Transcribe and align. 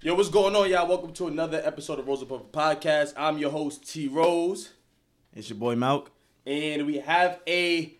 Yo, 0.00 0.14
what's 0.14 0.28
going 0.28 0.54
on, 0.54 0.70
y'all? 0.70 0.86
Welcome 0.86 1.12
to 1.14 1.26
another 1.26 1.60
episode 1.64 1.98
of 1.98 2.06
Rosa 2.06 2.24
Puffer 2.24 2.44
Podcast. 2.52 3.14
I'm 3.16 3.38
your 3.38 3.50
host, 3.50 3.88
T 3.90 4.06
Rose, 4.08 4.70
It's 5.34 5.50
your 5.50 5.58
boy 5.58 5.74
Malk. 5.74 6.06
and 6.46 6.86
we 6.86 6.98
have 6.98 7.40
a 7.48 7.94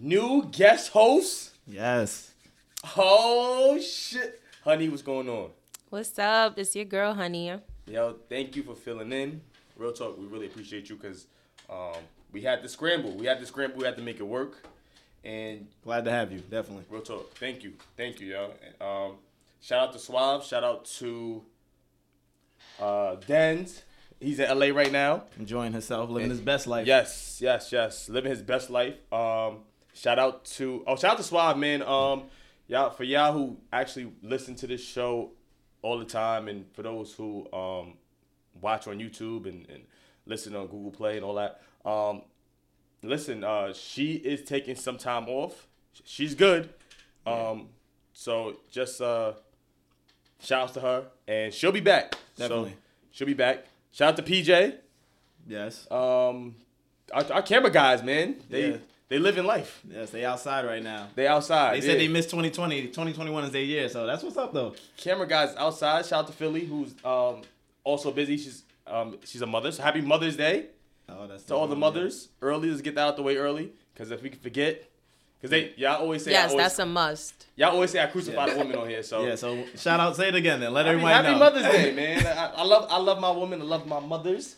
new 0.00 0.46
guest 0.50 0.90
host. 0.90 1.52
Yes. 1.66 2.32
Oh 2.96 3.78
shit, 3.80 4.40
honey, 4.64 4.88
what's 4.88 5.02
going 5.02 5.28
on? 5.28 5.50
What's 5.90 6.18
up? 6.18 6.58
It's 6.58 6.74
your 6.76 6.84
girl, 6.84 7.14
honey. 7.14 7.52
Yo, 7.86 8.16
thank 8.28 8.54
you 8.56 8.62
for 8.62 8.74
filling 8.74 9.12
in. 9.12 9.40
Real 9.76 9.92
talk, 9.92 10.18
we 10.18 10.26
really 10.26 10.46
appreciate 10.46 10.88
you 10.90 10.96
because 10.96 11.26
um, 11.70 11.94
we 12.32 12.42
had 12.42 12.62
to 12.62 12.68
scramble. 12.68 13.12
We 13.12 13.26
had 13.26 13.40
to 13.40 13.46
scramble. 13.46 13.78
We 13.78 13.84
had 13.84 13.96
to 13.96 14.02
make 14.02 14.20
it 14.20 14.26
work. 14.26 14.66
And 15.24 15.68
Glad 15.84 16.04
to 16.04 16.10
have 16.10 16.32
you. 16.32 16.40
Definitely. 16.40 16.84
real 16.90 17.00
talk, 17.02 17.32
thank 17.38 17.62
you, 17.64 17.72
thank 17.96 18.20
you, 18.20 18.28
yo. 18.28 18.84
Um, 18.84 19.12
shout 19.62 19.88
out 19.88 19.92
to 19.94 19.98
Suave. 19.98 20.44
Shout 20.44 20.62
out 20.62 20.84
to 20.98 21.42
uh, 22.78 23.16
Denz. 23.26 23.82
He's 24.20 24.38
in 24.38 24.58
LA 24.58 24.66
right 24.66 24.92
now. 24.92 25.24
Enjoying 25.38 25.72
himself, 25.72 26.10
living 26.10 26.30
his 26.30 26.40
best 26.40 26.66
life. 26.66 26.86
Yes, 26.86 27.38
yes, 27.40 27.72
yes. 27.72 28.08
Living 28.08 28.30
his 28.30 28.42
best 28.42 28.68
life. 28.68 28.94
Um, 29.12 29.60
shout 29.94 30.18
out 30.18 30.44
to 30.44 30.84
oh, 30.86 30.96
shout 30.96 31.12
out 31.12 31.16
to 31.16 31.24
Suave, 31.24 31.56
man. 31.56 31.82
Um, 31.82 32.24
y'all 32.68 32.90
for 32.90 33.04
y'all 33.04 33.32
who 33.32 33.56
actually 33.72 34.12
listen 34.22 34.54
to 34.56 34.66
this 34.66 34.84
show 34.84 35.30
all 35.80 35.98
the 35.98 36.04
time, 36.04 36.48
and 36.48 36.66
for 36.74 36.82
those 36.82 37.14
who 37.14 37.50
um 37.52 37.94
watch 38.60 38.86
on 38.86 38.98
YouTube 38.98 39.46
and, 39.46 39.68
and 39.68 39.82
listen 40.26 40.54
on 40.54 40.66
Google 40.66 40.90
Play 40.90 41.16
and 41.16 41.24
all 41.24 41.34
that. 41.34 41.60
Um, 41.84 42.22
listen, 43.02 43.42
uh, 43.42 43.72
she 43.72 44.12
is 44.14 44.42
taking 44.42 44.76
some 44.76 44.98
time 44.98 45.28
off. 45.28 45.66
She's 46.04 46.34
good. 46.34 46.70
Um, 47.26 47.68
so 48.12 48.58
just 48.70 49.00
uh, 49.00 49.32
shouts 50.42 50.72
to 50.74 50.80
her, 50.80 51.04
and 51.28 51.52
she'll 51.52 51.72
be 51.72 51.80
back. 51.80 52.14
Definitely. 52.36 52.70
So 52.70 52.76
she'll 53.12 53.26
be 53.26 53.34
back. 53.34 53.64
Shout 53.92 54.18
out 54.18 54.24
to 54.24 54.30
PJ. 54.32 54.74
Yes. 55.46 55.90
Um, 55.90 56.54
our, 57.12 57.24
our 57.32 57.42
camera 57.42 57.70
guys, 57.70 58.02
man, 58.02 58.36
they 58.48 58.70
Yeah. 58.72 58.76
they 59.08 59.18
live 59.18 59.36
in 59.38 59.44
life. 59.44 59.80
Yes, 59.90 60.10
they 60.10 60.24
outside 60.24 60.64
right 60.64 60.82
now. 60.82 61.08
They 61.14 61.26
outside. 61.26 61.76
They 61.76 61.80
said 61.86 61.98
they 62.00 62.08
missed 62.08 62.30
2020. 62.30 62.86
2021 62.88 63.44
is 63.44 63.50
their 63.50 63.62
year, 63.62 63.88
so 63.88 64.06
that's 64.06 64.22
what's 64.22 64.36
up 64.36 64.52
though. 64.52 64.74
camera 64.96 65.26
guys 65.26 65.54
outside. 65.56 66.06
Shout 66.06 66.20
out 66.20 66.26
to 66.28 66.32
Philly, 66.32 66.64
who's 66.64 66.94
um 67.04 67.42
also 67.84 68.10
busy. 68.12 68.36
She's 68.36 68.62
um 68.86 69.18
she's 69.24 69.42
a 69.42 69.46
mother. 69.46 69.70
So 69.72 69.82
happy 69.82 70.00
Mother's 70.00 70.36
Day 70.36 70.66
Oh, 71.08 71.26
that's 71.26 71.42
to 71.44 71.54
all 71.54 71.66
the 71.66 71.76
mothers. 71.76 72.28
Early, 72.40 72.70
let's 72.70 72.80
get 72.80 72.94
that 72.94 73.02
out 73.02 73.16
the 73.16 73.22
way 73.22 73.36
early, 73.36 73.72
because 73.92 74.10
if 74.12 74.22
we 74.22 74.30
forget, 74.30 74.88
because 75.42 75.50
they 75.50 75.74
y'all 75.76 76.00
always 76.00 76.24
say 76.24 76.30
Yes, 76.30 76.52
always, 76.52 76.64
that's 76.64 76.78
a 76.78 76.86
must. 76.86 77.46
y'all 77.56 77.72
always 77.72 77.90
say 77.90 78.00
I 78.00 78.06
crucified 78.06 78.50
a 78.50 78.56
woman 78.56 78.76
on 78.76 78.88
here. 78.88 79.02
So 79.02 79.26
Yeah. 79.26 79.34
So 79.34 79.64
shout 79.76 79.98
out, 79.98 80.14
say 80.14 80.28
it 80.28 80.36
again, 80.36 80.60
then 80.60 80.72
let 80.72 80.86
happy, 80.86 80.94
everybody 80.94 81.14
happy 81.14 81.38
know. 81.38 81.44
Happy 81.44 81.58
Mother's 81.58 81.72
Day, 81.72 81.92
man. 82.22 82.26
I, 82.26 82.52
I 82.54 82.64
love 82.64 82.86
I 82.88 82.98
love 82.98 83.20
my 83.20 83.30
woman. 83.30 83.60
I 83.60 83.64
love 83.64 83.86
my 83.86 83.98
mothers. 84.00 84.54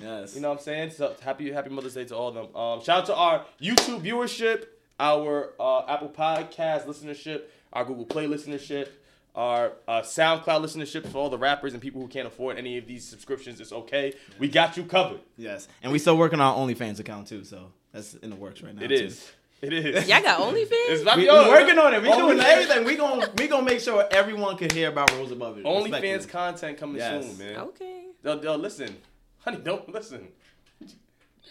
Yes. 0.00 0.34
You 0.34 0.40
know 0.40 0.48
what 0.50 0.58
I'm 0.58 0.64
saying? 0.64 0.90
So 0.90 1.14
happy 1.22 1.52
Happy 1.52 1.70
Mother's 1.70 1.94
Day 1.94 2.04
to 2.06 2.16
all 2.16 2.28
of 2.28 2.34
them. 2.34 2.56
Um, 2.56 2.82
shout 2.82 3.00
out 3.02 3.06
to 3.06 3.14
our 3.14 3.44
YouTube 3.62 4.00
viewership, 4.02 4.64
our 4.98 5.52
uh, 5.60 5.86
Apple 5.86 6.08
Podcast 6.08 6.86
listenership, 6.86 7.42
our 7.72 7.84
Google 7.84 8.04
Play 8.04 8.26
listenership, 8.26 8.88
our 9.36 9.72
uh, 9.86 10.00
SoundCloud 10.00 10.64
listenership 10.64 11.06
for 11.06 11.18
all 11.18 11.30
the 11.30 11.38
rappers 11.38 11.72
and 11.74 11.82
people 11.82 12.00
who 12.00 12.08
can't 12.08 12.26
afford 12.26 12.58
any 12.58 12.76
of 12.78 12.86
these 12.86 13.04
subscriptions. 13.06 13.60
It's 13.60 13.72
okay. 13.72 14.14
We 14.38 14.48
got 14.48 14.76
you 14.76 14.84
covered. 14.84 15.20
Yes. 15.36 15.68
And 15.82 15.92
we 15.92 15.98
still 15.98 16.16
working 16.16 16.40
on 16.40 16.54
our 16.54 16.66
OnlyFans 16.66 16.98
account 16.98 17.28
too, 17.28 17.44
so 17.44 17.70
that's 17.92 18.14
in 18.14 18.30
the 18.30 18.36
works 18.36 18.62
right 18.62 18.74
now. 18.74 18.82
It 18.82 18.88
too. 18.88 18.94
is. 18.94 19.30
It 19.66 19.72
is. 19.72 20.08
Y'all 20.08 20.22
got 20.22 20.40
OnlyFans? 20.40 20.66
It's 20.70 21.04
not 21.04 21.16
We, 21.16 21.22
we 21.22 21.28
yours. 21.28 21.48
working 21.48 21.78
on 21.78 21.94
it. 21.94 22.02
We 22.02 22.08
Only- 22.08 22.34
doing 22.36 22.46
everything. 22.46 22.84
We 22.84 22.96
gonna 22.96 23.30
we 23.38 23.48
gonna 23.48 23.64
make 23.64 23.80
sure 23.80 24.06
everyone 24.10 24.56
can 24.56 24.70
hear 24.70 24.88
about 24.88 25.10
Rose 25.12 25.30
Above 25.30 25.58
It. 25.58 25.64
OnlyFans 25.64 25.92
respectfully. 26.02 26.30
content 26.32 26.78
coming 26.78 26.96
Yes. 26.96 27.24
soon, 27.26 27.38
man. 27.38 27.56
Okay. 27.58 28.04
Yo, 28.22 28.40
yo, 28.42 28.56
listen, 28.56 28.96
honey, 29.40 29.58
don't 29.58 29.88
listen. 29.88 30.28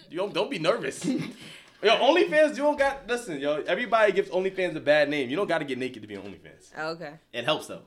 You 0.09 0.17
don't, 0.17 0.33
don't 0.33 0.49
be 0.51 0.59
nervous. 0.59 1.03
yo, 1.05 1.21
OnlyFans, 1.83 2.49
you 2.51 2.63
don't 2.63 2.77
got 2.77 3.07
listen, 3.07 3.39
yo. 3.39 3.61
Everybody 3.67 4.11
gives 4.11 4.29
OnlyFans 4.29 4.75
a 4.75 4.79
bad 4.79 5.09
name. 5.09 5.29
You 5.29 5.35
don't 5.35 5.47
got 5.47 5.59
to 5.59 5.65
get 5.65 5.77
naked 5.77 6.01
to 6.01 6.07
be 6.07 6.15
on 6.17 6.23
OnlyFans. 6.23 6.77
Okay. 6.77 7.13
It 7.31 7.45
helps 7.45 7.67
though. 7.67 7.81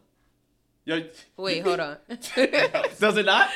Yo, 0.84 1.02
Wait, 1.36 1.62
hold 1.64 1.80
on. 1.80 1.96
Does 2.08 3.16
it 3.16 3.26
not? 3.26 3.50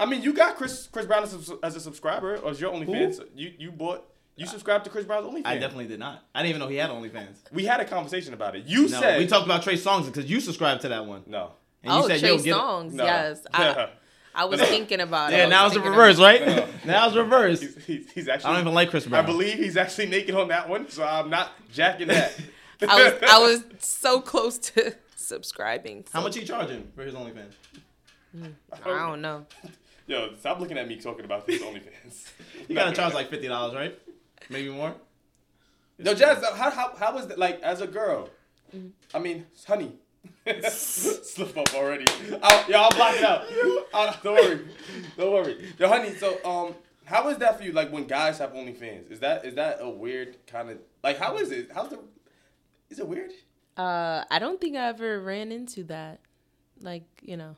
I 0.00 0.06
mean, 0.06 0.22
you 0.22 0.32
got 0.32 0.56
Chris 0.56 0.86
Chris 0.86 1.04
Brown 1.06 1.24
as 1.24 1.50
a, 1.50 1.58
as 1.62 1.76
a 1.76 1.80
subscriber, 1.80 2.36
or 2.38 2.52
is 2.52 2.60
your 2.60 2.72
OnlyFans? 2.72 3.20
You 3.34 3.52
you 3.58 3.70
bought 3.72 4.04
you 4.38 4.46
subscribed 4.46 4.84
to 4.84 4.90
Chris 4.90 5.04
Brown's 5.04 5.26
OnlyFans. 5.26 5.46
I 5.46 5.58
definitely 5.58 5.86
did 5.88 5.98
not. 5.98 6.22
I 6.34 6.42
didn't 6.42 6.50
even 6.50 6.60
know 6.60 6.68
he 6.68 6.76
had 6.76 6.90
OnlyFans. 6.90 7.36
We 7.52 7.64
had 7.66 7.80
a 7.80 7.84
conversation 7.84 8.32
about 8.34 8.56
it. 8.56 8.64
You 8.66 8.82
No, 8.82 9.00
said 9.00 9.18
we 9.18 9.26
talked 9.26 9.44
about 9.46 9.62
Trey 9.62 9.74
Songz 9.74 10.06
because 10.06 10.30
you 10.30 10.40
subscribed 10.40 10.82
to 10.82 10.88
that 10.88 11.04
one. 11.06 11.24
no. 11.26 11.52
And 11.82 11.92
you 11.92 11.98
oh, 12.00 12.08
said, 12.08 12.18
Trey 12.18 12.30
Yo, 12.30 12.38
get. 12.38 12.54
Songs. 12.54 12.94
No. 12.94 13.04
Yes. 13.04 13.46
I, 13.54 13.88
I 14.34 14.44
was 14.46 14.60
thinking 14.60 15.00
about 15.00 15.32
it. 15.32 15.36
I 15.36 15.38
Yeah, 15.38 15.44
was 15.44 15.50
now 15.50 15.66
it's 15.66 15.74
the 15.74 15.80
reverse, 15.80 16.18
right? 16.18 16.44
No. 16.46 16.66
now 16.84 17.06
it's 17.06 17.16
reverse. 17.16 17.60
He's, 17.60 17.84
he's, 17.84 18.10
he's 18.12 18.28
I 18.28 18.36
don't 18.38 18.60
even 18.60 18.74
like 18.74 18.90
Chris 18.90 19.06
Brown. 19.06 19.22
I 19.24 19.26
believe 19.26 19.58
he's 19.58 19.76
actually 19.76 20.06
naked 20.06 20.34
on 20.34 20.48
that 20.48 20.68
one, 20.68 20.88
so 20.88 21.04
I'm 21.04 21.30
not 21.30 21.50
jacking 21.72 22.08
that. 22.08 22.38
I 22.88 23.02
was 23.04 23.14
I 23.28 23.38
was 23.38 23.64
so 23.80 24.20
close 24.20 24.58
to 24.58 24.94
subscribing. 25.16 26.04
How 26.12 26.20
so- 26.20 26.24
much 26.24 26.36
he 26.36 26.44
charging 26.44 26.90
for 26.94 27.02
his 27.02 27.14
OnlyFans? 27.14 27.52
I 28.84 28.84
don't 28.84 29.20
know. 29.20 29.46
Yo, 30.06 30.34
stop 30.38 30.58
looking 30.60 30.78
at 30.78 30.88
me 30.88 30.96
talking 30.96 31.24
about 31.24 31.46
these 31.46 31.60
OnlyFans. 31.60 32.30
You 32.68 32.74
gotta 32.74 32.94
charge 32.94 33.14
like 33.14 33.30
fifty 33.30 33.48
dollars, 33.48 33.74
right? 33.74 33.98
Maybe 34.48 34.70
more. 34.70 34.94
No, 35.98 36.14
Jazz, 36.14 36.42
how 36.54 36.70
how 36.70 36.94
how 36.96 37.14
was 37.14 37.26
that 37.28 37.38
like 37.38 37.60
as 37.62 37.80
a 37.80 37.86
girl? 37.86 38.30
I 39.12 39.18
mean, 39.18 39.46
honey. 39.66 39.92
Slip 40.68 41.56
up 41.56 41.74
already. 41.74 42.04
I'll, 42.42 42.70
yo, 42.70 42.80
I'll 42.80 42.90
block 42.90 43.14
it 43.16 43.24
out. 43.24 43.44
Uh, 43.92 44.14
don't 44.22 44.34
worry. 44.34 44.60
Don't 45.16 45.32
worry. 45.32 45.74
Yo, 45.78 45.88
honey, 45.88 46.14
so 46.14 46.38
um 46.44 46.74
how 47.04 47.28
is 47.28 47.38
that 47.38 47.56
for 47.56 47.64
you 47.64 47.72
like 47.72 47.90
when 47.90 48.06
guys 48.06 48.38
have 48.38 48.52
OnlyFans? 48.52 49.10
Is 49.10 49.20
that 49.20 49.44
is 49.44 49.54
that 49.54 49.78
a 49.80 49.88
weird 49.88 50.36
kind 50.46 50.70
of 50.70 50.78
like 51.02 51.18
how 51.18 51.36
is 51.38 51.50
it? 51.50 51.70
How's 51.74 51.90
the 51.90 52.00
is 52.90 52.98
it 52.98 53.08
weird? 53.08 53.32
Uh, 53.76 54.24
I 54.30 54.38
don't 54.38 54.60
think 54.60 54.76
I 54.76 54.88
ever 54.88 55.20
ran 55.20 55.52
into 55.52 55.84
that. 55.84 56.20
Like, 56.80 57.04
you 57.22 57.36
know. 57.36 57.54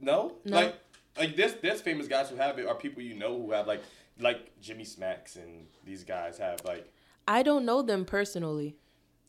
No? 0.00 0.34
No. 0.44 0.56
Like 0.56 0.80
like 1.18 1.36
there's 1.36 1.54
there's 1.54 1.80
famous 1.80 2.06
guys 2.06 2.30
who 2.30 2.36
have 2.36 2.58
it 2.58 2.66
are 2.66 2.74
people 2.74 3.02
you 3.02 3.14
know 3.14 3.36
who 3.36 3.50
have 3.50 3.66
like 3.66 3.82
like 4.20 4.58
Jimmy 4.60 4.84
Smacks 4.84 5.36
and 5.36 5.66
these 5.84 6.04
guys 6.04 6.38
have 6.38 6.64
like 6.64 6.92
I 7.26 7.42
don't 7.42 7.64
know 7.64 7.82
them 7.82 8.04
personally. 8.04 8.76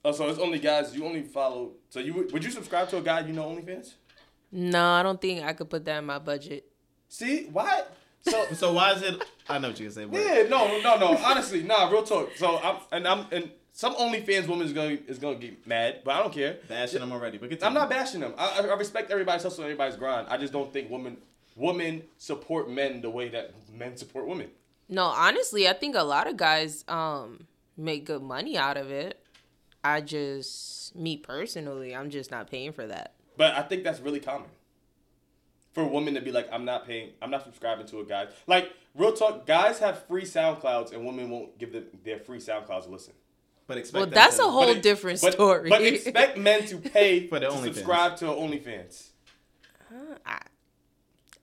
Oh, 0.05 0.11
so 0.11 0.29
it's 0.29 0.39
only 0.39 0.59
guys 0.59 0.95
you 0.95 1.05
only 1.05 1.23
follow. 1.23 1.71
So 1.89 1.99
you 1.99 2.13
would 2.13 2.31
would 2.31 2.43
you 2.43 2.51
subscribe 2.51 2.89
to 2.89 2.97
a 2.97 3.01
guy 3.01 3.19
you 3.21 3.33
know 3.33 3.43
OnlyFans? 3.43 3.93
No, 4.51 4.83
I 4.91 5.03
don't 5.03 5.21
think 5.21 5.43
I 5.43 5.53
could 5.53 5.69
put 5.69 5.85
that 5.85 5.99
in 5.99 6.05
my 6.05 6.19
budget. 6.19 6.65
See 7.07 7.45
why? 7.51 7.83
So 8.21 8.45
So 8.53 8.73
why 8.73 8.93
is 8.93 9.01
it? 9.01 9.23
I 9.47 9.59
know 9.59 9.69
what 9.69 9.79
you 9.79 9.87
can 9.87 9.93
say, 9.93 10.05
but 10.05 10.19
yeah, 10.19 10.43
no, 10.49 10.79
no, 10.81 10.97
no. 10.97 11.17
Honestly, 11.17 11.63
nah, 11.63 11.89
real 11.89 12.03
talk. 12.03 12.31
So 12.35 12.57
I'm 12.57 12.77
and 12.91 13.07
I'm 13.07 13.25
and 13.31 13.51
some 13.73 13.95
OnlyFans 13.95 14.47
woman 14.47 14.65
is 14.65 14.73
gonna 14.73 14.97
is 15.07 15.19
gonna 15.19 15.37
get 15.37 15.65
mad, 15.67 16.01
but 16.03 16.15
I 16.15 16.21
don't 16.21 16.33
care. 16.33 16.57
bashing 16.67 16.99
them 16.99 17.11
already. 17.11 17.37
But 17.37 17.63
I'm 17.63 17.73
not 17.73 17.89
bashing 17.89 18.21
them. 18.21 18.33
I, 18.37 18.61
I 18.61 18.67
I 18.67 18.75
respect 18.75 19.11
everybody's 19.11 19.43
hustle, 19.43 19.63
and 19.63 19.71
everybody's 19.71 19.97
grind. 19.97 20.27
I 20.29 20.37
just 20.37 20.53
don't 20.53 20.71
think 20.71 20.89
women 20.89 21.17
women 21.55 22.03
support 22.17 22.69
men 22.69 23.01
the 23.01 23.09
way 23.09 23.29
that 23.29 23.53
men 23.73 23.97
support 23.97 24.27
women. 24.27 24.49
No, 24.89 25.03
honestly, 25.05 25.67
I 25.67 25.73
think 25.73 25.95
a 25.95 26.03
lot 26.03 26.27
of 26.27 26.35
guys 26.37 26.83
um 26.87 27.45
make 27.77 28.05
good 28.05 28.21
money 28.23 28.57
out 28.57 28.75
of 28.77 28.89
it. 28.91 29.23
I 29.83 30.01
just 30.01 30.95
me 30.95 31.17
personally, 31.17 31.95
I'm 31.95 32.09
just 32.09 32.31
not 32.31 32.49
paying 32.49 32.71
for 32.73 32.85
that. 32.87 33.13
But 33.37 33.53
I 33.55 33.61
think 33.61 33.83
that's 33.83 33.99
really 33.99 34.19
common. 34.19 34.49
For 35.73 35.83
a 35.83 35.87
woman 35.87 36.15
to 36.15 36.21
be 36.21 36.31
like, 36.31 36.49
I'm 36.51 36.65
not 36.65 36.85
paying, 36.87 37.11
I'm 37.21 37.29
not 37.29 37.43
subscribing 37.43 37.85
to 37.87 37.99
a 37.99 38.03
guy. 38.03 38.27
Like, 38.47 38.73
real 38.95 39.13
talk, 39.13 39.45
guys 39.45 39.77
have 39.79 40.03
free 40.07 40.23
SoundClouds 40.23 40.91
and 40.93 41.05
women 41.05 41.29
won't 41.29 41.57
give 41.59 41.71
them 41.71 41.85
their 42.03 42.17
free 42.19 42.39
SoundClouds 42.39 42.87
a 42.87 42.89
listen. 42.89 43.13
But 43.67 43.77
expect 43.77 43.97
Well, 44.01 44.09
that's 44.09 44.37
to- 44.37 44.45
a 44.45 44.49
whole 44.49 44.69
it- 44.69 44.81
different 44.81 45.21
but- 45.21 45.33
story. 45.33 45.69
But 45.69 45.83
expect 45.83 46.37
men 46.39 46.65
to 46.65 46.77
pay 46.79 47.27
For 47.27 47.39
the 47.39 47.45
to 47.49 47.51
OnlyFans. 47.53 47.63
subscribe 47.65 48.17
to 48.17 48.25
OnlyFans. 48.25 49.09
I, 50.25 50.39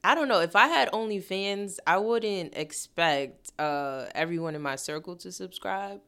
I 0.07 0.15
don't 0.15 0.29
know. 0.29 0.39
If 0.39 0.55
I 0.55 0.69
had 0.69 0.93
OnlyFans, 0.93 1.79
I 1.85 1.97
wouldn't 1.99 2.57
expect 2.57 3.51
uh, 3.59 4.07
everyone 4.15 4.55
in 4.55 4.63
my 4.63 4.77
circle 4.77 5.17
to 5.17 5.33
subscribe. 5.33 6.01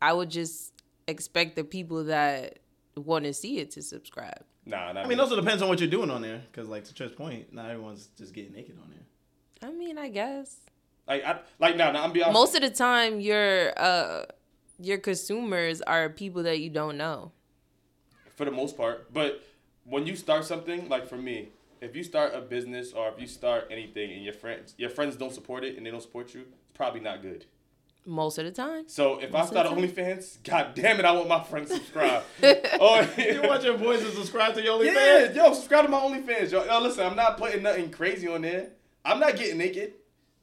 I 0.00 0.14
would 0.14 0.30
just 0.30 0.72
expect 1.06 1.56
the 1.56 1.64
people 1.64 2.04
that 2.04 2.60
want 2.96 3.26
to 3.26 3.34
see 3.34 3.58
it 3.58 3.70
to 3.72 3.82
subscribe. 3.82 4.42
Nah, 4.64 4.92
not 4.92 5.04
I 5.04 5.08
mean, 5.08 5.20
also 5.20 5.36
depends 5.36 5.62
on 5.62 5.68
what 5.68 5.78
you're 5.78 5.90
doing 5.90 6.10
on 6.10 6.22
there. 6.22 6.42
Because, 6.50 6.70
like 6.70 6.84
to 6.84 6.94
Trent's 6.94 7.14
point, 7.14 7.52
not 7.52 7.68
everyone's 7.68 8.08
just 8.16 8.32
getting 8.32 8.54
naked 8.54 8.78
on 8.82 8.88
there. 8.88 9.68
I 9.68 9.72
mean, 9.74 9.98
I 9.98 10.08
guess 10.08 10.56
like, 11.06 11.22
I, 11.22 11.40
like, 11.58 11.76
nah, 11.76 11.92
nah, 11.92 12.02
I'm 12.02 12.12
be 12.12 12.22
honest. 12.22 12.32
most 12.32 12.54
of 12.54 12.62
the 12.62 12.70
time 12.70 13.20
your 13.20 13.78
uh 13.78 14.24
your 14.78 14.96
consumers 14.96 15.82
are 15.82 16.08
people 16.08 16.44
that 16.44 16.60
you 16.60 16.70
don't 16.70 16.96
know. 16.96 17.32
for 18.36 18.46
the 18.46 18.50
most 18.50 18.74
part. 18.74 19.12
But 19.12 19.42
when 19.84 20.06
you 20.06 20.16
start 20.16 20.46
something, 20.46 20.88
like 20.88 21.06
for 21.08 21.18
me, 21.18 21.50
if 21.80 21.94
you 21.96 22.02
start 22.02 22.34
a 22.34 22.40
business 22.40 22.92
or 22.92 23.08
if 23.08 23.20
you 23.20 23.26
start 23.26 23.68
anything 23.70 24.12
and 24.12 24.24
your 24.24 24.32
friends 24.34 24.74
your 24.78 24.90
friends 24.90 25.16
don't 25.16 25.32
support 25.32 25.64
it 25.64 25.76
and 25.76 25.84
they 25.86 25.90
don't 25.90 26.02
support 26.02 26.34
you, 26.34 26.40
it's 26.40 26.72
probably 26.74 27.00
not 27.00 27.22
good. 27.22 27.44
Most 28.08 28.38
of 28.38 28.44
the 28.44 28.52
time. 28.52 28.84
So 28.86 29.18
if 29.18 29.34
I 29.34 29.38
Most 29.38 29.52
of 29.52 29.58
start 29.66 29.68
the. 29.68 29.74
OnlyFans, 29.88 30.38
god 30.44 30.74
damn 30.76 31.00
it, 31.00 31.04
I 31.04 31.10
want 31.10 31.28
my 31.28 31.42
friends 31.42 31.70
to 31.70 31.76
subscribe. 31.76 32.22
oh, 32.80 33.08
You 33.18 33.42
want 33.42 33.64
your 33.64 33.76
boys 33.76 34.00
to 34.00 34.10
subscribe 34.12 34.54
to 34.54 34.62
your 34.62 34.84
yeah, 34.84 34.92
OnlyFans? 34.92 35.34
yo, 35.34 35.52
subscribe 35.54 35.84
to 35.86 35.90
my 35.90 35.98
OnlyFans. 35.98 36.52
Yo, 36.52 36.64
yo, 36.64 36.80
listen, 36.80 37.04
I'm 37.04 37.16
not 37.16 37.36
putting 37.36 37.64
nothing 37.64 37.90
crazy 37.90 38.28
on 38.28 38.42
there. 38.42 38.68
I'm 39.04 39.18
not 39.18 39.34
getting 39.36 39.58
naked. 39.58 39.94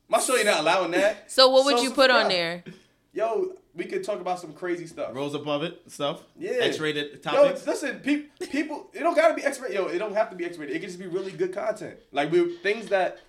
My 0.10 0.20
show 0.20 0.36
ain't 0.36 0.46
not 0.46 0.60
allowing 0.60 0.92
that. 0.92 1.32
So 1.32 1.48
what 1.50 1.64
would 1.66 1.78
So 1.78 1.84
you 1.84 1.92
put 1.92 2.12
on 2.12 2.28
there? 2.28 2.66
Yo, 3.14 3.54
we 3.76 3.86
could 3.86 4.04
talk 4.04 4.20
about 4.20 4.40
some 4.40 4.54
crazy 4.54 4.88
stuff. 4.88 5.16
Rose 5.16 5.36
Above 5.36 5.62
It, 5.64 5.82
stuff. 5.88 6.24
Yeah. 6.38 6.52
X-rated 6.62 7.22
topics. 7.22 7.64
Yo, 7.66 7.72
listen, 7.72 8.00
pe- 8.00 8.24
people, 8.48 8.90
it 8.92 9.00
don't 9.02 9.16
gotta 9.16 9.36
be 9.36 9.44
X-rated. 9.44 9.76
Yo, 9.76 9.86
it 9.88 10.00
don't 10.00 10.16
have 10.16 10.32
to 10.32 10.36
be 10.36 10.46
X-rated. 10.46 10.76
It 10.76 10.80
can 10.80 10.90
just 10.90 11.00
be 11.00 11.06
really 11.08 11.32
good 11.32 11.54
content. 11.54 11.98
Like 12.12 12.32
we 12.32 12.58
things 12.58 12.88
that, 12.88 13.20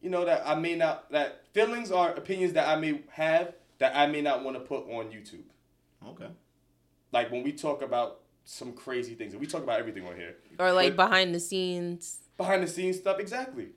you 0.00 0.08
know, 0.10 0.24
that 0.24 0.42
I 0.46 0.54
may 0.54 0.76
not 0.76 1.10
that 1.10 1.42
feelings 1.52 1.90
or 1.90 2.10
opinions 2.10 2.52
that 2.52 2.68
I 2.68 2.76
may 2.76 3.00
have 3.10 3.54
that 3.78 3.96
I 3.96 4.06
may 4.06 4.20
not 4.22 4.44
want 4.44 4.56
to 4.56 4.60
put 4.60 4.84
on 4.88 5.06
YouTube. 5.06 5.42
okay. 6.10 6.28
Like 7.12 7.30
when 7.32 7.42
we 7.42 7.52
talk 7.52 7.82
about 7.82 8.20
some 8.44 8.72
crazy 8.72 9.14
things, 9.14 9.32
and 9.32 9.40
we 9.40 9.46
talk 9.46 9.62
about 9.62 9.80
everything 9.80 10.06
on 10.06 10.14
here. 10.16 10.36
Or 10.58 10.70
like 10.72 10.94
But 10.96 11.08
behind 11.08 11.34
the 11.34 11.40
scenes? 11.40 12.18
behind 12.36 12.62
the 12.62 12.66
scenes 12.68 12.98
stuff, 12.98 13.18
exactly. 13.18 13.68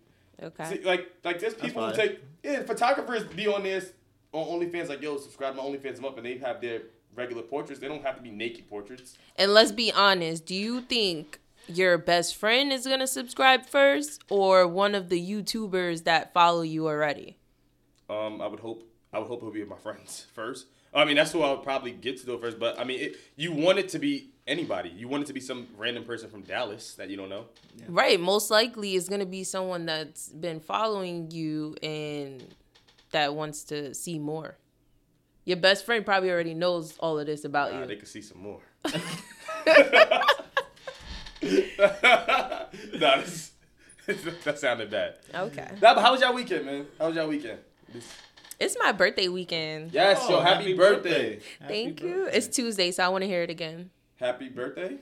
Okay. 0.42 0.66
See, 0.66 0.84
like 0.84 1.08
like 1.24 1.40
there's 1.40 1.56
people 1.56 1.84
who 1.88 1.96
fine. 1.96 2.08
take 2.08 2.20
yeah 2.44 2.62
photographers 2.64 3.24
be 3.24 3.48
on 3.48 3.64
this 3.64 3.92
on 4.34 4.46
OnlyFans 4.46 4.90
like 4.90 5.02
yo 5.02 5.18
subscribe 5.18 5.56
to 5.56 5.62
my 5.62 5.68
OnlyFans 5.68 5.98
I'm 5.98 6.06
up 6.06 6.18
and 6.18 6.26
they 6.26 6.38
have 6.38 6.62
their 6.62 6.82
regular 7.16 7.42
portraits. 7.42 7.82
They 7.82 7.88
don't 7.88 8.04
have 8.04 8.16
to 8.16 8.22
be 8.22 8.32
naked 8.32 8.70
portraits. 8.70 9.18
And 9.36 9.54
let's 9.54 9.72
be 9.72 9.92
honest, 9.92 10.46
do 10.46 10.56
you 10.56 10.82
think 10.82 11.40
your 11.68 11.98
best 11.98 12.36
friend 12.36 12.72
is 12.72 12.86
going 12.86 13.00
to 13.00 13.08
subscribe 13.08 13.66
first 13.66 14.24
or 14.30 14.68
one 14.68 14.96
of 14.96 15.10
the 15.10 15.20
YouTubers 15.20 16.06
that 16.06 16.34
follow 16.34 16.62
you 16.62 16.88
already? 16.88 17.38
Um, 18.10 18.42
I 18.42 18.48
would 18.48 18.62
hope 18.62 18.88
I 19.12 19.20
would 19.20 19.28
hope 19.28 19.40
it'll 19.40 19.52
be 19.52 19.66
my 19.66 19.78
friends 19.78 20.28
first. 20.34 20.68
I 20.94 21.06
mean 21.06 21.18
that's 21.18 21.32
who 21.32 21.42
I 21.42 21.52
would 21.52 21.64
probably 21.64 21.92
get 21.92 22.18
to 22.20 22.26
do 22.26 22.36
it 22.36 22.42
first. 22.42 22.60
But 22.60 22.80
I 22.80 22.84
mean 22.84 23.00
it, 23.00 23.18
you 23.36 23.52
want 23.52 23.80
it 23.80 23.90
to 23.90 24.00
be 24.00 24.30
anybody. 24.48 24.90
You 24.90 25.08
want 25.08 25.24
it 25.24 25.28
to 25.28 25.34
be 25.34 25.42
some 25.42 25.68
random 25.78 26.06
person 26.06 26.30
from 26.30 26.42
Dallas 26.42 26.94
that 26.96 27.10
you 27.10 27.18
don't 27.18 27.30
know. 27.30 27.46
Right, 27.88 28.20
most 28.20 28.50
likely 28.50 28.96
it's 28.96 29.10
going 29.10 29.20
to 29.20 29.26
be 29.26 29.44
someone 29.44 29.86
that's 29.86 30.30
been 30.30 30.62
following 30.62 31.30
you 31.32 31.76
and 31.84 32.56
that 33.12 33.34
wants 33.36 33.64
to 33.66 33.94
see 33.94 34.20
more. 34.20 34.58
Your 35.46 35.58
best 35.58 35.86
friend 35.86 36.06
probably 36.06 36.30
already 36.30 36.54
knows 36.54 36.98
all 37.00 37.18
of 37.20 37.26
this 37.26 37.46
about 37.46 37.72
Nah, 37.72 37.82
you. 37.82 37.86
they 37.88 37.96
could 37.96 38.08
see 38.08 38.22
some 38.22 38.40
more. 38.42 38.60
nah, 43.00 43.18
this, 43.22 43.52
that 44.44 44.58
sounded 44.60 44.90
bad. 44.90 45.16
Okay. 45.34 45.68
Nah, 45.82 45.96
but 45.96 46.02
how 46.02 46.12
was 46.12 46.22
y'all 46.22 46.34
weekend, 46.34 46.66
man? 46.66 46.88
How 47.00 47.08
was 47.08 47.16
y'all 47.16 47.28
weekend? 47.28 47.60
This- 47.94 48.14
It's 48.60 48.76
my 48.80 48.92
birthday 48.92 49.28
weekend. 49.28 49.92
Yes, 49.94 50.18
Oh, 50.24 50.30
yo, 50.32 50.42
happy, 50.42 50.74
birthday. 50.74 51.40
Happy 51.60 51.74
Thank 51.74 52.02
you. 52.02 52.10
birthday. 52.24 52.38
It's 52.38 52.48
Tuesday, 52.48 52.92
so 52.92 53.04
I 53.04 53.10
want 53.10 53.22
to 53.24 53.28
hear 53.28 53.44
it 53.44 53.50
again 53.52 53.92
Happy 54.20 54.50
birthday. 54.50 54.98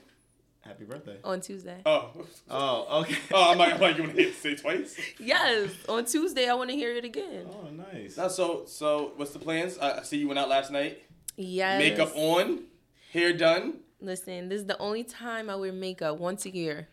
Happy 0.66 0.84
birthday. 0.84 1.16
on 1.24 1.40
Tuesday. 1.40 1.80
Oh. 1.86 2.10
Oh, 2.50 3.00
okay. 3.02 3.16
Oh, 3.32 3.52
I'm 3.52 3.58
like, 3.58 3.74
I'm 3.74 3.80
like, 3.80 3.96
you 3.96 4.02
want 4.04 4.16
to 4.16 4.32
say 4.32 4.52
it 4.52 4.60
twice? 4.60 4.98
Yes, 5.18 5.70
on 5.88 6.04
Tuesday 6.04 6.48
I 6.48 6.54
want 6.54 6.70
to 6.70 6.76
hear 6.76 6.94
it 6.94 7.04
again. 7.04 7.46
Oh, 7.50 7.68
nice. 7.70 8.16
Now, 8.16 8.28
so, 8.28 8.64
so, 8.66 9.12
what's 9.16 9.32
the 9.32 9.38
plans? 9.38 9.78
I 9.78 9.98
I 9.98 10.02
see 10.02 10.18
you 10.18 10.26
went 10.28 10.38
out 10.38 10.48
last 10.48 10.70
night. 10.72 11.02
Yes. 11.36 11.78
Makeup 11.78 12.12
on, 12.16 12.64
hair 13.12 13.32
done. 13.32 13.80
Listen, 14.00 14.48
this 14.48 14.60
is 14.60 14.66
the 14.66 14.78
only 14.78 15.04
time 15.04 15.48
I 15.48 15.56
wear 15.56 15.72
makeup 15.72 16.18
once 16.18 16.44
a 16.46 16.50
year. 16.50 16.88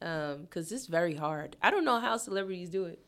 Um, 0.00 0.46
cause 0.50 0.72
it's 0.72 0.86
very 0.86 1.14
hard. 1.14 1.56
I 1.62 1.70
don't 1.70 1.84
know 1.84 2.00
how 2.00 2.16
celebrities 2.16 2.70
do 2.70 2.84
it. 2.86 2.98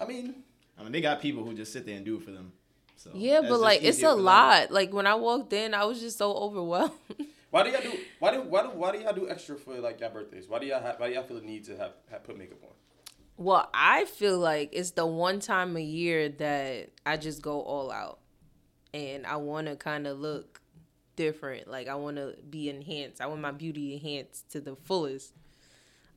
I 0.00 0.06
mean, 0.06 0.44
I 0.78 0.82
mean, 0.82 0.92
they 0.92 1.00
got 1.00 1.20
people 1.20 1.42
who 1.44 1.52
just 1.54 1.72
sit 1.72 1.84
there 1.84 1.96
and 1.96 2.04
do 2.04 2.16
it 2.16 2.22
for 2.22 2.30
them. 2.30 2.52
So 2.96 3.10
Yeah, 3.14 3.40
but 3.40 3.58
like 3.60 3.82
it's 3.82 3.98
a 3.98 4.02
for 4.02 4.14
them. 4.14 4.24
lot. 4.24 4.70
Like 4.70 4.92
when 4.92 5.06
I 5.06 5.14
walked 5.16 5.52
in, 5.52 5.74
I 5.74 5.84
was 5.84 6.00
just 6.00 6.16
so 6.18 6.32
overwhelmed. 6.46 6.92
Why 7.50 7.64
do 7.64 7.70
y'all 7.70 7.82
do? 7.82 7.92
Why 8.18 8.32
do 8.32 8.42
why 8.42 8.62
do 8.62 8.70
why 8.70 8.92
do 8.92 8.98
y'all 8.98 9.12
do 9.12 9.28
extra 9.28 9.56
for 9.56 9.74
like 9.80 10.00
y'all 10.00 10.10
birthdays? 10.10 10.48
Why 10.48 10.58
do 10.58 10.66
y'all 10.66 10.80
have, 10.80 10.98
why 10.98 11.08
do 11.08 11.14
y'all 11.14 11.24
feel 11.24 11.40
the 11.40 11.46
need 11.46 11.64
to 11.64 11.76
have, 11.76 11.92
have 12.10 12.24
put 12.24 12.38
makeup 12.38 12.62
on? 12.62 12.70
well, 13.36 13.70
I 13.72 14.04
feel 14.04 14.38
like 14.38 14.68
it's 14.72 14.90
the 14.92 15.06
one 15.06 15.40
time 15.40 15.76
a 15.76 15.82
year 15.82 16.28
that 16.28 16.90
I 17.06 17.16
just 17.16 17.40
go 17.40 17.62
all 17.62 17.90
out, 17.90 18.18
and 18.92 19.26
I 19.26 19.36
want 19.36 19.66
to 19.66 19.76
kind 19.76 20.06
of 20.06 20.18
look 20.18 20.60
different. 21.16 21.68
Like 21.68 21.88
I 21.88 21.96
want 21.96 22.16
to 22.16 22.34
be 22.48 22.68
enhanced. 22.68 23.20
I 23.20 23.26
want 23.26 23.40
my 23.40 23.50
beauty 23.50 23.94
enhanced 23.94 24.50
to 24.52 24.60
the 24.60 24.76
fullest. 24.76 25.32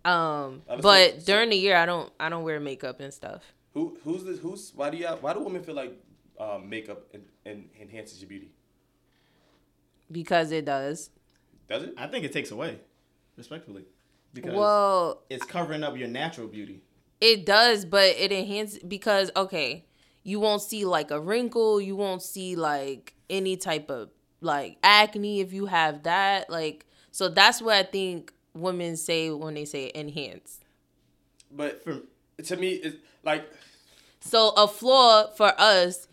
Um, 0.06 0.64
but 0.82 1.26
during 1.26 1.50
the 1.50 1.56
year, 1.56 1.78
I 1.78 1.86
don't 1.86 2.12
I 2.20 2.30
don't 2.30 2.44
wear 2.44 2.60
makeup 2.60 3.00
and 3.00 3.14
stuff. 3.14 3.42
Who 3.74 3.98
who's 4.04 4.24
this? 4.24 4.40
Who's 4.40 4.72
why 4.76 4.92
do 4.92 4.98
y'all? 4.98 5.18
Why 5.18 5.34
do 5.34 5.40
women 5.40 5.64
feel 5.64 5.76
like 5.76 5.98
um, 6.40 6.70
makeup 6.70 7.08
and, 7.14 7.24
and 7.46 7.70
enhances 7.80 8.20
your 8.20 8.30
beauty? 8.30 8.52
because 10.14 10.52
it 10.52 10.66
does. 10.66 11.10
Does 11.74 11.84
it? 11.84 11.94
I 11.98 12.06
think 12.08 12.24
it 12.24 12.32
takes 12.32 12.52
away, 12.52 12.80
respectfully, 13.36 13.86
because 14.34 14.54
Well, 14.54 15.24
it's 15.30 15.44
covering 15.46 15.84
up 15.84 15.98
your 15.98 16.08
natural 16.08 16.48
beauty. 16.48 16.82
it 17.20 17.46
does, 17.48 17.84
but 17.86 18.10
it 18.18 18.32
enhances 18.32 18.80
because 18.84 19.32
okay, 19.36 19.86
you 20.24 20.40
won't 20.40 20.62
see 20.62 20.86
like 20.86 21.10
a 21.10 21.20
wrinkle, 21.20 21.82
you 21.82 21.96
won't 21.96 22.22
see 22.22 22.56
like 22.56 23.16
any 23.30 23.58
type 23.58 23.90
of 23.90 24.10
like 24.40 24.78
acne 24.84 25.40
if 25.42 25.52
you 25.52 25.66
have 25.66 26.04
that. 26.04 26.48
Like 26.50 26.86
so 27.12 27.28
that's 27.28 27.60
what 27.62 27.76
I 27.76 27.84
think 27.84 28.32
women 28.54 28.96
say 28.96 29.32
when 29.32 29.56
they 29.56 29.66
say 29.66 29.92
enhance. 29.96 30.60
But 31.52 31.84
For 31.84 32.02
to 32.44 32.56
me, 32.58 32.74
it's 32.74 32.98
like 33.24 33.50
So 34.20 34.50
a 34.50 34.68
flaw 34.68 35.28
for 35.32 35.54
us, 35.60 36.08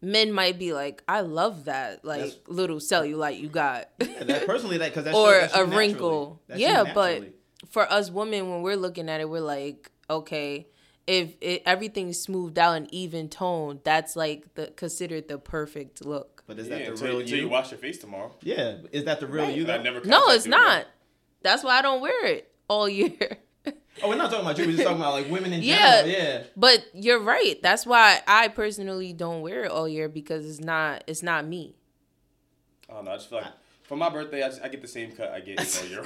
men 0.00 0.32
might 0.32 0.58
be 0.58 0.72
like, 0.72 1.02
I 1.08 1.20
love 1.22 1.64
that 1.66 2.04
like 2.04 2.20
That's- 2.20 2.38
little 2.46 2.78
cellulite 2.78 3.40
you 3.40 3.48
got. 3.48 3.88
yeah, 4.00 4.24
that, 4.24 4.46
personally, 4.46 4.78
that 4.78 4.90
because 4.90 5.04
that's 5.04 5.16
or 5.16 5.32
you- 5.34 5.40
that's 5.40 5.56
a 5.56 5.64
wrinkle. 5.64 6.40
That's 6.48 6.60
yeah, 6.60 6.92
but 6.94 7.24
for 7.70 7.90
us 7.90 8.10
women, 8.10 8.50
when 8.50 8.62
we're 8.62 8.76
looking 8.76 9.08
at 9.08 9.20
it, 9.20 9.28
we're 9.28 9.40
like, 9.40 9.90
okay, 10.08 10.68
if 11.06 11.34
it, 11.40 11.62
everything's 11.66 12.18
smoothed 12.20 12.58
out 12.58 12.76
and 12.76 12.92
even 12.94 13.28
toned, 13.28 13.80
that's 13.84 14.14
like 14.14 14.54
the 14.54 14.68
considered 14.68 15.26
the 15.28 15.38
perfect 15.38 16.04
look. 16.04 16.44
but 16.46 16.58
is 16.58 16.68
yeah, 16.68 16.78
that 16.78 16.84
the 16.84 16.90
until, 16.92 17.06
real 17.08 17.18
until 17.20 17.36
you? 17.36 17.42
you 17.44 17.48
wash 17.48 17.70
your 17.70 17.78
face 17.78 17.98
tomorrow. 17.98 18.30
yeah, 18.42 18.76
is 18.92 19.04
that 19.04 19.18
the 19.20 19.26
real 19.26 19.44
Right. 19.44 19.56
you? 19.56 19.64
That 19.64 19.74
I 19.74 19.76
Though? 19.78 19.82
never 19.84 20.04
No, 20.06 20.28
it's 20.30 20.44
contacted 20.44 20.46
you 20.46 20.50
not. 20.50 20.86
That's 21.42 21.64
why 21.64 21.78
I 21.78 21.82
don't 21.82 22.00
wear 22.00 22.26
it 22.26 22.50
all 22.68 22.88
year. 22.88 23.38
Oh, 24.02 24.08
we're 24.08 24.16
not 24.16 24.30
talking 24.30 24.44
about 24.44 24.58
you. 24.58 24.64
We're 24.66 24.72
just 24.72 24.82
talking 24.84 24.98
about 25.00 25.12
like 25.14 25.30
women 25.30 25.52
in 25.52 25.62
Yeah. 25.62 26.02
general. 26.02 26.12
Yeah. 26.18 26.42
but 26.56 26.84
you're 26.94 27.20
right. 27.20 27.60
That's 27.62 27.84
why 27.86 28.20
I 28.26 28.48
personally 28.48 29.12
don't 29.12 29.40
wear 29.42 29.64
it 29.64 29.70
all 29.70 29.88
year 29.88 30.08
because 30.08 30.48
it's 30.48 30.60
not 30.60 31.04
it's 31.06 31.22
not 31.22 31.46
me. 31.46 31.74
Oh, 32.88 32.92
I 32.92 32.96
don't 32.96 33.04
know. 33.06 33.10
I 33.12 33.16
just 33.16 33.28
feel 33.30 33.38
like 33.40 33.52
for 33.82 33.96
my 33.96 34.10
birthday, 34.10 34.42
I, 34.42 34.48
just, 34.48 34.62
I 34.62 34.68
get 34.68 34.82
the 34.82 34.88
same 34.88 35.12
cut 35.12 35.30
I 35.30 35.40
get 35.40 35.58
all 35.80 35.86
year. 35.88 36.04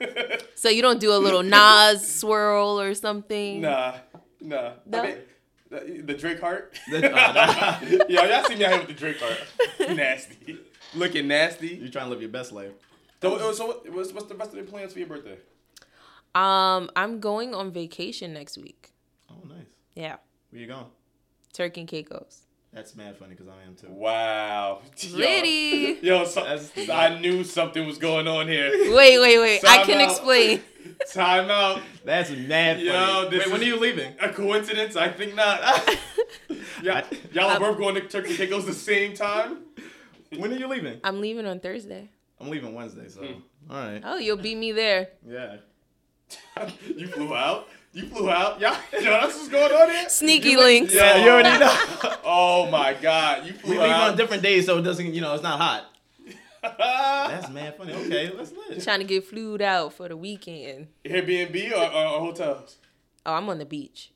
So 0.54 0.68
you 0.70 0.80
don't 0.82 1.00
do 1.00 1.12
a 1.12 1.18
little 1.18 1.42
Nas 1.42 2.06
swirl 2.06 2.80
or 2.80 2.94
something. 2.94 3.60
nah, 3.60 3.94
nah. 4.40 4.72
No? 4.86 5.00
I 5.00 5.06
mean, 5.06 5.16
the, 5.68 6.02
the 6.06 6.14
Drake 6.14 6.40
heart. 6.40 6.78
The- 6.90 7.10
oh, 7.10 7.32
nah. 7.32 8.06
Yo, 8.08 8.22
y'all 8.24 8.44
see 8.44 8.54
me 8.56 8.64
out 8.64 8.70
here 8.72 8.78
with 8.80 8.88
the 8.88 8.94
Drake 8.94 9.18
heart. 9.20 9.38
nasty, 9.96 10.58
looking 10.94 11.28
nasty. 11.28 11.68
You're 11.76 11.88
trying 11.90 12.06
to 12.06 12.10
live 12.10 12.20
your 12.22 12.30
best 12.30 12.52
life. 12.52 12.70
So, 13.22 13.52
so 13.52 13.66
what, 13.66 13.92
what's, 13.92 14.12
what's 14.12 14.26
the 14.26 14.34
rest 14.34 14.52
of 14.54 14.64
the 14.64 14.70
plans 14.70 14.92
for 14.92 14.98
your 15.00 15.08
birthday? 15.08 15.36
Um, 16.36 16.90
I'm 16.94 17.20
going 17.20 17.54
on 17.54 17.70
vacation 17.72 18.32
next 18.34 18.58
week. 18.58 18.90
Oh, 19.30 19.34
nice. 19.48 19.66
Yeah, 19.94 20.16
Where 20.50 20.60
you 20.60 20.66
going? 20.66 20.84
Turkey 21.52 21.80
and 21.80 21.88
Caicos. 21.88 22.42
That's 22.72 22.94
mad 22.94 23.16
funny 23.16 23.30
because 23.30 23.48
I 23.48 23.62
am 23.66 23.74
too. 23.74 23.86
Wow, 23.88 24.82
Yo. 24.98 25.16
Liddy. 25.16 25.98
Yo, 26.02 26.26
so, 26.26 26.44
I 26.92 27.18
knew 27.18 27.42
something 27.42 27.86
was 27.86 27.96
going 27.96 28.28
on 28.28 28.48
here. 28.48 28.70
Wait, 28.94 29.18
wait, 29.18 29.38
wait. 29.38 29.64
I 29.66 29.82
can 29.84 29.98
out. 29.98 30.10
explain. 30.10 30.60
Time 31.12 31.50
out. 31.50 31.80
That's 32.04 32.28
mad 32.30 32.76
funny. 32.76 32.84
Yo, 32.88 33.30
this 33.30 33.46
Wait, 33.46 33.52
when 33.52 33.62
is- 33.62 33.68
are 33.68 33.70
you 33.70 33.80
leaving? 33.80 34.12
A 34.20 34.28
coincidence? 34.28 34.94
I 34.94 35.08
think 35.08 35.34
not. 35.34 35.58
yeah, 36.82 37.06
y'all 37.32 37.44
are 37.50 37.58
both 37.58 37.78
going 37.78 37.94
to 37.94 38.02
Turkey 38.02 38.28
and 38.30 38.36
Caicos 38.38 38.66
the 38.66 38.74
same 38.74 39.14
time. 39.14 39.62
When 40.36 40.52
are 40.52 40.56
you 40.56 40.68
leaving? 40.68 41.00
I'm 41.02 41.22
leaving 41.22 41.46
on 41.46 41.60
Thursday. 41.60 42.10
I'm 42.38 42.50
leaving 42.50 42.74
Wednesday, 42.74 43.08
so 43.08 43.22
Hmm. 43.22 43.40
all 43.70 43.76
right. 43.90 44.02
Oh, 44.04 44.18
you'll 44.18 44.36
beat 44.36 44.58
me 44.58 44.72
there. 44.72 45.08
Yeah. 45.26 45.56
you 46.96 47.08
flew 47.08 47.34
out. 47.34 47.68
You 47.92 48.06
flew 48.06 48.28
out. 48.30 48.60
Y'all, 48.60 48.76
yo, 48.92 49.00
that's 49.00 49.34
what's 49.36 49.48
going 49.48 49.72
on 49.72 49.90
here. 49.90 50.08
Sneaky 50.08 50.50
You- 50.50 50.58
links. 50.60 50.92
Yo. 50.94 51.00
Yeah, 51.00 51.24
you 51.24 51.30
already 51.30 51.58
know. 51.58 52.12
Oh 52.28 52.68
my 52.70 52.92
God, 52.94 53.46
you 53.46 53.52
flew 53.52 53.70
we 53.70 53.76
flew 53.76 53.84
leave 53.86 53.92
on 53.94 54.16
different 54.16 54.42
days, 54.42 54.66
so 54.66 54.78
it 54.78 54.82
doesn't, 54.82 55.14
you 55.14 55.20
know, 55.20 55.32
it's 55.34 55.42
not 55.42 55.60
hot. 55.60 55.84
That's 56.62 57.48
mad 57.50 57.76
funny. 57.76 57.92
Okay, 57.94 58.32
let's 58.36 58.52
lit. 58.52 58.82
Trying 58.82 58.98
to 58.98 59.04
get 59.04 59.24
flued 59.24 59.62
out 59.62 59.92
for 59.92 60.08
the 60.08 60.16
weekend. 60.16 60.88
Airbnb 61.04 61.72
or, 61.72 61.76
or, 61.76 62.06
or 62.06 62.20
hotels? 62.20 62.76
Oh, 63.24 63.34
I'm 63.34 63.48
on 63.48 63.58
the 63.58 63.64
beach. 63.64 64.10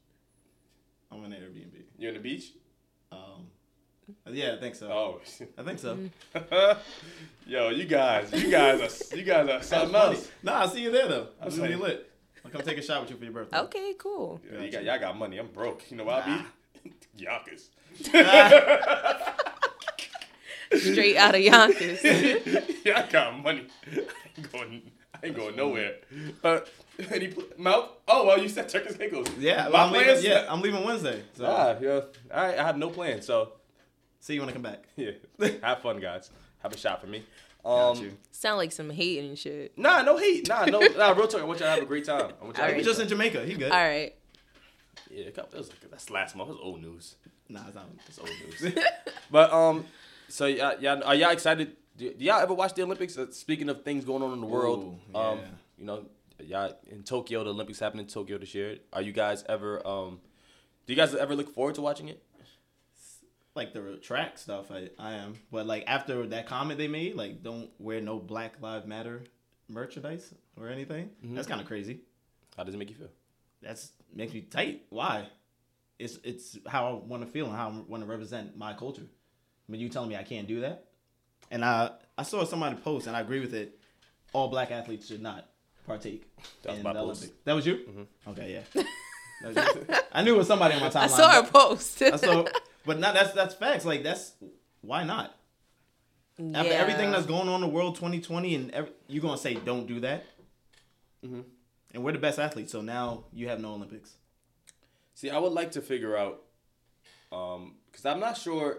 I'm 1.12 1.22
on 1.24 1.30
Airbnb. 1.30 1.72
You're 1.98 2.10
on 2.10 2.14
the 2.16 2.20
beach. 2.20 2.52
Um, 3.12 3.46
yeah, 4.28 4.54
I 4.56 4.60
think 4.60 4.74
so. 4.74 4.88
Oh, 4.90 5.20
I 5.56 5.62
think 5.62 5.78
so. 5.78 5.96
Yo, 7.50 7.70
you 7.70 7.84
guys, 7.84 8.32
you 8.32 8.50
guys 8.50 8.80
are, 8.80 9.16
you 9.16 9.24
guys 9.24 9.44
are 9.44 9.46
That's 9.46 9.68
something 9.68 9.92
funny. 9.92 10.16
else. 10.16 10.28
Nah, 10.42 10.60
I'll 10.60 10.68
see 10.68 10.82
you 10.82 10.90
there 10.92 11.08
though. 11.08 11.28
I'm 11.40 11.48
I'm 11.48 11.56
gonna 11.56 11.62
be 11.62 11.68
saying. 11.74 11.80
lit. 11.82 12.10
I'll 12.44 12.50
come 12.50 12.62
take 12.62 12.78
a 12.78 12.82
shot 12.82 13.00
with 13.02 13.10
you 13.10 13.16
for 13.16 13.24
your 13.24 13.32
birthday. 13.32 13.58
Okay, 13.58 13.94
cool. 13.98 14.40
Yeah, 14.50 14.60
you 14.62 14.70
got, 14.72 14.84
y'all 14.84 14.98
got 15.00 15.18
money. 15.18 15.38
I'm 15.38 15.48
broke. 15.48 15.82
You 15.90 15.96
know 15.98 16.04
why 16.04 16.20
I 16.24 16.44
be? 16.84 16.92
Yonkers. 17.16 17.70
Straight 20.76 21.16
out 21.16 21.34
of 21.34 21.40
Yonkers. 21.40 22.02
yeah, 22.84 23.04
I 23.04 23.10
got 23.10 23.42
money. 23.42 23.66
I 23.92 23.96
ain't 24.38 24.52
going. 24.52 24.82
I 25.22 25.26
ain't 25.26 25.36
going 25.36 25.56
nowhere. 25.56 25.96
Uh, 26.42 26.60
any 27.10 27.28
pl- 27.28 27.44
Mouth? 27.58 27.90
Oh 28.08 28.26
well, 28.26 28.38
you 28.40 28.48
said 28.48 28.68
Turkish 28.68 28.96
Giggles. 28.96 29.28
Yeah, 29.38 29.68
my 29.68 29.82
I'm 29.84 29.92
leaving, 29.92 30.06
plans. 30.06 30.24
yeah, 30.24 30.46
I'm 30.48 30.62
leaving 30.62 30.82
Wednesday. 30.84 31.22
So 31.34 31.44
Ah, 31.46 31.76
yeah. 31.80 32.00
All 32.32 32.46
right, 32.46 32.58
I 32.58 32.62
have 32.62 32.78
no 32.78 32.88
plan. 32.88 33.20
So 33.20 33.52
see 34.20 34.34
you 34.34 34.40
when 34.40 34.48
I 34.48 34.52
come 34.52 34.62
back. 34.62 34.84
yeah, 34.96 35.10
have 35.62 35.80
fun, 35.82 36.00
guys. 36.00 36.30
Have 36.62 36.72
a 36.72 36.76
shot 36.76 37.00
for 37.00 37.06
me. 37.06 37.24
Got 37.64 37.90
Um, 37.98 38.02
you. 38.02 38.12
Sound 38.30 38.56
like 38.58 38.72
some 38.72 38.88
hate 38.90 39.18
and 39.22 39.38
shit. 39.38 39.76
nah, 39.76 40.02
no 40.02 40.16
hate. 40.16 40.48
Nah, 40.48 40.64
no, 40.66 40.80
nah. 40.80 41.10
Real 41.12 41.28
talk. 41.28 41.40
I 41.40 41.44
want 41.44 41.60
y'all 41.60 41.68
to 41.68 41.74
have 41.74 41.82
a 41.82 41.86
great 41.86 42.04
time. 42.04 42.20
I 42.20 42.22
want 42.22 42.32
y'all 42.40 42.40
to 42.40 42.46
All 42.46 42.52
have 42.54 42.58
a 42.60 42.72
right. 42.72 42.76
He's 42.76 42.86
just 42.86 43.00
in 43.00 43.08
Jamaica. 43.08 43.44
He 43.44 43.54
good. 43.54 43.70
All 43.72 43.78
right. 43.78 44.14
Yeah, 45.10 45.26
a 45.26 45.30
couple- 45.30 45.50
that 45.52 45.58
was, 45.58 45.70
that's 45.90 46.10
last 46.10 46.36
month. 46.36 46.50
It 46.50 46.52
was 46.54 46.60
old 46.62 46.80
news. 46.82 47.16
Nah, 47.48 47.60
it's 47.66 47.74
not. 47.74 47.86
It's 48.06 48.18
old 48.18 48.30
news. 48.30 48.74
but 49.30 49.52
um, 49.52 49.84
so 50.28 50.46
yeah, 50.46 50.74
yeah, 50.80 51.00
are 51.00 51.14
y'all 51.14 51.30
excited? 51.30 51.76
Do, 51.96 52.12
do 52.14 52.24
y'all 52.24 52.40
ever 52.40 52.54
watch 52.54 52.74
the 52.74 52.82
Olympics? 52.82 53.18
Uh, 53.18 53.30
speaking 53.30 53.68
of 53.68 53.82
things 53.82 54.04
going 54.04 54.22
on 54.22 54.32
in 54.32 54.40
the 54.40 54.46
world, 54.46 54.98
Ooh, 55.14 55.18
um, 55.18 55.38
yeah. 55.38 55.44
you 55.78 55.84
know, 55.84 56.04
y'all 56.38 56.72
in 56.90 57.02
Tokyo, 57.02 57.42
the 57.44 57.50
Olympics 57.50 57.80
happen 57.80 57.98
in 58.00 58.06
Tokyo 58.06 58.38
this 58.38 58.54
year. 58.54 58.78
Are 58.92 59.02
you 59.02 59.12
guys 59.12 59.44
ever 59.48 59.84
um, 59.86 60.20
do 60.86 60.92
you 60.92 60.96
guys 60.96 61.14
ever 61.14 61.34
look 61.34 61.52
forward 61.52 61.74
to 61.74 61.82
watching 61.82 62.08
it? 62.08 62.22
Like 63.60 63.74
the 63.74 63.98
track 63.98 64.38
stuff, 64.38 64.70
I, 64.70 64.88
I 64.98 65.12
am. 65.12 65.34
But 65.52 65.66
like 65.66 65.84
after 65.86 66.26
that 66.28 66.46
comment 66.46 66.78
they 66.78 66.88
made, 66.88 67.14
like 67.14 67.42
don't 67.42 67.70
wear 67.78 68.00
no 68.00 68.18
Black 68.18 68.60
Lives 68.62 68.86
Matter 68.86 69.22
merchandise 69.68 70.32
or 70.58 70.68
anything. 70.68 71.10
Mm-hmm. 71.22 71.34
That's 71.34 71.46
kind 71.46 71.60
of 71.60 71.66
crazy. 71.66 72.00
How 72.56 72.64
does 72.64 72.74
it 72.74 72.78
make 72.78 72.88
you 72.88 72.96
feel? 72.96 73.10
That's 73.60 73.92
makes 74.14 74.32
me 74.32 74.40
tight. 74.40 74.86
Why? 74.88 75.26
It's 75.98 76.18
it's 76.24 76.58
how 76.66 76.88
I 76.88 76.92
want 77.06 77.22
to 77.22 77.28
feel 77.28 77.46
and 77.46 77.54
how 77.54 77.68
I 77.68 77.82
want 77.86 78.02
to 78.02 78.08
represent 78.08 78.56
my 78.56 78.72
culture. 78.72 79.06
But 79.68 79.78
you 79.78 79.90
telling 79.90 80.08
me 80.08 80.16
I 80.16 80.22
can't 80.22 80.48
do 80.48 80.60
that? 80.62 80.86
And 81.50 81.62
I 81.62 81.90
I 82.16 82.22
saw 82.22 82.44
somebody 82.44 82.76
post 82.76 83.06
and 83.08 83.14
I 83.14 83.20
agree 83.20 83.40
with 83.40 83.52
it. 83.52 83.78
All 84.32 84.48
black 84.48 84.70
athletes 84.70 85.08
should 85.08 85.20
not 85.20 85.48
partake 85.86 86.26
That 86.62 86.70
was 86.70 86.78
in 86.78 86.82
my 86.84 86.92
the 86.94 87.00
post. 87.00 87.22
Olympics. 87.22 87.44
That 87.44 87.52
was 87.52 87.66
you? 87.66 88.06
Okay, 88.26 88.52
yeah. 88.54 88.82
That 89.42 89.54
was 89.54 89.56
you. 89.56 89.94
I 90.12 90.22
knew 90.22 90.34
it 90.34 90.38
was 90.38 90.46
somebody 90.46 90.76
on 90.76 90.80
my 90.80 90.88
timeline. 90.94 91.02
I 91.02 91.06
saw 91.08 91.42
her 91.42 91.50
post. 91.50 92.02
I 92.02 92.16
saw, 92.16 92.44
but 92.86 92.98
not 92.98 93.14
that's 93.14 93.32
that's 93.32 93.54
facts. 93.54 93.84
Like 93.84 94.02
that's 94.02 94.32
why 94.80 95.04
not? 95.04 95.34
After 96.54 96.72
everything 96.72 97.10
that's 97.10 97.26
going 97.26 97.48
on 97.50 97.56
in 97.56 97.60
the 97.60 97.68
world 97.68 97.96
2020 97.96 98.54
and 98.54 98.70
every, 98.70 98.90
you 99.08 99.20
gonna 99.20 99.36
say 99.36 99.54
don't 99.54 99.86
do 99.86 100.00
that? 100.00 100.24
Mhm. 101.24 101.44
And 101.92 102.02
we're 102.04 102.12
the 102.12 102.18
best 102.18 102.38
athletes, 102.38 102.72
so 102.72 102.80
now 102.80 103.24
you 103.32 103.48
have 103.48 103.60
no 103.60 103.72
Olympics. 103.74 104.14
See, 105.14 105.28
I 105.28 105.38
would 105.38 105.52
like 105.52 105.72
to 105.72 105.82
figure 105.82 106.16
out, 106.16 106.40
um, 107.30 107.74
because 107.90 108.06
I'm 108.06 108.20
not 108.20 108.36
sure. 108.38 108.78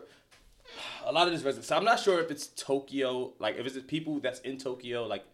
A 1.05 1.11
lot 1.11 1.27
of 1.27 1.33
this, 1.33 1.43
res- 1.43 1.63
so 1.65 1.75
I'm 1.77 1.83
not 1.83 1.99
sure 1.99 2.19
if 2.19 2.31
it's 2.31 2.47
Tokyo, 2.47 3.33
like 3.37 3.57
if 3.57 3.65
it's 3.67 3.77
people 3.85 4.19
that's 4.19 4.39
in 4.39 4.57
Tokyo, 4.57 5.05
like 5.05 5.25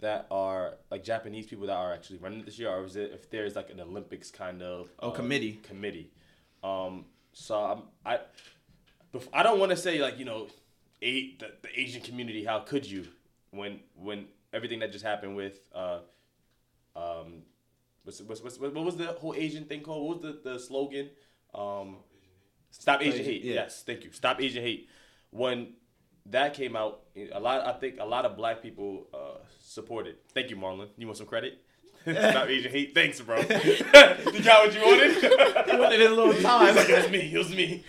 that 0.00 0.26
are 0.30 0.74
like 0.92 1.02
Japanese 1.02 1.46
people 1.46 1.66
that 1.66 1.74
are 1.76 1.92
actually 1.92 2.18
running 2.18 2.44
this 2.44 2.56
year, 2.58 2.68
or 2.70 2.84
is 2.84 2.94
it 2.94 3.10
if 3.12 3.28
there's 3.30 3.56
like 3.56 3.70
an 3.70 3.80
Olympics 3.80 4.30
kind 4.30 4.62
of 4.62 4.90
Oh, 5.00 5.08
uh, 5.08 5.12
committee. 5.12 5.58
committee. 5.64 6.10
Um, 6.62 7.06
so 7.38 7.56
I'm 7.56 7.82
I, 8.04 8.18
I 9.32 9.42
don't 9.42 9.58
want 9.60 9.70
to 9.70 9.76
say 9.76 10.00
like 10.00 10.18
you 10.18 10.24
know, 10.24 10.48
a, 11.02 11.36
the, 11.36 11.52
the 11.62 11.80
Asian 11.80 12.02
community. 12.02 12.44
How 12.44 12.60
could 12.60 12.84
you 12.84 13.06
when 13.50 13.80
when 13.94 14.26
everything 14.52 14.80
that 14.80 14.92
just 14.92 15.04
happened 15.04 15.36
with 15.36 15.60
uh, 15.74 16.00
um, 16.96 17.42
what's, 18.02 18.20
what's, 18.22 18.42
what's, 18.42 18.58
what 18.58 18.74
was 18.74 18.96
the 18.96 19.06
whole 19.06 19.34
Asian 19.34 19.64
thing 19.64 19.82
called? 19.82 20.08
What 20.08 20.22
was 20.22 20.42
the, 20.42 20.50
the 20.52 20.58
slogan? 20.58 21.10
Um, 21.54 21.96
Stop 22.70 23.00
Asian 23.00 23.12
Asian- 23.20 23.24
hate. 23.24 23.44
yeah. 23.44 23.54
Yes, 23.54 23.82
thank 23.86 24.04
you. 24.04 24.12
Stop 24.12 24.40
Asian 24.40 24.62
hate. 24.62 24.88
When 25.30 25.74
that 26.26 26.54
came 26.54 26.76
out, 26.76 27.02
a 27.32 27.40
lot. 27.40 27.66
I 27.66 27.72
think 27.72 27.96
a 28.00 28.04
lot 28.04 28.24
of 28.26 28.36
black 28.36 28.62
people 28.62 29.06
uh, 29.14 29.38
supported. 29.62 30.16
Thank 30.34 30.50
you, 30.50 30.56
Marlon. 30.56 30.88
You 30.96 31.06
want 31.06 31.18
some 31.18 31.26
credit? 31.26 31.62
Stop 32.14 32.48
Asian 32.48 32.70
hate. 32.72 32.94
Thanks, 32.94 33.20
bro. 33.20 33.36
you 33.40 33.44
got 33.46 34.66
what 34.66 34.74
you 34.74 34.80
wanted. 34.80 35.22
you 35.72 35.78
wanted 35.78 36.02
a 36.02 36.10
little 36.10 36.34
time. 36.42 36.76
it 36.76 36.88
was 37.02 37.10
me. 37.10 37.34
It 37.34 37.38
was 37.38 37.50
me. 37.54 37.84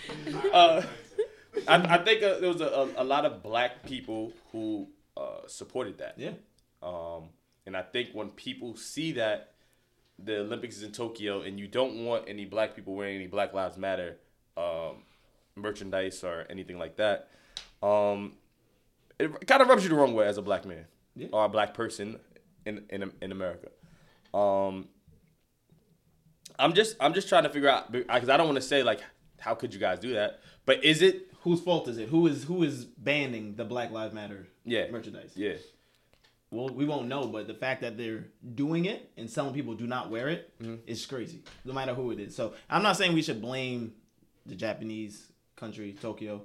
Uh, 0.54 0.82
I, 1.68 1.96
I 1.96 1.98
think 2.04 2.24
uh, 2.24 2.40
there 2.40 2.50
was 2.52 2.62
a, 2.62 2.68
a, 2.98 3.04
a 3.04 3.06
lot 3.06 3.26
of 3.26 3.42
black 3.44 3.84
people 3.86 4.34
who 4.52 4.88
uh, 5.18 5.48
supported 5.48 5.98
that. 6.00 6.16
Yeah. 6.18 6.32
Um, 6.82 7.30
and 7.66 7.76
I 7.76 7.82
think 7.82 8.10
when 8.14 8.30
people 8.30 8.76
see 8.76 9.12
that 9.14 9.54
the 10.18 10.40
Olympics 10.40 10.78
is 10.78 10.84
in 10.84 10.92
Tokyo 10.92 11.42
and 11.42 11.60
you 11.60 11.68
don't 11.68 12.04
want 12.06 12.26
any 12.28 12.46
black 12.46 12.76
people 12.76 12.96
wearing 12.96 13.16
any 13.16 13.28
Black 13.28 13.54
Lives 13.54 13.78
Matter 13.78 14.18
um, 14.58 15.04
merchandise 15.56 16.24
or 16.24 16.46
anything 16.50 16.78
like 16.78 16.96
that, 16.98 17.30
um, 17.84 18.34
it 19.20 19.46
kind 19.48 19.62
of 19.62 19.68
rubs 19.68 19.84
you 19.84 19.90
the 19.90 19.96
wrong 19.96 20.14
way 20.14 20.26
as 20.28 20.38
a 20.38 20.42
black 20.42 20.66
man 20.66 20.86
Yeah. 21.16 21.28
or 21.32 21.46
a 21.46 21.50
black 21.50 21.74
person 21.74 22.20
in 22.66 22.84
in, 22.90 23.12
in 23.22 23.32
America. 23.32 23.70
Um, 24.33 24.88
I'm 26.57 26.74
just 26.74 26.95
I'm 27.00 27.13
just 27.13 27.29
trying 27.29 27.43
to 27.43 27.50
figure 27.50 27.69
out 27.69 27.91
because 27.91 28.29
I 28.29 28.38
don't 28.38 28.45
want 28.48 28.57
to 28.57 28.62
say 28.62 28.83
like 28.83 29.01
how 29.39 29.55
could 29.55 29.74
you 29.74 29.79
guys 29.79 30.00
do 30.00 30.13
that, 30.13 30.39
but 30.65 30.83
is 30.83 31.01
it 31.01 31.25
Whose 31.43 31.62
fault 31.62 31.88
is 31.88 31.98
it? 31.98 32.09
Who 32.09 32.27
is 32.27 32.43
who 32.43 32.63
is 32.63 32.83
banning 32.83 33.55
the 33.55 33.63
Black 33.63 33.91
Lives 33.91 34.13
Matter 34.13 34.48
yeah 34.65 34.91
merchandise? 34.91 35.31
yeah 35.36 35.53
Well, 36.51 36.67
we 36.69 36.83
won't 36.86 37.07
know, 37.07 37.27
but 37.27 37.48
the 37.48 37.53
fact 37.53 37.81
that 37.81 37.98
they're 37.98 38.25
doing 38.55 38.83
it 38.86 39.09
and 39.15 39.29
some 39.29 39.53
people 39.53 39.74
do 39.75 39.88
not 39.88 40.09
wear 40.09 40.27
it 40.27 40.51
is 40.86 41.00
Mm-hmm. 41.05 41.15
crazy, 41.15 41.43
no 41.63 41.71
matter 41.74 41.93
who 41.93 42.12
it 42.12 42.19
is. 42.19 42.36
So 42.36 42.53
I'm 42.69 42.83
not 42.83 42.98
saying 42.98 43.13
we 43.13 43.21
should 43.21 43.41
blame 43.41 43.93
the 44.45 44.55
Japanese 44.55 45.31
country, 45.55 45.93
Tokyo, 46.01 46.41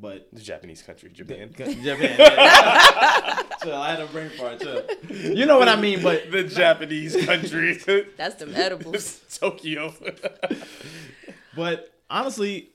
but 0.00 0.28
the 0.32 0.40
Japanese 0.40 0.82
country 0.82 1.08
Japan 1.10 1.52
Japan. 1.56 2.16
Chill, 3.66 3.74
I 3.74 3.90
had 3.90 4.00
a 4.00 4.06
brain 4.06 4.30
fart. 4.30 4.60
Chill. 4.60 4.84
You 5.10 5.44
know 5.44 5.58
what 5.58 5.68
I 5.68 5.74
mean, 5.74 6.00
but 6.00 6.30
the 6.30 6.44
Japanese 6.44 7.16
country 7.26 7.74
That's 8.16 8.36
them 8.36 8.54
edibles. 8.54 9.20
Tokyo. 9.40 9.92
but 11.56 11.92
honestly, 12.08 12.70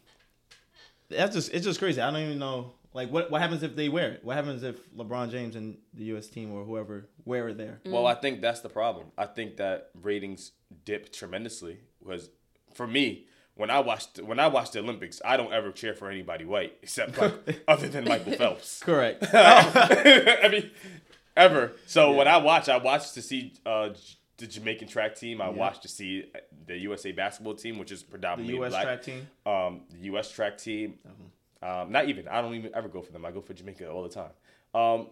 that's 1.09 1.33
just 1.33 1.53
it's 1.53 1.63
just 1.63 1.79
crazy. 1.79 2.01
I 2.01 2.11
don't 2.11 2.21
even 2.21 2.39
know. 2.39 2.73
Like, 2.93 3.09
what 3.09 3.31
what 3.31 3.39
happens 3.39 3.63
if 3.63 3.73
they 3.73 3.87
wear 3.87 4.11
it? 4.11 4.25
What 4.25 4.35
happens 4.35 4.63
if 4.63 4.93
LeBron 4.93 5.31
James 5.31 5.55
and 5.55 5.77
the 5.93 6.03
U.S. 6.05 6.27
team 6.27 6.51
or 6.51 6.65
whoever 6.65 7.07
wear 7.23 7.47
it 7.47 7.57
there? 7.57 7.79
Mm. 7.85 7.93
Well, 7.93 8.05
I 8.05 8.15
think 8.15 8.41
that's 8.41 8.59
the 8.59 8.69
problem. 8.69 9.07
I 9.17 9.27
think 9.27 9.57
that 9.57 9.91
ratings 10.01 10.51
dip 10.83 11.13
tremendously. 11.13 11.79
Was 12.03 12.29
for 12.73 12.85
me 12.85 13.27
when 13.61 13.69
I 13.69 13.79
watched 13.79 14.19
when 14.19 14.39
I 14.39 14.47
watched 14.47 14.73
the 14.73 14.79
Olympics, 14.79 15.21
I 15.23 15.37
don't 15.37 15.53
ever 15.53 15.71
cheer 15.71 15.93
for 15.93 16.09
anybody 16.09 16.45
white 16.45 16.77
except 16.81 17.15
like, 17.19 17.63
other 17.67 17.87
than 17.87 18.05
Michael 18.05 18.33
Phelps. 18.33 18.79
Correct. 18.83 19.23
I 19.33 20.49
mean, 20.51 20.71
ever. 21.37 21.73
So 21.85 22.11
when 22.11 22.27
I 22.27 22.37
watch, 22.37 22.69
I 22.69 22.77
watch 22.77 23.13
to 23.13 23.21
see 23.21 23.53
uh, 23.63 23.89
the 24.37 24.47
Jamaican 24.47 24.87
track 24.87 25.15
team. 25.15 25.41
I 25.41 25.49
watch 25.49 25.79
to 25.81 25.87
see 25.87 26.25
the 26.65 26.75
USA 26.79 27.11
basketball 27.11 27.53
team, 27.53 27.77
which 27.77 27.91
is 27.91 28.01
the 28.01 28.09
predominantly 28.09 28.55
U.S. 28.55 28.71
black. 28.71 28.83
track 28.83 29.03
team. 29.03 29.27
Um, 29.45 29.81
the 29.91 29.99
U.S. 30.05 30.31
track 30.31 30.57
team. 30.57 30.95
Um, 31.61 31.91
not 31.91 32.09
even. 32.09 32.27
I 32.27 32.41
don't 32.41 32.55
even 32.55 32.71
ever 32.73 32.87
go 32.87 33.03
for 33.03 33.11
them. 33.11 33.23
I 33.23 33.31
go 33.31 33.41
for 33.41 33.53
Jamaica 33.53 33.87
all 33.87 34.01
the 34.01 34.09
time. 34.09 34.31
Um, 34.73 35.09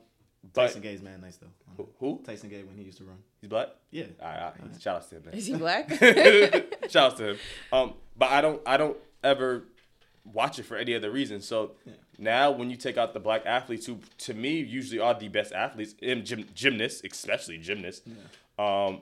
but 0.53 0.67
Tyson 0.67 0.81
Gay's 0.81 1.01
man, 1.01 1.21
nice 1.21 1.37
though. 1.37 1.87
who? 1.99 2.21
Tyson 2.25 2.49
Gay 2.49 2.63
when 2.63 2.77
he 2.77 2.83
used 2.83 2.97
to 2.99 3.03
run. 3.03 3.17
He's 3.41 3.49
black. 3.49 3.69
Yeah. 3.91 4.05
All 4.21 4.27
right, 4.29 4.39
all 4.41 4.53
right. 4.61 4.81
Shout 4.81 4.97
out 4.97 5.09
to 5.09 5.15
him. 5.17 5.25
Man. 5.25 5.33
Is 5.33 5.45
he 5.47 5.55
black? 5.55 5.89
Shout 6.89 7.11
out 7.11 7.17
to 7.17 7.29
him. 7.31 7.37
Um, 7.71 7.93
but 8.17 8.29
I 8.29 8.41
don't 8.41 8.61
I 8.65 8.77
don't 8.77 8.97
ever 9.23 9.63
watch 10.23 10.59
it 10.59 10.63
for 10.63 10.77
any 10.77 10.95
other 10.95 11.11
reason. 11.11 11.41
So 11.41 11.71
now 12.17 12.51
when 12.51 12.69
you 12.69 12.75
take 12.77 12.97
out 12.97 13.13
the 13.13 13.19
black 13.19 13.45
athletes 13.45 13.85
who 13.85 13.99
to 14.19 14.33
me 14.33 14.59
usually 14.59 14.99
are 14.99 15.13
the 15.13 15.27
best 15.27 15.51
athletes 15.53 15.95
in 16.01 16.25
gym, 16.25 16.45
gymnasts, 16.53 17.01
especially 17.09 17.57
gymnasts, 17.57 18.07
um, 18.57 19.01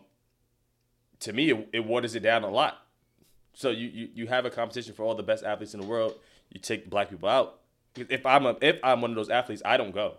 to 1.19 1.33
me 1.33 1.51
it, 1.51 1.69
it 1.73 1.85
waters 1.85 2.15
it 2.15 2.21
down 2.21 2.43
a 2.43 2.49
lot. 2.49 2.83
So 3.53 3.69
you, 3.69 3.87
you 3.87 4.09
you 4.13 4.27
have 4.27 4.45
a 4.45 4.49
competition 4.49 4.93
for 4.93 5.03
all 5.03 5.15
the 5.15 5.23
best 5.23 5.43
athletes 5.43 5.73
in 5.73 5.81
the 5.81 5.87
world. 5.87 6.15
You 6.49 6.59
take 6.59 6.89
black 6.89 7.09
people 7.09 7.29
out. 7.29 7.59
If 7.95 8.25
I'm 8.25 8.45
a 8.45 8.55
if 8.61 8.79
I'm 8.83 9.01
one 9.01 9.11
of 9.11 9.15
those 9.15 9.29
athletes, 9.29 9.61
I 9.65 9.77
don't 9.77 9.93
go. 9.93 10.17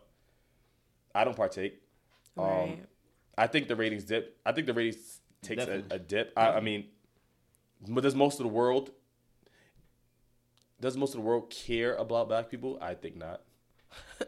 I 1.19 1.25
don't 1.25 1.37
partake. 1.37 1.81
Um, 2.37 2.45
Right. 2.47 2.79
I 3.37 3.47
think 3.47 3.69
the 3.69 3.77
ratings 3.77 4.05
dip. 4.05 4.37
I 4.45 4.53
think 4.53 4.67
the 4.67 4.75
ratings 4.75 5.21
takes 5.43 5.65
a, 5.65 5.83
a 5.91 5.99
dip. 5.99 6.33
I, 6.37 6.53
I 6.55 6.61
mean, 6.61 6.87
but 7.89 8.03
does 8.03 8.15
most 8.15 8.41
of 8.41 8.45
the 8.45 8.53
world 8.53 8.91
does 10.81 10.97
most 10.97 11.15
of 11.15 11.21
the 11.21 11.27
world 11.27 11.51
care 11.51 11.95
about 11.97 12.29
black 12.29 12.49
people? 12.51 12.79
I 12.81 12.95
think 12.95 13.17
not. 13.17 13.43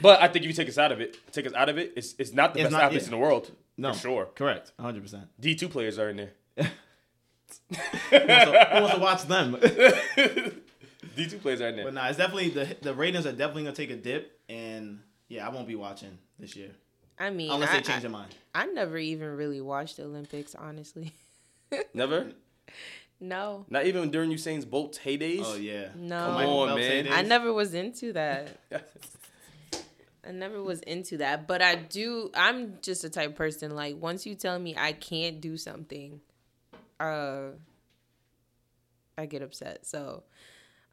but 0.00 0.20
I 0.22 0.28
think 0.28 0.44
if 0.44 0.48
you 0.48 0.54
take 0.54 0.68
us 0.68 0.78
out 0.78 0.92
of 0.92 1.00
it, 1.00 1.16
take 1.32 1.46
us 1.46 1.52
out 1.54 1.68
of 1.68 1.78
it, 1.78 1.92
it's 1.96 2.14
it's 2.18 2.32
not 2.32 2.54
the 2.54 2.60
It's 2.60 2.66
best 2.66 2.72
not- 2.72 2.82
athletes 2.84 3.04
yeah. 3.06 3.14
in 3.14 3.20
the 3.20 3.24
world. 3.26 3.50
No. 3.76 3.92
For 3.92 3.98
sure. 4.00 4.26
Correct. 4.34 4.72
100. 4.76 5.02
percent 5.02 5.28
D 5.38 5.54
two 5.54 5.68
players 5.68 5.98
are 5.98 6.10
in 6.10 6.16
there. 6.16 6.32
Who 6.56 8.16
wants 8.18 8.94
to 8.94 8.98
watch 9.00 9.22
them? 9.24 9.56
D 11.16 11.26
two 11.28 11.38
players 11.38 11.60
are 11.60 11.68
in 11.68 11.76
there. 11.76 11.84
But 11.84 11.94
nah, 11.94 12.08
it's 12.08 12.18
definitely 12.18 12.50
the 12.50 12.76
the 12.82 12.94
ratings 12.94 13.26
are 13.26 13.32
definitely 13.32 13.64
gonna 13.64 13.76
take 13.76 13.90
a 13.90 13.96
dip, 13.96 14.40
and 14.48 15.00
yeah, 15.28 15.46
I 15.46 15.50
won't 15.50 15.68
be 15.68 15.76
watching 15.76 16.18
this 16.38 16.56
year 16.56 16.70
I 17.18 17.30
mean, 17.30 17.50
unless 17.50 17.70
I, 17.70 17.76
they 17.76 17.82
change 17.82 17.98
I, 17.98 18.00
their 18.00 18.10
mind. 18.10 18.34
I 18.54 18.66
never 18.66 18.96
even 18.96 19.36
really 19.36 19.60
watched 19.60 19.96
the 19.96 20.04
Olympics, 20.04 20.54
honestly. 20.54 21.12
Never. 21.94 22.32
No. 23.20 23.66
Not 23.68 23.86
even 23.86 24.10
during 24.10 24.30
Usain's 24.30 24.64
Bolt's 24.64 24.98
heydays. 24.98 25.42
Oh 25.44 25.56
yeah. 25.56 25.88
No. 25.96 26.18
Come 26.18 26.36
on, 26.36 26.68
Phelps 26.68 26.82
man. 26.82 27.04
heydays. 27.04 27.12
I 27.12 27.22
never 27.22 27.52
was 27.52 27.74
into 27.74 28.12
that. 28.12 28.60
I 30.26 30.30
never 30.30 30.62
was 30.62 30.80
into 30.80 31.16
that, 31.18 31.48
but 31.48 31.62
I 31.62 31.74
do. 31.74 32.30
I'm 32.34 32.78
just 32.82 33.02
a 33.02 33.10
type 33.10 33.30
of 33.30 33.36
person 33.36 33.74
like 33.74 33.96
once 34.00 34.26
you 34.26 34.34
tell 34.34 34.58
me 34.58 34.76
I 34.76 34.92
can't 34.92 35.40
do 35.40 35.56
something, 35.56 36.20
uh, 37.00 37.48
I 39.16 39.26
get 39.26 39.42
upset. 39.42 39.86
So, 39.86 40.24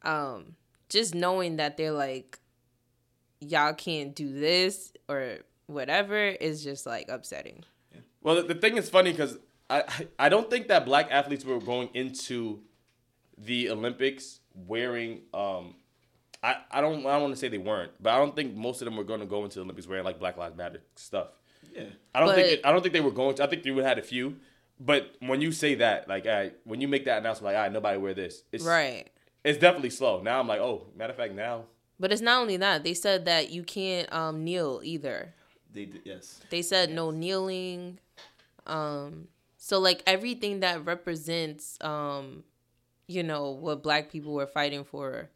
um, 0.02 0.56
just 0.88 1.14
knowing 1.14 1.56
that 1.56 1.76
they're 1.76 1.92
like, 1.92 2.40
y'all 3.40 3.74
can't 3.74 4.14
do 4.14 4.32
this 4.32 4.92
or 5.08 5.38
whatever 5.66 6.16
is 6.26 6.62
just 6.64 6.86
like 6.86 7.08
upsetting. 7.08 7.64
Well, 8.22 8.36
the, 8.36 8.42
the 8.42 8.54
thing 8.54 8.76
is 8.76 8.88
funny 8.88 9.12
because 9.12 9.38
I, 9.70 9.82
I 10.18 10.26
I 10.26 10.28
don't 10.28 10.50
think 10.50 10.68
that 10.68 10.84
black 10.84 11.08
athletes 11.10 11.44
were 11.44 11.58
going 11.60 11.90
into 11.94 12.60
the 13.38 13.70
Olympics 13.70 14.40
wearing 14.54 15.20
um 15.34 15.74
I, 16.42 16.56
I 16.70 16.80
don't 16.80 17.00
I 17.06 17.12
don't 17.12 17.22
want 17.22 17.34
to 17.34 17.40
say 17.40 17.48
they 17.48 17.58
weren't, 17.58 17.92
but 18.00 18.12
I 18.12 18.18
don't 18.18 18.34
think 18.36 18.54
most 18.54 18.80
of 18.80 18.86
them 18.86 18.96
were 18.96 19.04
going 19.04 19.20
to 19.20 19.26
go 19.26 19.44
into 19.44 19.56
the 19.56 19.62
Olympics 19.62 19.86
wearing 19.86 20.04
like 20.04 20.18
Black 20.18 20.36
Lives 20.36 20.56
Matter 20.56 20.80
stuff. 20.94 21.28
Yeah. 21.74 21.84
I 22.14 22.20
don't 22.20 22.34
think 22.34 22.62
But- 22.62 22.68
I 22.68 22.72
don't 22.72 22.82
think 22.82 22.92
they 22.94 23.00
were 23.00 23.10
going 23.10 23.34
to. 23.36 23.44
I 23.44 23.46
think 23.46 23.62
they 23.64 23.70
would 23.70 23.84
have 23.84 23.96
had 23.96 24.04
a 24.04 24.06
few, 24.06 24.36
but 24.80 25.14
when 25.20 25.40
you 25.40 25.52
say 25.52 25.74
that, 25.76 26.08
like, 26.08 26.26
all 26.26 26.32
right, 26.32 26.54
when 26.64 26.80
you 26.80 26.88
make 26.88 27.04
that 27.06 27.18
announcement, 27.18 27.46
like, 27.52 27.56
all 27.56 27.62
right, 27.62 27.72
nobody 27.72 27.98
wear 27.98 28.14
this, 28.14 28.44
it's 28.52 28.64
Right. 28.64 29.08
It's 29.44 29.58
definitely 29.58 29.90
slow. 29.90 30.22
Now 30.22 30.40
I'm 30.40 30.48
like, 30.48 30.60
oh, 30.60 30.86
matter 30.96 31.12
of 31.12 31.16
fact, 31.16 31.34
now 31.34 31.64
But 31.98 32.12
it's 32.12 32.22
not 32.22 32.40
only 32.40 32.56
that. 32.58 32.84
They 32.84 32.94
said 32.94 33.24
that 33.24 33.50
you 33.50 33.62
can't 33.62 34.12
um 34.12 34.44
kneel 34.44 34.80
either. 34.82 35.34
They 35.72 35.86
did, 35.86 36.02
yes. 36.04 36.40
They 36.50 36.62
said 36.62 36.90
no 36.90 37.10
kneeling. 37.10 37.98
Um 38.66 39.28
so 39.56 39.78
like 39.78 40.02
everything 40.06 40.60
that 40.60 40.84
represents 40.84 41.78
um 41.80 42.44
you 43.08 43.22
know 43.22 43.50
what 43.50 43.82
black 43.82 44.10
people 44.10 44.34
were 44.34 44.46
fighting 44.46 44.84
for 44.84 45.30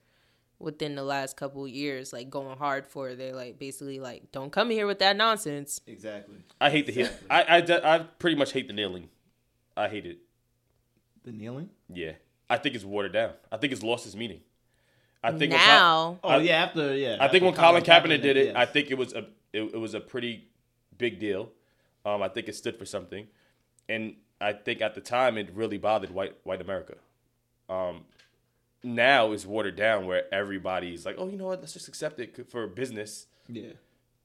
within 0.59 0.95
the 0.95 1.03
last 1.03 1.37
couple 1.37 1.67
years 1.67 2.13
like 2.13 2.29
going 2.29 2.57
hard 2.59 2.87
for 2.87 3.15
they're 3.15 3.35
like 3.35 3.59
basically 3.59 3.99
like 3.99 4.31
don't 4.31 4.53
come 4.53 4.71
here 4.71 4.87
with 4.87 4.99
that 4.99 5.17
nonsense. 5.17 5.81
Exactly. 5.87 6.37
I 6.61 6.71
hate 6.71 6.87
the 6.87 6.93
heel. 6.93 7.09
I, 7.31 7.43
I 7.59 7.95
I 7.95 7.99
pretty 8.19 8.37
much 8.37 8.53
hate 8.53 8.67
the 8.69 8.75
kneeling. 8.75 9.09
I 9.77 9.89
hate 9.89 10.05
it. 10.07 10.19
The 11.25 11.33
kneeling. 11.33 11.71
Yeah, 11.89 12.13
I 12.49 12.59
think 12.59 12.75
it's 12.75 12.85
watered 12.85 13.13
down. 13.13 13.33
I 13.51 13.57
think 13.57 13.73
it's 13.73 13.83
lost 13.83 14.07
its 14.07 14.15
meaning. 14.15 14.41
I 15.23 15.31
think 15.33 15.53
when 15.53 15.61
Col- 15.61 15.69
now 15.69 16.19
Oh 16.25 16.29
I- 16.31 16.39
yeah. 16.39 16.63
After 16.65 16.95
yeah. 16.97 17.17
I 17.21 17.29
think 17.29 17.45
when 17.45 17.55
Colin 17.55 17.83
Kaepernick 17.83 18.23
did 18.23 18.37
it, 18.37 18.47
yes. 18.47 18.57
I 18.57 18.65
think 18.67 18.91
it 18.91 18.99
was 18.99 19.13
a 19.13 19.27
it, 19.53 19.63
it 19.75 19.79
was 19.79 19.95
a 19.95 20.01
pretty 20.01 20.49
big 20.97 21.19
deal. 21.19 21.51
Um, 22.05 22.23
I 22.23 22.29
think 22.29 22.49
it 22.49 22.55
stood 22.55 22.79
for 22.79 22.87
something, 22.87 23.27
and 23.89 24.15
I 24.41 24.55
think 24.55 24.81
at 24.81 24.95
the 24.95 25.01
time 25.03 25.37
it 25.37 25.51
really 25.55 25.77
bothered 25.79 26.11
white 26.11 26.35
white 26.45 26.61
America. 26.63 26.95
Um, 27.69 28.05
now 28.83 29.33
it's 29.33 29.45
watered 29.45 29.77
down 29.77 30.07
where 30.07 30.33
everybody's 30.33 31.05
like, 31.05 31.17
oh, 31.19 31.29
you 31.29 31.37
know 31.37 31.47
what? 31.47 31.61
Let's 31.61 31.75
just 31.75 31.89
accept 31.89 32.19
it 32.19 32.51
for 32.51 32.67
business. 32.67 33.27
Yeah. 33.49 33.73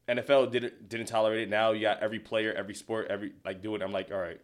NFL 0.07 0.51
didn't 0.51 0.87
didn't 0.87 1.07
tolerate 1.07 1.41
it. 1.41 1.49
Now 1.49 1.71
you 1.71 1.81
got 1.81 1.99
every 2.01 2.19
player, 2.19 2.53
every 2.53 2.75
sport, 2.75 3.07
every 3.09 3.33
like 3.43 3.61
doing. 3.61 3.81
it. 3.81 3.83
I'm 3.83 3.91
like, 3.91 4.11
all 4.11 4.19
right. 4.19 4.39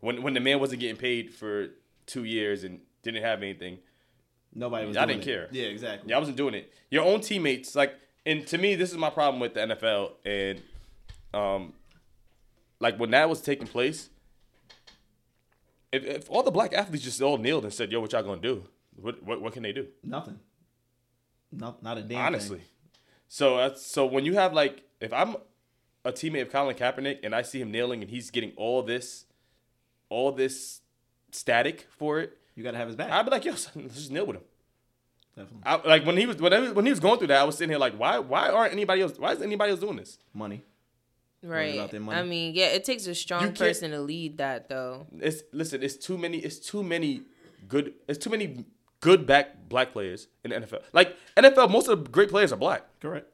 When 0.00 0.22
when 0.22 0.34
the 0.34 0.40
man 0.40 0.58
wasn't 0.58 0.80
getting 0.80 0.96
paid 0.96 1.32
for 1.32 1.68
two 2.06 2.24
years 2.24 2.64
and 2.64 2.80
didn't 3.02 3.22
have 3.22 3.40
anything, 3.42 3.78
Nobody 4.54 4.86
was. 4.86 4.96
I 4.96 5.06
didn't 5.06 5.22
it. 5.22 5.24
care. 5.24 5.48
Yeah. 5.50 5.64
Exactly. 5.64 6.10
yeah, 6.10 6.16
I 6.16 6.18
wasn't 6.18 6.36
doing 6.36 6.54
it. 6.54 6.72
Your 6.90 7.04
own 7.04 7.20
teammates, 7.20 7.74
like, 7.74 7.94
and 8.26 8.46
to 8.48 8.58
me, 8.58 8.74
this 8.74 8.90
is 8.90 8.98
my 8.98 9.10
problem 9.10 9.40
with 9.40 9.54
the 9.54 9.60
NFL. 9.60 10.12
And, 10.24 10.62
um, 11.32 11.72
like 12.80 12.98
when 12.98 13.10
that 13.12 13.28
was 13.28 13.40
taking 13.40 13.66
place, 13.66 14.10
if, 15.92 16.04
if 16.04 16.30
all 16.30 16.42
the 16.42 16.50
black 16.50 16.72
athletes 16.72 17.04
just 17.04 17.20
all 17.22 17.38
kneeled 17.38 17.64
and 17.64 17.72
said, 17.72 17.92
"Yo, 17.92 18.00
what 18.00 18.12
y'all 18.12 18.22
gonna 18.22 18.40
do? 18.40 18.64
What 18.96 19.22
what, 19.22 19.40
what 19.40 19.52
can 19.52 19.62
they 19.62 19.72
do?" 19.72 19.86
Nothing. 20.02 20.40
Not 21.52 21.82
not 21.82 21.98
a 21.98 22.02
damn. 22.02 22.26
Honestly, 22.26 22.58
Thing. 22.58 22.66
so 23.28 23.56
that's 23.58 23.86
so 23.86 24.06
when 24.06 24.24
you 24.24 24.34
have 24.34 24.52
like, 24.52 24.84
if 25.00 25.12
I'm 25.12 25.36
a 26.04 26.12
teammate 26.12 26.42
of 26.42 26.50
Colin 26.50 26.74
Kaepernick 26.74 27.18
and 27.22 27.34
I 27.34 27.42
see 27.42 27.60
him 27.60 27.70
kneeling 27.70 28.02
and 28.02 28.10
he's 28.10 28.30
getting 28.30 28.52
all 28.56 28.82
this, 28.82 29.26
all 30.08 30.32
this 30.32 30.80
static 31.30 31.86
for 31.90 32.18
it, 32.18 32.38
You 32.54 32.62
gotta 32.62 32.76
have 32.78 32.88
his 32.88 32.96
back. 32.96 33.10
I'd 33.10 33.24
be 33.24 33.30
like, 33.30 33.44
"Yo, 33.44 33.54
son, 33.56 33.82
let's 33.82 33.96
just 33.96 34.10
kneel 34.10 34.26
with 34.26 34.36
him." 34.36 34.42
Definitely. 35.36 35.62
I, 35.64 35.88
like 35.88 36.04
when 36.04 36.16
he 36.16 36.26
was 36.26 36.36
when, 36.36 36.52
I 36.52 36.70
when 36.72 36.84
he 36.84 36.90
was 36.92 37.00
going 37.00 37.18
through 37.18 37.28
that, 37.28 37.40
I 37.40 37.44
was 37.44 37.56
sitting 37.56 37.70
here 37.70 37.78
like, 37.78 37.94
why 37.94 38.18
why 38.18 38.50
aren't 38.50 38.72
anybody 38.72 39.00
else? 39.02 39.18
Why 39.18 39.32
is 39.32 39.40
anybody 39.40 39.70
else 39.70 39.80
doing 39.80 39.96
this? 39.96 40.18
Money. 40.34 40.62
right. 41.42 41.74
about 41.74 41.90
their 41.90 42.00
money. 42.00 42.18
I 42.18 42.22
mean, 42.22 42.54
yeah, 42.54 42.66
it 42.66 42.84
takes 42.84 43.06
a 43.06 43.14
strong 43.14 43.42
can't- 43.44 43.58
person 43.58 43.90
to 43.92 44.00
lead 44.00 44.38
that 44.38 44.68
though. 44.68 45.06
It's 45.20 45.42
listen, 45.52 45.82
it's 45.82 45.96
too 45.96 46.18
many. 46.18 46.38
It's 46.38 46.58
too 46.58 46.82
many 46.82 47.22
good. 47.66 47.94
It's 48.08 48.22
too 48.22 48.30
many 48.30 48.66
good 49.00 49.26
back 49.26 49.68
black 49.68 49.92
players 49.92 50.28
in 50.44 50.50
the 50.50 50.56
NFL. 50.60 50.82
Like 50.92 51.16
NFL, 51.36 51.70
most 51.70 51.88
of 51.88 52.04
the 52.04 52.10
great 52.10 52.28
players 52.28 52.52
are 52.52 52.56
black. 52.56 52.82
Correct. 53.00 53.31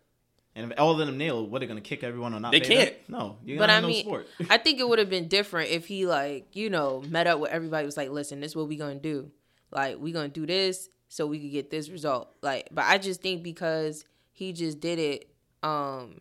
And 0.59 0.73
if 0.73 0.81
all 0.81 0.91
of 0.91 0.99
them 0.99 1.17
nail, 1.17 1.47
what 1.47 1.59
are 1.59 1.61
they 1.61 1.67
gonna 1.69 1.81
kick 1.81 2.03
everyone 2.03 2.35
or 2.35 2.41
not? 2.41 2.51
They 2.51 2.59
can't. 2.61 2.93
No. 3.09 3.37
You're 3.45 3.59
But 3.59 3.71
I 3.71 3.75
have 3.75 3.83
no 3.83 3.89
mean, 3.91 4.05
sport. 4.05 4.27
I 4.51 4.59
think 4.65 4.81
it 4.81 4.89
would 4.89 4.99
have 4.99 5.09
been 5.09 5.29
different 5.29 5.71
if 5.71 5.87
he 5.87 6.05
like, 6.05 6.57
you 6.57 6.69
know, 6.69 7.03
met 7.07 7.29
up 7.29 7.39
with 7.39 7.53
everybody. 7.53 7.87
Was 7.87 7.97
like, 7.97 8.11
listen, 8.11 8.41
this 8.41 8.53
is 8.53 8.57
what 8.57 8.67
we 8.67 8.77
gonna 8.77 8.97
do. 8.97 9.31
Like, 9.71 9.99
we 10.01 10.11
gonna 10.11 10.29
do 10.29 10.47
this 10.47 10.89
so 11.09 11.27
we 11.29 11.39
could 11.39 11.53
get 11.53 11.71
this 11.71 11.89
result. 11.91 12.35
Like, 12.43 12.69
but 12.73 12.87
I 12.87 12.99
just 12.99 13.23
think 13.23 13.45
because 13.45 14.05
he 14.33 14.53
just 14.53 14.81
did 14.81 14.99
it, 14.99 15.31
um, 15.63 16.21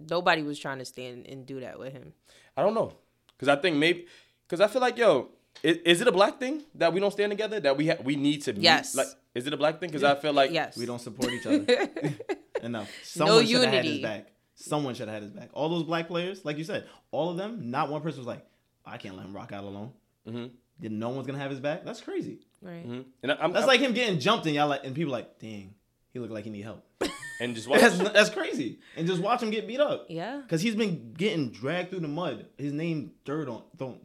nobody 0.00 0.42
was 0.42 0.58
trying 0.58 0.78
to 0.78 0.84
stand 0.84 1.26
and 1.28 1.46
do 1.46 1.60
that 1.60 1.78
with 1.78 1.92
him. 1.92 2.14
I 2.56 2.62
don't 2.62 2.74
know, 2.74 2.92
because 3.36 3.48
I 3.48 3.54
think 3.60 3.76
maybe 3.76 4.06
because 4.48 4.60
I 4.60 4.66
feel 4.66 4.82
like 4.82 4.98
yo, 4.98 5.28
is, 5.62 5.76
is 5.78 6.00
it 6.00 6.08
a 6.08 6.12
black 6.12 6.38
thing 6.40 6.62
that 6.76 6.92
we 6.92 7.00
don't 7.00 7.10
stand 7.12 7.30
together? 7.30 7.60
That 7.60 7.76
we 7.76 7.88
ha- 7.88 7.96
we 8.02 8.16
need 8.16 8.42
to 8.42 8.52
meet? 8.52 8.62
Yes. 8.62 8.94
Like, 8.94 9.06
is 9.34 9.46
it 9.46 9.52
a 9.52 9.56
black 9.56 9.80
thing? 9.80 9.88
Because 9.90 10.04
I 10.04 10.14
feel 10.14 10.32
like 10.32 10.50
Yes, 10.52 10.76
we 10.76 10.86
don't 10.86 11.00
support 11.00 11.32
each 11.32 11.46
other. 11.46 11.64
Enough. 12.62 12.90
Someone 13.02 13.44
should 13.46 13.62
have 13.62 13.72
had 13.72 13.84
his 13.84 13.94
unity. 13.96 14.02
back. 14.02 14.26
Someone 14.54 14.94
should 14.94 15.08
have 15.08 15.14
had 15.14 15.22
his 15.22 15.32
back. 15.32 15.48
All 15.52 15.68
those 15.68 15.82
black 15.82 16.06
players, 16.08 16.44
like 16.44 16.58
you 16.58 16.64
said, 16.64 16.86
all 17.10 17.30
of 17.30 17.36
them, 17.36 17.70
not 17.70 17.90
one 17.90 18.00
person 18.02 18.18
was 18.20 18.26
like, 18.26 18.44
I 18.86 18.96
can't 18.98 19.16
let 19.16 19.26
him 19.26 19.34
rock 19.34 19.52
out 19.52 19.64
alone. 19.64 19.92
Mhm. 20.28 20.50
Then 20.78 20.98
no 20.98 21.08
one's 21.10 21.26
gonna 21.26 21.38
have 21.38 21.50
his 21.50 21.60
back. 21.60 21.84
That's 21.84 22.00
crazy. 22.00 22.38
right. 22.60 22.86
Mhm. 22.88 23.04
and 23.22 23.32
I, 23.32 23.36
I'm, 23.40 23.52
That's 23.52 23.62
I'm- 23.62 23.68
like 23.68 23.80
him 23.80 23.92
getting 23.92 24.18
jumped 24.20 24.46
and 24.46 24.54
y'all 24.54 24.68
like, 24.68 24.84
and 24.84 24.94
people 24.94 25.12
like, 25.12 25.38
dang, 25.40 25.74
he 26.12 26.18
looked 26.18 26.32
like 26.32 26.44
he 26.44 26.50
need 26.50 26.62
help. 26.62 26.84
and 27.40 27.54
just 27.56 27.66
watch. 27.68 27.80
that's 27.80 27.98
that's 27.98 28.30
crazy. 28.30 28.78
And 28.96 29.06
just 29.08 29.20
watch 29.20 29.42
him 29.42 29.50
get 29.50 29.66
beat 29.66 29.80
up. 29.80 30.06
Yeah, 30.08 30.42
Cause 30.48 30.60
he's 30.60 30.76
been 30.76 31.14
getting 31.14 31.50
dragged 31.50 31.90
through 31.90 32.00
the 32.00 32.08
mud. 32.08 32.46
His 32.58 32.72
name 32.72 33.12
dirt 33.24 33.48
on, 33.48 33.62
thrown, 33.78 33.98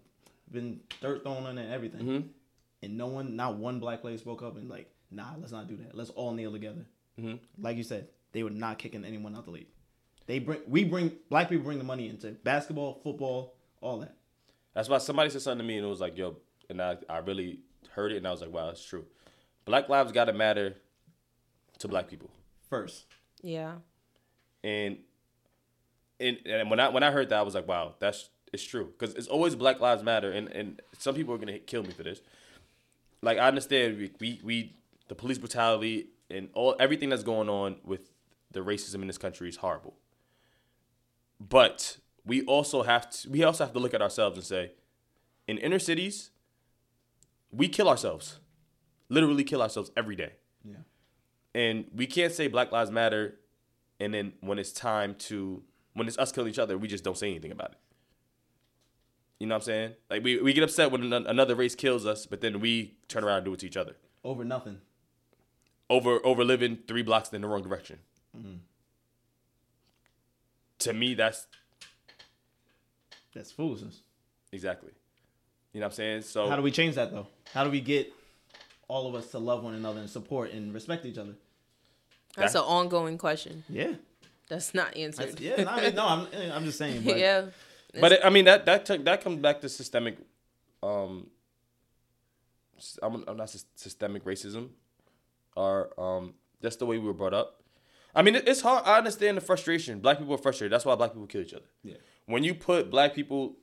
been 0.52 0.80
dirt 1.02 1.24
thrown 1.24 1.46
on 1.46 1.58
it 1.58 1.64
and 1.66 1.74
everything. 1.74 2.02
Mhm. 2.02 2.30
And 2.84 2.98
no 2.98 3.08
one, 3.08 3.36
not 3.36 3.58
one 3.58 3.80
black 3.80 4.02
player 4.02 4.18
spoke 4.18 4.42
up 4.44 4.56
and 4.56 4.70
like, 4.70 4.90
nah, 5.12 5.36
let's 5.40 5.52
not 5.52 5.68
do 5.68 5.78
that. 5.78 5.96
Let's 5.96 6.10
all 6.12 6.34
kneel 6.34 6.52
together. 6.52 6.86
Mhm. 7.20 7.40
Like 7.60 7.78
you 7.78 7.84
said, 7.84 8.10
they 8.32 8.44
were 8.44 8.50
not 8.50 8.78
kicking 8.78 9.04
anyone 9.04 9.36
out 9.36 9.46
the 9.46 9.52
league. 9.52 9.68
They 10.28 10.40
bring, 10.40 10.60
we 10.68 10.84
bring, 10.84 11.18
black 11.30 11.50
people 11.50 11.64
bring 11.64 11.78
the 11.78 11.84
money 11.84 12.10
into 12.10 12.32
basketball, 12.32 12.96
football, 12.96 13.56
all 13.82 14.00
that. 14.00 14.16
That's 14.74 14.90
why 14.90 14.98
somebody 15.00 15.30
said 15.30 15.42
something 15.42 15.60
to 15.60 15.64
me 15.64 15.78
and 15.78 15.86
it 15.86 15.90
was 15.90 16.02
like, 16.02 16.18
yo, 16.18 16.38
and 16.70 16.82
I, 16.82 16.98
I 17.10 17.20
really 17.20 17.62
heard 17.92 18.12
it 18.12 18.18
and 18.18 18.28
I 18.28 18.32
was 18.32 18.42
like, 18.42 18.52
wow, 18.52 18.70
it's 18.70 18.84
true. 18.84 19.06
Black 19.66 19.90
lives 19.90 20.12
gotta 20.12 20.34
matter 20.34 20.76
to 21.80 21.88
black 21.88 22.08
people. 22.08 22.30
First, 22.70 23.06
yeah. 23.42 23.76
And 24.64 25.00
and, 26.20 26.38
and 26.46 26.70
when 26.70 26.80
I 26.80 26.90
when 26.90 27.04
I 27.04 27.12
heard 27.12 27.30
that 27.30 27.40
I 27.40 27.42
was 27.44 27.56
like, 27.56 27.68
wow, 27.68 27.96
that's 28.00 28.30
it's 28.54 28.64
true. 28.64 28.94
Because 28.98 29.16
it's 29.16 29.28
always 29.28 29.56
Black 29.56 29.80
Lives 29.80 30.04
Matter 30.04 30.32
and, 30.32 30.48
and 30.50 30.82
some 30.98 31.16
people 31.16 31.34
are 31.34 31.38
gonna 31.38 31.60
kill 31.60 31.84
me 31.84 31.92
for 31.92 32.04
this. 32.04 32.22
Like 33.22 33.38
I 33.38 33.48
understand 33.48 33.98
we, 33.98 34.12
we, 34.20 34.42
we 34.44 34.76
the 35.08 35.16
police 35.16 35.38
brutality 35.38 36.08
and 36.30 36.50
all 36.54 36.76
everything 36.80 37.10
that's 37.10 37.24
going 37.24 37.50
on 37.50 37.78
with 37.84 38.12
the 38.52 38.60
racism 38.62 38.96
in 39.02 39.08
this 39.08 39.18
country 39.18 39.50
is 39.50 39.58
horrible. 39.58 39.96
But 41.40 41.98
we 42.26 42.42
also 42.44 42.84
have 42.84 43.10
to 43.10 43.30
we 43.30 43.44
also 43.44 43.64
have 43.64 43.74
to 43.74 43.80
look 43.80 43.94
at 43.94 44.02
ourselves 44.02 44.38
and 44.38 44.46
say, 44.46 44.72
in 45.48 45.58
inner 45.58 45.80
cities, 45.80 46.32
we 47.52 47.68
kill 47.70 47.90
ourselves. 47.90 48.40
Literally 49.10 49.44
kill 49.46 49.62
ourselves 49.62 49.90
every 49.96 50.18
day. 50.18 50.34
yeah, 50.66 50.76
And 51.56 51.86
we 51.96 52.08
can't 52.08 52.34
say 52.34 52.48
Black 52.48 52.74
Lives 52.74 52.92
Matter 52.92 53.36
and 54.00 54.14
then 54.14 54.34
when 54.42 54.60
it's 54.60 54.72
time 54.72 55.16
to 55.16 55.64
when 55.94 56.08
it's 56.08 56.18
us 56.18 56.32
killing 56.32 56.50
each 56.50 56.60
other, 56.60 56.78
we 56.78 56.88
just 56.88 57.04
don't 57.04 57.18
say 57.18 57.30
anything 57.30 57.52
about 57.52 57.72
it. 57.72 57.78
You 59.40 59.46
know 59.48 59.56
what 59.56 59.62
I'm 59.62 59.66
saying? 59.66 59.92
Like 60.10 60.24
we, 60.24 60.42
we 60.42 60.54
get 60.54 60.64
upset 60.64 60.92
when 60.92 61.14
another 61.14 61.56
race 61.56 61.76
kills 61.76 62.06
us, 62.06 62.26
but 62.26 62.42
then 62.42 62.60
we 62.60 62.96
turn 63.08 63.24
around 63.24 63.38
and 63.38 63.46
do 63.46 63.54
it 63.54 63.60
to 63.60 63.66
each 63.68 63.78
other. 63.78 63.96
over 64.24 64.44
nothing. 64.44 64.80
Over 65.90 66.20
over 66.26 66.44
living 66.44 66.80
three 66.88 67.04
blocks 67.04 67.32
in 67.32 67.42
the 67.42 67.48
wrong 67.48 67.62
direction. 67.64 68.00
Mm-hmm. 68.38 68.56
To 70.80 70.94
me, 70.94 71.14
that's 71.14 71.48
That's 73.34 73.52
foolishness. 73.52 74.02
exactly. 74.52 74.92
You 75.74 75.80
know 75.82 75.86
what 75.88 75.94
I'm 75.94 75.96
saying? 75.96 76.22
So 76.24 76.50
How 76.50 76.56
do 76.56 76.62
we 76.62 76.72
change 76.72 76.96
that 76.96 77.12
though? 77.12 77.28
How 77.54 77.64
do 77.64 77.70
we 77.70 77.82
get 77.82 78.12
all 78.88 79.08
of 79.08 79.16
us 79.16 79.28
to 79.32 79.40
love 79.40 79.64
one 79.64 79.76
another 79.76 80.00
and 80.00 80.10
support 80.10 80.52
and 80.52 80.74
respect 80.74 81.06
each 81.06 81.18
other? 81.18 81.34
That's 82.36 82.54
That- 82.54 82.60
an 82.64 82.66
ongoing 82.66 83.18
question. 83.18 83.64
Yeah, 83.70 83.94
That's 84.50 84.74
not 84.74 84.96
answered. 84.98 85.38
That's- 85.38 85.60
yeah. 85.60 85.70
I 85.70 85.82
mean, 85.82 85.96
no, 85.96 86.06
I'm, 86.08 86.28
I'm 86.52 86.66
just 86.66 86.78
saying. 86.78 87.04
But 87.06 87.18
yeah. 87.18 87.46
But 88.00 88.12
it, 88.14 88.22
I 88.24 88.30
mean 88.30 88.46
that 88.46 88.66
that 88.66 88.86
took, 88.86 89.06
that 89.06 89.24
comes 89.24 89.40
back 89.42 89.62
to 89.62 89.70
systemic 89.70 90.18
um 90.84 91.28
I'm, 93.02 93.24
I'm 93.28 93.38
not 93.38 93.50
systemic 93.76 94.24
racism, 94.26 94.70
or 95.56 95.90
um, 96.00 96.34
that's 96.62 96.76
the 96.76 96.86
way 96.86 96.98
we 96.98 97.06
were 97.06 97.14
brought 97.14 97.34
up. 97.34 97.64
I 98.16 98.22
mean, 98.22 98.36
it, 98.36 98.48
it's 98.48 98.62
hard. 98.62 98.84
I 98.86 98.98
understand 98.98 99.38
the 99.38 99.42
frustration. 99.42 100.00
Black 100.00 100.18
people 100.18 100.34
are 100.34 100.40
frustrated. 100.40 100.74
That's 100.74 100.86
why 100.86 100.96
black 100.96 101.12
people 101.12 101.28
kill 101.28 101.42
each 101.42 101.54
other. 101.54 101.66
Yeah. 101.84 101.96
When 102.26 102.44
you 102.44 102.54
put 102.54 102.90
black 102.90 103.14
people 103.14 103.58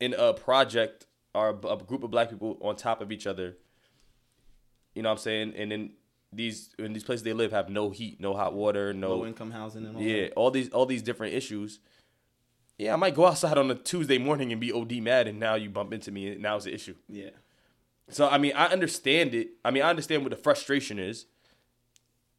in 0.00 0.14
a 0.14 0.34
project 0.34 1.06
or 1.34 1.50
a, 1.50 1.66
a 1.66 1.76
group 1.78 2.02
of 2.02 2.10
black 2.10 2.30
people 2.30 2.58
on 2.60 2.76
top 2.76 3.00
of 3.00 3.12
each 3.12 3.26
other, 3.26 3.56
you 4.94 5.02
know 5.02 5.08
what 5.10 5.14
I'm 5.14 5.18
saying, 5.18 5.54
and 5.56 5.70
then 5.70 5.90
these 6.32 6.74
in 6.78 6.92
these 6.92 7.04
places 7.04 7.22
they 7.22 7.32
live 7.32 7.52
have 7.52 7.68
no 7.68 7.90
heat, 7.90 8.20
no 8.20 8.34
hot 8.34 8.54
water, 8.54 8.92
no 8.92 9.16
Low 9.16 9.26
income 9.26 9.50
housing 9.50 9.86
and 9.86 9.96
all 9.96 10.02
yeah, 10.02 10.22
that. 10.22 10.32
all 10.34 10.50
these 10.50 10.70
all 10.70 10.86
these 10.86 11.02
different 11.02 11.34
issues. 11.34 11.80
Yeah, 12.78 12.92
I 12.92 12.96
might 12.96 13.14
go 13.14 13.26
outside 13.26 13.56
on 13.56 13.70
a 13.70 13.74
Tuesday 13.74 14.18
morning 14.18 14.52
and 14.52 14.60
be 14.60 14.70
OD 14.72 15.00
mad, 15.02 15.26
and 15.28 15.40
now 15.40 15.54
you 15.54 15.70
bump 15.70 15.92
into 15.94 16.10
me, 16.12 16.28
and 16.32 16.42
now 16.42 16.56
it's 16.56 16.66
an 16.66 16.72
issue. 16.74 16.94
Yeah. 17.08 17.30
So 18.10 18.28
I 18.28 18.36
mean, 18.38 18.52
I 18.54 18.66
understand 18.66 19.34
it. 19.34 19.48
I 19.64 19.70
mean, 19.70 19.82
I 19.82 19.90
understand 19.90 20.22
what 20.22 20.30
the 20.30 20.36
frustration 20.36 20.98
is, 20.98 21.26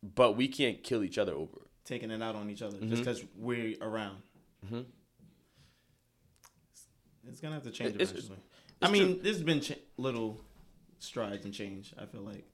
but 0.03 0.37
we 0.37 0.47
can't 0.47 0.83
kill 0.83 1.03
each 1.03 1.17
other 1.17 1.33
over. 1.33 1.57
it. 1.57 1.67
Taking 1.85 2.11
it 2.11 2.21
out 2.21 2.35
on 2.35 2.49
each 2.49 2.61
other 2.61 2.77
Mm-hmm. 2.77 2.89
just 2.89 3.01
because 3.01 3.23
we're 3.35 3.75
around. 3.81 4.17
It's 7.29 7.41
gonna 7.41 7.55
have 7.55 7.63
to 7.63 7.71
change 7.71 7.89
It- 7.95 8.01
it's- 8.01 8.11
eventually. 8.11 8.37
it's 8.37 8.77
I 8.81 8.91
mean, 8.91 9.13
true. 9.15 9.23
there's 9.23 9.41
been 9.43 9.59
ch- 9.61 9.73
little 9.97 10.39
strides 10.99 11.45
and 11.45 11.53
change. 11.53 11.93
I 11.97 12.05
feel 12.05 12.21
like 12.21 12.45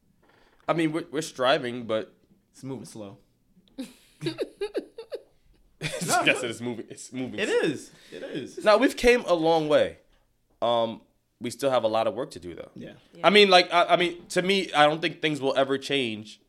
I 0.67 0.73
mean, 0.73 0.91
we're, 0.93 1.05
we're 1.11 1.21
striving, 1.21 1.83
but 1.85 2.13
it's 2.53 2.63
moving 2.63 2.85
slow. 2.85 3.17
like 6.07 6.29
I 6.29 6.33
said, 6.33 6.49
it's 6.49 6.61
moving. 6.61 6.85
It's 6.89 7.11
moving. 7.13 7.39
It 7.39 7.49
is. 7.49 7.91
It 8.11 8.23
is. 8.23 8.63
Now 8.63 8.77
we've 8.77 8.97
came 8.97 9.23
a 9.27 9.33
long 9.33 9.67
way. 9.67 9.97
Um, 10.61 11.01
we 11.41 11.49
still 11.49 11.69
have 11.71 11.83
a 11.83 11.87
lot 11.87 12.07
of 12.07 12.13
work 12.13 12.31
to 12.31 12.39
do, 12.39 12.55
though. 12.55 12.71
Yeah. 12.75 12.93
I 13.23 13.29
mean, 13.29 13.49
like, 13.49 13.71
I, 13.73 13.85
I 13.85 13.95
mean, 13.97 14.25
to 14.29 14.41
me, 14.41 14.71
I 14.73 14.85
don't 14.85 15.01
think 15.01 15.21
things 15.21 15.41
will 15.41 15.55
ever 15.57 15.77
change 15.77 16.39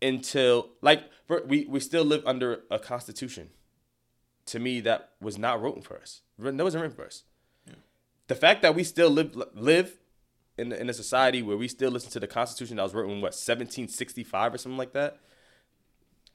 until, 0.00 0.70
like, 0.80 1.04
for, 1.26 1.42
we 1.46 1.66
we 1.66 1.78
still 1.78 2.04
live 2.04 2.22
under 2.26 2.62
a 2.70 2.78
constitution. 2.78 3.50
To 4.46 4.58
me, 4.58 4.80
that 4.80 5.10
was 5.20 5.38
not 5.38 5.62
written 5.62 5.82
for 5.82 5.98
us. 5.98 6.22
That 6.38 6.56
wasn't 6.56 6.82
written 6.82 6.96
for 6.96 7.04
us. 7.06 7.24
The 8.28 8.34
fact 8.34 8.62
that 8.62 8.74
we 8.74 8.82
still 8.82 9.10
live 9.10 9.36
live 9.54 9.98
in 10.56 10.72
in 10.72 10.88
a 10.88 10.94
society 10.94 11.42
where 11.42 11.56
we 11.56 11.68
still 11.68 11.90
listen 11.90 12.10
to 12.12 12.20
the 12.20 12.26
Constitution 12.26 12.76
that 12.76 12.82
was 12.82 12.94
written 12.94 13.10
in 13.10 13.16
what 13.18 13.34
1765 13.34 14.54
or 14.54 14.58
something 14.58 14.78
like 14.78 14.92
that. 14.92 15.18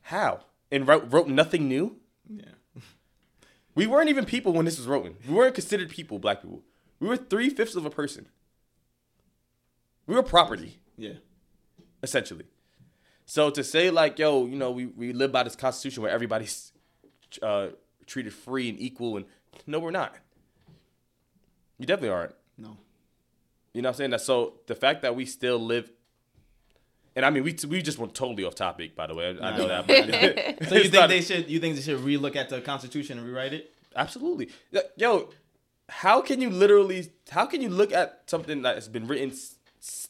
How 0.01 0.41
and 0.71 0.87
wrote, 0.87 1.11
wrote 1.11 1.27
nothing 1.27 1.67
new. 1.67 1.97
Yeah. 2.29 2.45
We 3.75 3.85
weren't 3.87 4.09
even 4.09 4.25
people 4.25 4.53
when 4.53 4.65
this 4.65 4.77
was 4.77 4.87
written. 4.87 5.15
We 5.27 5.33
weren't 5.33 5.53
considered 5.55 5.89
people, 5.89 6.17
black 6.19 6.41
people. 6.41 6.63
We 6.99 7.07
were 7.07 7.17
three 7.17 7.49
fifths 7.49 7.75
of 7.75 7.85
a 7.85 7.89
person. 7.91 8.27
We 10.07 10.15
were 10.15 10.23
property, 10.23 10.79
Yeah. 10.97 11.13
essentially. 12.01 12.45
So 13.25 13.49
to 13.49 13.63
say 13.63 13.89
like, 13.91 14.17
yo, 14.19 14.45
you 14.45 14.55
know, 14.55 14.71
we, 14.71 14.85
we 14.85 15.13
live 15.13 15.31
by 15.31 15.43
this 15.43 15.55
constitution 15.55 16.01
where 16.01 16.11
everybody's 16.11 16.71
uh, 17.43 17.67
treated 18.05 18.33
free 18.33 18.69
and 18.69 18.79
equal, 18.79 19.17
and 19.17 19.25
no, 19.67 19.79
we're 19.79 19.91
not. 19.91 20.15
You 21.77 21.85
definitely 21.85 22.09
aren't. 22.15 22.35
No. 22.57 22.77
You 23.73 23.81
know 23.81 23.89
what 23.89 23.95
I'm 23.95 23.97
saying? 23.97 24.11
That 24.11 24.21
so 24.21 24.53
the 24.67 24.75
fact 24.75 25.01
that 25.03 25.15
we 25.15 25.25
still 25.25 25.59
live, 25.59 25.91
and 27.17 27.25
I 27.25 27.29
mean 27.29 27.43
we 27.43 27.53
we 27.67 27.81
just 27.81 27.99
went 27.99 28.13
totally 28.15 28.45
off 28.45 28.55
topic, 28.55 28.95
by 28.95 29.07
the 29.07 29.15
way. 29.15 29.25
I, 29.41 29.49
I 29.49 29.57
know 29.57 29.67
that. 29.67 29.87
But 30.59 30.67
So 30.69 30.75
you 30.75 30.83
think 30.83 30.93
not- 30.93 31.09
they 31.09 31.21
should? 31.21 31.49
You 31.49 31.59
think 31.59 31.75
they 31.75 31.81
should 31.81 31.99
relook 31.99 32.35
at 32.37 32.47
the 32.49 32.61
Constitution 32.61 33.17
and 33.17 33.27
rewrite 33.27 33.51
it? 33.53 33.73
Absolutely. 33.95 34.49
Yo, 34.95 35.29
how 35.89 36.21
can 36.21 36.39
you 36.39 36.49
literally 36.49 37.11
how 37.31 37.45
can 37.45 37.61
you 37.61 37.69
look 37.69 37.91
at 37.91 38.23
something 38.27 38.61
that 38.61 38.75
has 38.75 38.87
been 38.87 39.07
written 39.07 39.31
s- 39.31 39.55
s- 39.81 40.07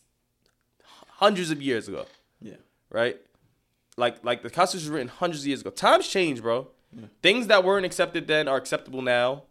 hundreds 1.23 1.49
of 1.51 1.61
years 1.61 1.87
ago, 1.87 2.05
Yeah. 2.41 2.55
right? 2.91 3.17
Like 3.95 4.23
like 4.23 4.43
the 4.43 4.49
Constitution 4.49 4.91
was 4.91 4.95
written 4.95 5.07
hundreds 5.07 5.41
of 5.43 5.47
years 5.47 5.61
ago. 5.61 5.71
Times 5.71 6.07
change, 6.07 6.41
bro. 6.41 6.67
Things 7.21 7.47
that 7.47 7.63
weren't 7.63 7.85
accepted 7.85 8.27
then 8.27 8.47
are 8.47 8.57
acceptable 8.57 9.01
now. 9.01 9.43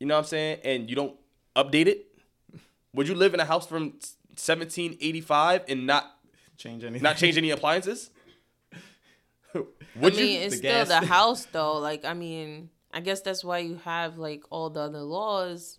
You 0.00 0.06
know 0.06 0.14
what 0.14 0.20
I'm 0.20 0.26
saying? 0.26 0.58
And 0.64 0.88
you 0.90 0.96
don't 0.96 1.16
update 1.54 1.86
it. 1.86 2.06
Would 2.94 3.08
you 3.08 3.14
live 3.14 3.34
in 3.34 3.40
a 3.40 3.44
house 3.44 3.66
from 3.66 3.82
1785 4.36 5.64
and 5.68 5.86
not 5.86 6.16
Change 6.56 6.84
anything? 6.84 7.02
not 7.02 7.16
change 7.16 7.36
any 7.38 7.50
appliances? 7.50 8.10
Would 9.54 10.14
I 10.14 10.16
mean, 10.16 10.40
you? 10.40 10.46
it's 10.46 10.54
The 10.54 10.58
still 10.58 10.84
gas. 10.84 10.88
the 10.88 11.06
house 11.06 11.44
though. 11.52 11.78
Like, 11.78 12.04
I 12.04 12.14
mean, 12.14 12.70
I 12.92 13.00
guess 13.00 13.20
that's 13.20 13.44
why 13.44 13.58
you 13.58 13.76
have 13.84 14.16
like 14.18 14.44
all 14.50 14.70
the 14.70 14.80
other 14.80 15.00
laws. 15.02 15.78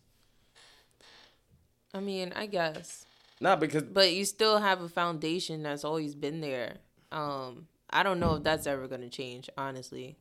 I 1.94 2.00
mean, 2.00 2.34
I 2.36 2.46
guess, 2.48 3.06
Not 3.40 3.60
because 3.60 3.84
but 3.84 4.12
you 4.14 4.26
still 4.26 4.60
have 4.60 4.82
a 4.82 4.90
foundation 4.90 5.64
that's 5.64 5.84
always 5.84 6.16
been 6.16 6.42
there. 6.42 6.78
Um, 7.12 7.68
I 7.90 8.04
don't 8.04 8.20
know 8.20 8.36
if 8.36 8.44
that's 8.44 8.66
ever 8.68 8.88
gonna 8.88 9.10
change, 9.10 9.50
honestly. 9.58 10.18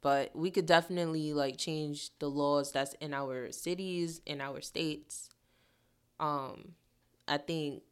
But 0.00 0.34
we 0.34 0.50
could 0.50 0.66
definitely 0.66 1.32
like 1.32 1.56
change 1.58 2.10
the 2.18 2.28
laws 2.28 2.72
that's 2.72 2.94
in 2.94 3.14
our 3.14 3.52
cities, 3.52 4.20
in 4.26 4.40
our 4.40 4.60
states. 4.60 5.28
Um, 6.18 6.72
I 7.28 7.38
think 7.38 7.91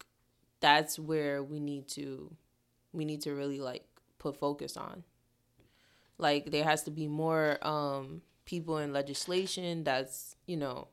that's 0.60 0.98
where 0.98 1.42
we 1.42 1.60
need 1.60 1.88
to 1.88 2.34
we 2.92 3.04
need 3.04 3.20
to 3.22 3.34
really 3.34 3.60
like 3.60 3.84
put 4.18 4.36
focus 4.38 4.76
on. 4.76 5.04
Like 6.18 6.50
there 6.50 6.64
has 6.64 6.82
to 6.84 6.90
be 6.90 7.08
more 7.08 7.58
um 7.66 8.22
people 8.44 8.78
in 8.78 8.92
legislation 8.92 9.84
that's, 9.84 10.36
you 10.46 10.56
know, 10.56 10.88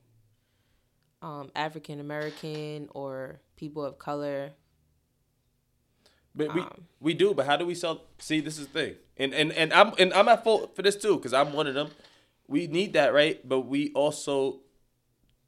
um 1.22 1.52
African 1.56 2.00
American 2.00 2.88
or 2.94 3.42
people 3.56 3.84
of 3.84 3.98
color. 4.00 4.52
But 6.36 6.54
we 6.54 6.62
Um, 6.62 6.88
we 7.00 7.14
do, 7.14 7.34
but 7.34 7.46
how 7.46 7.58
do 7.58 7.66
we 7.66 7.76
sell? 7.76 8.04
See, 8.20 8.42
this 8.42 8.60
is 8.60 8.68
the 8.68 8.74
thing, 8.74 8.96
and 9.18 9.34
and 9.34 9.52
and 9.54 9.74
I'm 9.74 9.94
and 9.98 10.14
I'm 10.14 10.28
at 10.28 10.44
fault 10.44 10.76
for 10.76 10.82
this 10.84 10.96
too, 10.96 11.16
because 11.18 11.34
I'm 11.34 11.54
one 11.54 11.68
of 11.68 11.74
them. 11.74 11.90
We 12.48 12.68
need 12.68 12.94
that, 12.94 13.14
right? 13.14 13.48
But 13.48 13.62
we 13.62 13.92
also 13.94 14.62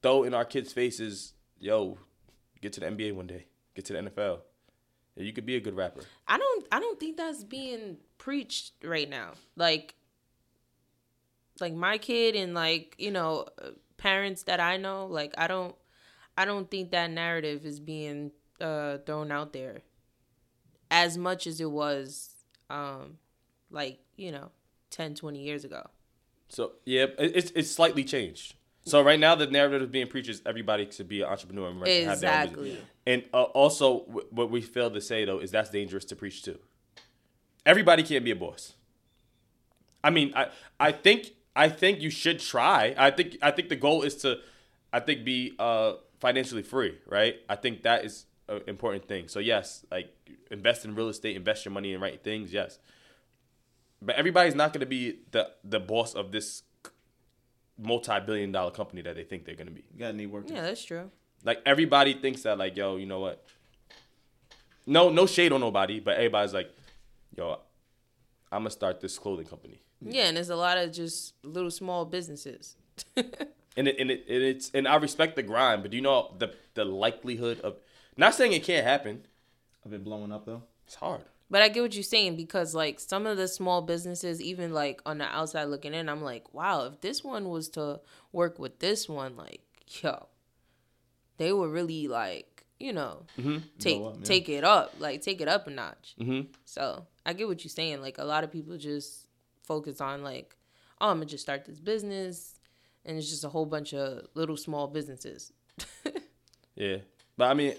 throw 0.01 0.23
in 0.23 0.34
our 0.34 0.45
kids' 0.45 0.73
faces, 0.73 1.34
"Yo, 1.60 1.99
get 2.62 2.73
to 2.73 2.79
the 2.82 2.88
NBA 2.88 3.13
one 3.13 3.27
day, 3.27 3.45
get 3.80 3.86
to 3.86 3.94
the 3.94 4.10
NFL. 4.10 4.39
Yeah, 5.15 5.24
you 5.24 5.34
could 5.34 5.46
be 5.46 5.56
a 5.56 5.60
good 5.60 5.76
rapper." 5.76 6.02
I 6.28 6.38
don't 6.38 6.68
I 6.72 6.80
don't 6.80 7.00
think 7.00 7.18
that's 7.18 7.44
being 7.44 7.98
preached 8.18 8.74
right 8.84 9.10
now. 9.10 9.34
Like 9.56 9.96
like 11.62 11.74
my 11.74 11.98
kid 11.98 12.36
and 12.36 12.54
like, 12.54 12.96
you 12.98 13.12
know, 13.12 13.48
parents 13.98 14.44
that 14.44 14.60
I 14.60 14.78
know, 14.78 15.08
like 15.08 15.34
I 15.38 15.48
don't 15.48 15.76
I 16.38 16.46
don't 16.46 16.70
think 16.70 16.92
that 16.92 17.12
narrative 17.12 17.65
is 17.65 17.80
being 17.80 18.32
uh 18.62 18.98
thrown 19.06 19.32
out 19.32 19.54
there 19.54 19.82
as 20.92 21.18
much 21.18 21.48
as 21.48 21.62
it 21.62 21.72
was 21.72 22.32
um 22.70 23.18
like, 23.72 24.00
you 24.15 24.32
know, 24.32 24.50
10 24.92 25.15
20 25.15 25.39
years 25.39 25.63
ago. 25.63 25.89
So 26.50 26.74
yeah, 26.86 27.06
it's 27.18 27.52
it's 27.52 27.72
slightly 27.72 28.04
changed. 28.04 28.56
So 28.86 29.02
right 29.04 29.20
now, 29.20 29.36
the 29.36 29.46
narrative 29.48 29.82
that's 29.82 29.92
being 29.92 30.08
preached 30.08 30.30
is 30.30 30.42
everybody 30.46 30.89
should 30.89 31.08
be 31.08 31.22
an 31.22 31.28
entrepreneur 31.30 31.70
and 31.70 31.82
run- 31.82 31.89
have 31.89 32.20
their 32.22 32.32
own 32.32 32.48
business. 32.50 32.68
Exactly. 32.68 32.78
And 33.06 33.24
uh, 33.34 33.44
also, 33.44 34.00
wh- 34.02 34.34
what 34.34 34.50
we 34.50 34.62
fail 34.62 34.89
to 34.92 35.02
say 35.02 35.26
though 35.26 35.39
is 35.39 35.52
that's 35.52 35.70
dangerous 35.70 36.06
to 36.06 36.15
preach 36.15 36.44
too. 36.44 36.58
Everybody 37.65 38.04
can't 38.04 38.24
be 38.26 38.32
a 38.32 38.36
boss. 38.36 38.74
I 40.04 40.10
mean, 40.10 40.34
I 40.36 40.48
I 40.80 40.92
think 40.92 41.32
I 41.56 41.70
think 41.70 42.02
you 42.02 42.10
should 42.10 42.39
try. 42.39 42.96
I 42.98 43.12
think 43.12 43.38
I 43.42 43.52
think 43.52 43.70
the 43.70 43.76
goal 43.76 44.02
is 44.04 44.15
to, 44.18 44.38
I 44.94 45.00
think 45.02 45.24
be 45.26 45.54
uh 45.60 45.94
financially 46.20 46.63
free, 46.63 46.98
right? 47.06 47.36
I 47.50 47.56
think 47.56 47.84
that 47.84 48.06
is 48.06 48.26
an 48.48 48.62
important 48.68 49.08
thing. 49.08 49.28
So 49.28 49.39
yes, 49.39 49.86
like 49.92 50.10
invest 50.50 50.86
in 50.86 50.96
real 50.96 51.10
estate, 51.10 51.36
invest 51.36 51.65
your 51.65 51.74
money 51.74 51.94
in 51.94 52.00
right 52.02 52.22
things, 52.24 52.54
yes. 52.54 52.80
But 54.02 54.15
everybody's 54.15 54.56
not 54.56 54.72
going 54.72 54.80
to 54.82 54.86
be 54.88 55.20
the 55.32 55.52
the 55.63 55.80
boss 55.80 56.13
of 56.15 56.32
this 56.32 56.63
multi-billion 57.80 58.52
dollar 58.52 58.72
company 58.72 59.02
that 59.02 59.15
they 59.15 59.24
think 59.24 59.46
they're 59.46 59.56
going 59.56 59.68
to 59.68 59.74
be. 59.74 59.84
You 59.94 60.00
gotta 60.00 60.13
need 60.13 60.28
work. 60.28 60.46
Yeah, 60.48 60.62
that's 60.62 60.84
true. 60.84 61.10
Like 61.44 61.62
everybody 61.65 62.13
thinks 62.13 62.44
that 62.44 62.58
like, 62.58 62.76
yo, 62.76 62.98
you 62.98 63.06
know 63.06 63.20
what? 63.20 63.46
No, 64.86 65.10
no 65.10 65.26
shade 65.26 65.52
on 65.52 65.62
nobody, 65.62 66.00
but 66.00 66.15
everybody's 66.15 66.54
like, 66.54 66.70
yo, 67.36 67.60
I'm 68.52 68.62
gonna 68.62 68.72
start 68.72 69.00
this 69.00 69.18
clothing 69.18 69.46
company. 69.46 69.82
Yeah, 70.02 70.24
and 70.24 70.38
there's 70.38 70.50
a 70.50 70.56
lot 70.56 70.78
of 70.78 70.92
just 70.92 71.34
little 71.44 71.72
small 71.72 72.06
businesses. 72.06 72.76
And 73.78 73.88
it 73.88 73.98
and 73.98 74.12
it 74.12 74.26
and 74.28 74.44
it's 74.44 74.72
and 74.74 74.88
I 74.88 74.96
respect 74.96 75.38
the 75.38 75.44
grind, 75.44 75.84
but 75.84 75.92
do 75.92 75.96
you 75.96 76.04
know 76.04 76.36
the 76.38 76.54
the 76.74 76.84
likelihood 76.84 77.62
of 77.62 77.78
not 78.18 78.36
saying 78.36 78.52
it 78.52 78.63
can't 78.63 78.86
happen. 78.86 79.26
Of 79.86 79.94
it 79.94 80.04
blowing 80.04 80.34
up 80.34 80.46
though. 80.46 80.63
It's 80.86 80.96
hard. 80.96 81.22
But 81.51 81.62
I 81.63 81.69
get 81.69 81.81
what 81.81 81.95
you're 81.95 82.03
saying 82.03 82.35
because 82.35 82.75
like 82.75 82.99
some 82.99 83.25
of 83.25 83.38
the 83.38 83.47
small 83.47 83.81
businesses, 83.81 84.41
even 84.41 84.71
like 84.73 85.01
on 85.05 85.17
the 85.17 85.25
outside 85.25 85.65
looking 85.65 85.93
in, 85.95 86.07
I'm 86.07 86.21
like, 86.21 86.53
wow, 86.53 86.85
if 86.85 87.01
this 87.01 87.23
one 87.23 87.49
was 87.49 87.69
to 87.69 88.01
work 88.31 88.59
with 88.59 88.79
this 88.79 89.09
one, 89.09 89.35
like, 89.35 89.62
yo, 89.88 90.27
they 91.38 91.51
would 91.51 91.71
really 91.71 92.07
like, 92.07 92.65
you 92.79 92.93
know, 92.93 93.23
take 93.79 93.99
up, 94.01 94.15
yeah. 94.19 94.23
take 94.23 94.49
it 94.49 94.63
up, 94.63 94.93
like 94.99 95.21
take 95.21 95.41
it 95.41 95.47
up 95.47 95.65
a 95.65 95.71
notch. 95.71 96.15
Mhm. 96.19 96.47
So 96.65 97.07
I 97.25 97.33
get 97.33 97.47
what 97.47 97.63
you're 97.63 97.69
saying. 97.69 98.01
Like 98.01 98.19
a 98.19 98.23
lot 98.25 98.43
of 98.43 98.51
people 98.51 98.77
just 98.77 99.25
focus 99.63 99.99
on 100.01 100.23
like, 100.23 100.55
oh, 101.01 101.09
I'm 101.09 101.17
gonna 101.17 101.25
just 101.25 101.43
start 101.43 101.65
this 101.65 101.79
business, 101.79 102.59
and 103.05 103.17
it's 103.17 103.29
just 103.29 103.43
a 103.43 103.49
whole 103.49 103.65
bunch 103.65 103.93
of 103.93 104.27
little 104.35 104.57
small 104.57 104.88
businesses. 104.88 105.51
Yeah, 106.75 106.97
but 107.35 107.49
I 107.51 107.53
mean, 107.55 107.73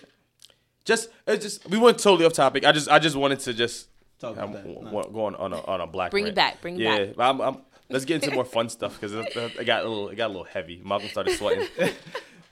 just 0.90 1.08
it's 1.26 1.44
just 1.44 1.68
we 1.70 1.78
went 1.78 1.98
totally 1.98 2.26
off 2.26 2.32
topic. 2.32 2.64
I 2.64 2.72
just 2.72 2.88
I 2.88 2.98
just 2.98 3.16
wanted 3.16 3.40
to 3.40 3.54
just 3.54 3.88
Talk 4.18 4.36
um, 4.36 4.50
about 4.50 4.64
that. 4.64 4.66
No. 4.66 4.90
w- 4.90 5.12
go 5.12 5.24
on 5.24 5.34
on 5.36 5.52
a, 5.54 5.64
on 5.64 5.80
a 5.80 5.86
black. 5.86 6.10
Bring 6.10 6.26
it 6.26 6.34
back, 6.34 6.60
bring 6.60 6.74
it 6.76 6.82
yeah, 6.82 6.98
back. 6.98 7.16
but 7.16 7.30
I'm, 7.30 7.40
I'm, 7.40 7.56
let's 7.88 8.04
get 8.04 8.22
into 8.22 8.34
more 8.34 8.44
fun 8.44 8.68
stuff 8.68 9.00
because 9.00 9.14
it, 9.14 9.34
it 9.58 9.64
got 9.64 9.84
a 9.84 9.88
little 9.88 10.08
it 10.10 10.16
got 10.16 10.26
a 10.26 10.32
little 10.32 10.44
heavy. 10.44 10.82
Malcolm 10.84 11.08
started 11.08 11.36
sweating. 11.38 11.66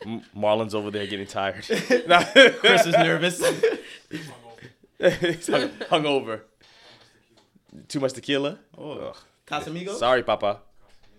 M- 0.06 0.22
Marlon's 0.32 0.74
over 0.74 0.90
there 0.90 1.06
getting 1.06 1.26
tired. 1.26 1.64
Chris 1.66 2.86
is 2.86 2.94
nervous. 2.94 3.38
He's 4.08 4.26
hung, 5.46 5.68
hungover. 5.90 6.42
Too 7.88 8.00
much 8.00 8.12
tequila. 8.14 8.58
Oh. 8.76 8.92
Ugh. 8.92 9.16
Casamigo? 9.46 9.94
Sorry, 9.94 10.22
Papa. 10.22 10.60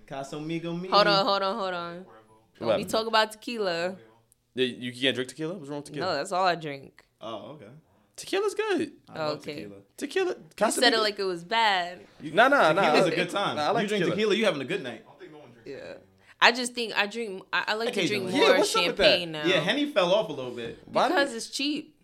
Casamigo 0.08 0.79
me. 0.79 0.89
Hold 0.89 1.08
on, 1.08 1.25
hold 1.25 1.41
on, 1.41 1.55
hold 1.55 1.73
on. 1.73 1.95
What 1.97 2.05
Don't 2.60 2.67
be 2.67 2.71
happened? 2.71 2.89
talk 2.89 3.08
about 3.08 3.32
tequila. 3.34 3.95
Yeah, 4.55 4.65
You 4.65 4.91
can't 4.91 5.15
drink 5.15 5.29
tequila. 5.29 5.55
What's 5.55 5.69
wrong 5.69 5.79
with 5.79 5.86
tequila? 5.86 6.08
No, 6.08 6.15
that's 6.15 6.32
all 6.32 6.45
I 6.45 6.55
drink. 6.55 7.05
Oh, 7.21 7.51
okay. 7.53 7.65
Tequila's 8.15 8.53
good. 8.53 8.91
I 9.08 9.19
love 9.19 9.39
Okay. 9.39 9.63
tequila. 9.63 9.75
Tequila. 9.97 10.36
You 10.60 10.71
said 10.71 10.93
it 10.93 10.99
like 10.99 11.17
it 11.19 11.23
was 11.23 11.43
bad. 11.43 12.01
Nah, 12.21 12.49
nah, 12.49 12.73
nah. 12.73 12.82
Tequila's 12.82 13.08
a 13.08 13.15
good 13.15 13.29
time. 13.29 13.55
Nah, 13.55 13.67
I 13.67 13.71
like 13.71 13.84
you 13.84 13.88
drink 13.89 14.03
tequila. 14.03 14.15
tequila, 14.15 14.36
you 14.36 14.45
having 14.45 14.62
a 14.62 14.65
good 14.65 14.84
night. 14.84 15.05
I 15.10 15.19
think 15.19 15.32
no 15.32 15.39
one 15.39 15.49
drinks. 15.51 15.69
Yeah. 15.69 15.93
I 16.41 16.51
just 16.51 16.73
think 16.73 16.97
I 16.97 17.08
drink. 17.08 17.43
I, 17.51 17.63
I 17.67 17.73
like 17.75 17.93
to 17.93 18.08
drink 18.08 18.23
more 18.23 18.32
Yeah, 18.32 18.58
what's 18.58 18.75
up 18.75 18.86
with 18.88 18.97
that? 18.97 19.03
champagne 19.05 19.32
now. 19.34 19.45
Yeah, 19.45 19.60
Henny 19.60 19.86
fell 19.91 20.13
off 20.13 20.29
a 20.29 20.34
little 20.34 20.51
bit. 20.51 20.79
Why 20.86 21.08
because 21.08 21.34
it's 21.34 21.49
cheap. 21.49 21.95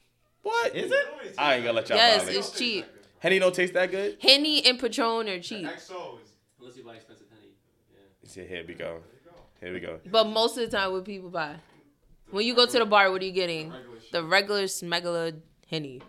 what 0.42 0.76
Is 0.76 0.92
it? 0.92 1.06
I 1.38 1.56
ain't 1.56 1.64
gonna 1.64 1.76
let 1.78 1.90
y'all. 1.90 1.98
Yes, 1.98 2.22
violate. 2.24 2.38
it's 2.38 2.52
cheap. 2.52 2.86
Henny 3.20 3.40
don't 3.40 3.56
taste 3.56 3.74
that 3.74 3.92
good. 3.92 4.18
Henny 4.22 4.66
and 4.66 4.78
Patron 4.80 5.28
are 5.30 5.40
cheap, 5.40 5.66
XO 5.66 6.22
is 6.22 6.34
Unless 6.60 6.78
you 6.78 6.84
buy 6.84 6.96
expensive 6.96 7.28
honey. 7.34 7.54
Yeah. 7.92 8.00
He 8.22 8.28
said, 8.28 8.48
"Here 8.48 8.64
we 8.68 8.74
go. 8.74 9.00
Here 9.60 9.74
we 9.74 9.80
go." 9.80 10.00
but 10.12 10.26
most 10.28 10.58
of 10.58 10.70
the 10.70 10.78
time, 10.78 10.92
what 10.92 11.06
people 11.06 11.30
buy 11.30 11.56
when 12.32 12.46
you 12.46 12.56
go 12.56 12.66
to 12.66 12.80
the 12.80 12.86
bar, 12.86 13.12
what 13.12 13.22
are 13.22 13.26
you 13.26 13.32
getting? 13.32 13.74
The 14.12 14.24
regular 14.24 14.64
smegula 14.66 15.40
Henny. 15.70 16.02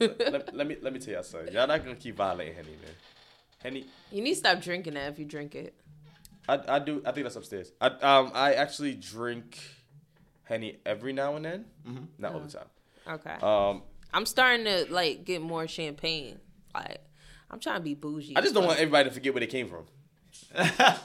let, 0.00 0.54
let 0.54 0.66
me 0.66 0.76
let 0.80 0.92
me 0.92 0.98
tell 0.98 1.14
y'all 1.14 1.22
something. 1.22 1.52
Y'all 1.52 1.66
not 1.66 1.82
gonna 1.84 1.96
keep 1.96 2.16
violating 2.16 2.54
Henny, 2.54 2.70
man. 2.70 2.94
Henny, 3.62 3.86
You 4.10 4.22
need 4.22 4.30
to 4.34 4.36
stop 4.36 4.60
drinking 4.60 4.94
that 4.94 5.12
if 5.12 5.18
you 5.18 5.24
drink 5.24 5.54
it. 5.54 5.74
I, 6.48 6.58
I 6.68 6.78
do. 6.80 7.00
I 7.06 7.12
think 7.12 7.24
that's 7.24 7.36
upstairs. 7.36 7.70
I 7.80 7.86
um 7.86 8.32
I 8.34 8.54
actually 8.54 8.94
drink 8.94 9.58
Henny 10.44 10.78
every 10.84 11.12
now 11.12 11.36
and 11.36 11.44
then, 11.44 11.64
Mhm. 11.88 12.06
not 12.18 12.32
all 12.34 12.40
the 12.40 12.50
time. 12.50 12.66
Okay. 13.06 13.34
Um, 13.42 13.82
I'm 14.12 14.26
starting 14.26 14.64
to 14.66 14.86
like 14.92 15.24
get 15.24 15.40
more 15.40 15.66
champagne. 15.68 16.38
Like 16.74 16.98
I'm 17.50 17.60
trying 17.60 17.76
to 17.76 17.82
be 17.82 17.94
bougie. 17.94 18.36
I 18.36 18.40
just 18.40 18.54
don't 18.54 18.66
want 18.66 18.78
everybody 18.80 19.08
to 19.08 19.14
forget 19.14 19.32
where 19.34 19.40
they 19.40 19.46
came 19.46 19.68
from. 19.68 19.86
Man, 20.54 21.00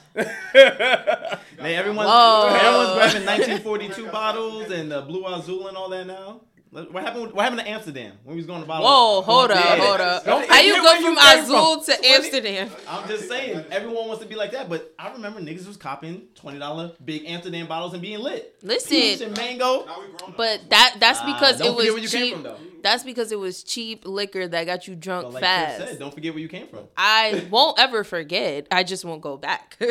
everyone's, 1.66 2.10
everyone's 2.56 2.94
grabbing 2.96 3.26
1942 3.26 4.08
bottles 4.12 4.72
and 4.72 4.92
uh, 4.92 5.02
Blue 5.02 5.26
Azul 5.26 5.68
and 5.68 5.78
all 5.78 5.90
that 5.90 6.06
now. 6.08 6.42
What 6.70 7.04
happened? 7.04 7.32
What 7.34 7.44
happened 7.44 7.62
to 7.62 7.68
Amsterdam 7.70 8.14
when 8.24 8.36
we 8.36 8.40
was 8.42 8.46
going 8.46 8.62
to 8.62 8.68
bottle? 8.68 8.86
Whoa, 8.88 9.22
hold 9.22 9.52
up, 9.52 9.64
Yeah. 9.64 9.76
hold 9.86 10.02
up. 10.02 10.26
Don't 10.26 10.48
How 10.50 10.60
you 10.60 10.76
go 10.82 11.02
from 11.02 11.18
Azul 11.18 11.82
from. 11.82 11.96
to 11.96 12.06
Amsterdam? 12.06 12.70
I'm 12.88 13.08
just 13.08 13.28
saying, 13.28 13.64
everyone 13.72 14.08
wants 14.08 14.22
to 14.22 14.28
be 14.30 14.36
like 14.36 14.52
that, 14.52 14.68
but 14.70 14.94
I 15.00 15.12
remember 15.14 15.40
niggas 15.40 15.66
was 15.68 15.78
copping 15.78 16.24
twenty 16.36 16.60
dollar 16.60 16.92
big 17.04 17.24
Amsterdam 17.26 17.68
bottles 17.68 17.94
and 17.94 18.02
being 18.02 18.20
lit. 18.20 18.56
Listen, 18.62 18.90
Peach 18.90 19.22
and 19.22 19.36
mango. 19.38 19.86
now 19.86 20.00
we 20.02 20.08
grown 20.08 20.32
up. 20.32 20.38
But 20.38 20.70
that 20.70 20.96
that's 21.00 21.22
because 21.22 21.58
don't 21.60 21.68
it 21.68 21.76
was 21.78 21.86
where 21.88 21.98
you 22.00 22.10
came 22.10 22.36
cheap. 22.36 22.46
from, 22.46 22.56
that's 22.84 23.04
because 23.04 23.32
it 23.32 23.40
was 23.40 23.64
cheap 23.64 24.06
liquor 24.06 24.48
that 24.48 24.66
got 24.66 24.88
you 24.88 24.96
drunk 24.96 25.26
But 25.28 25.34
like 25.36 25.44
fast. 25.44 25.78
Chris 25.78 25.90
said, 25.92 26.00
don't 26.00 26.14
forget 26.14 26.34
where 26.34 26.42
you 26.42 26.50
came 26.50 26.68
from. 26.68 26.82
I 26.98 27.48
won't 27.50 27.80
ever 27.80 28.04
forget. 28.04 28.68
I 28.72 28.84
just 28.84 29.06
won't 29.06 29.22
go 29.22 29.38
back. 29.38 29.78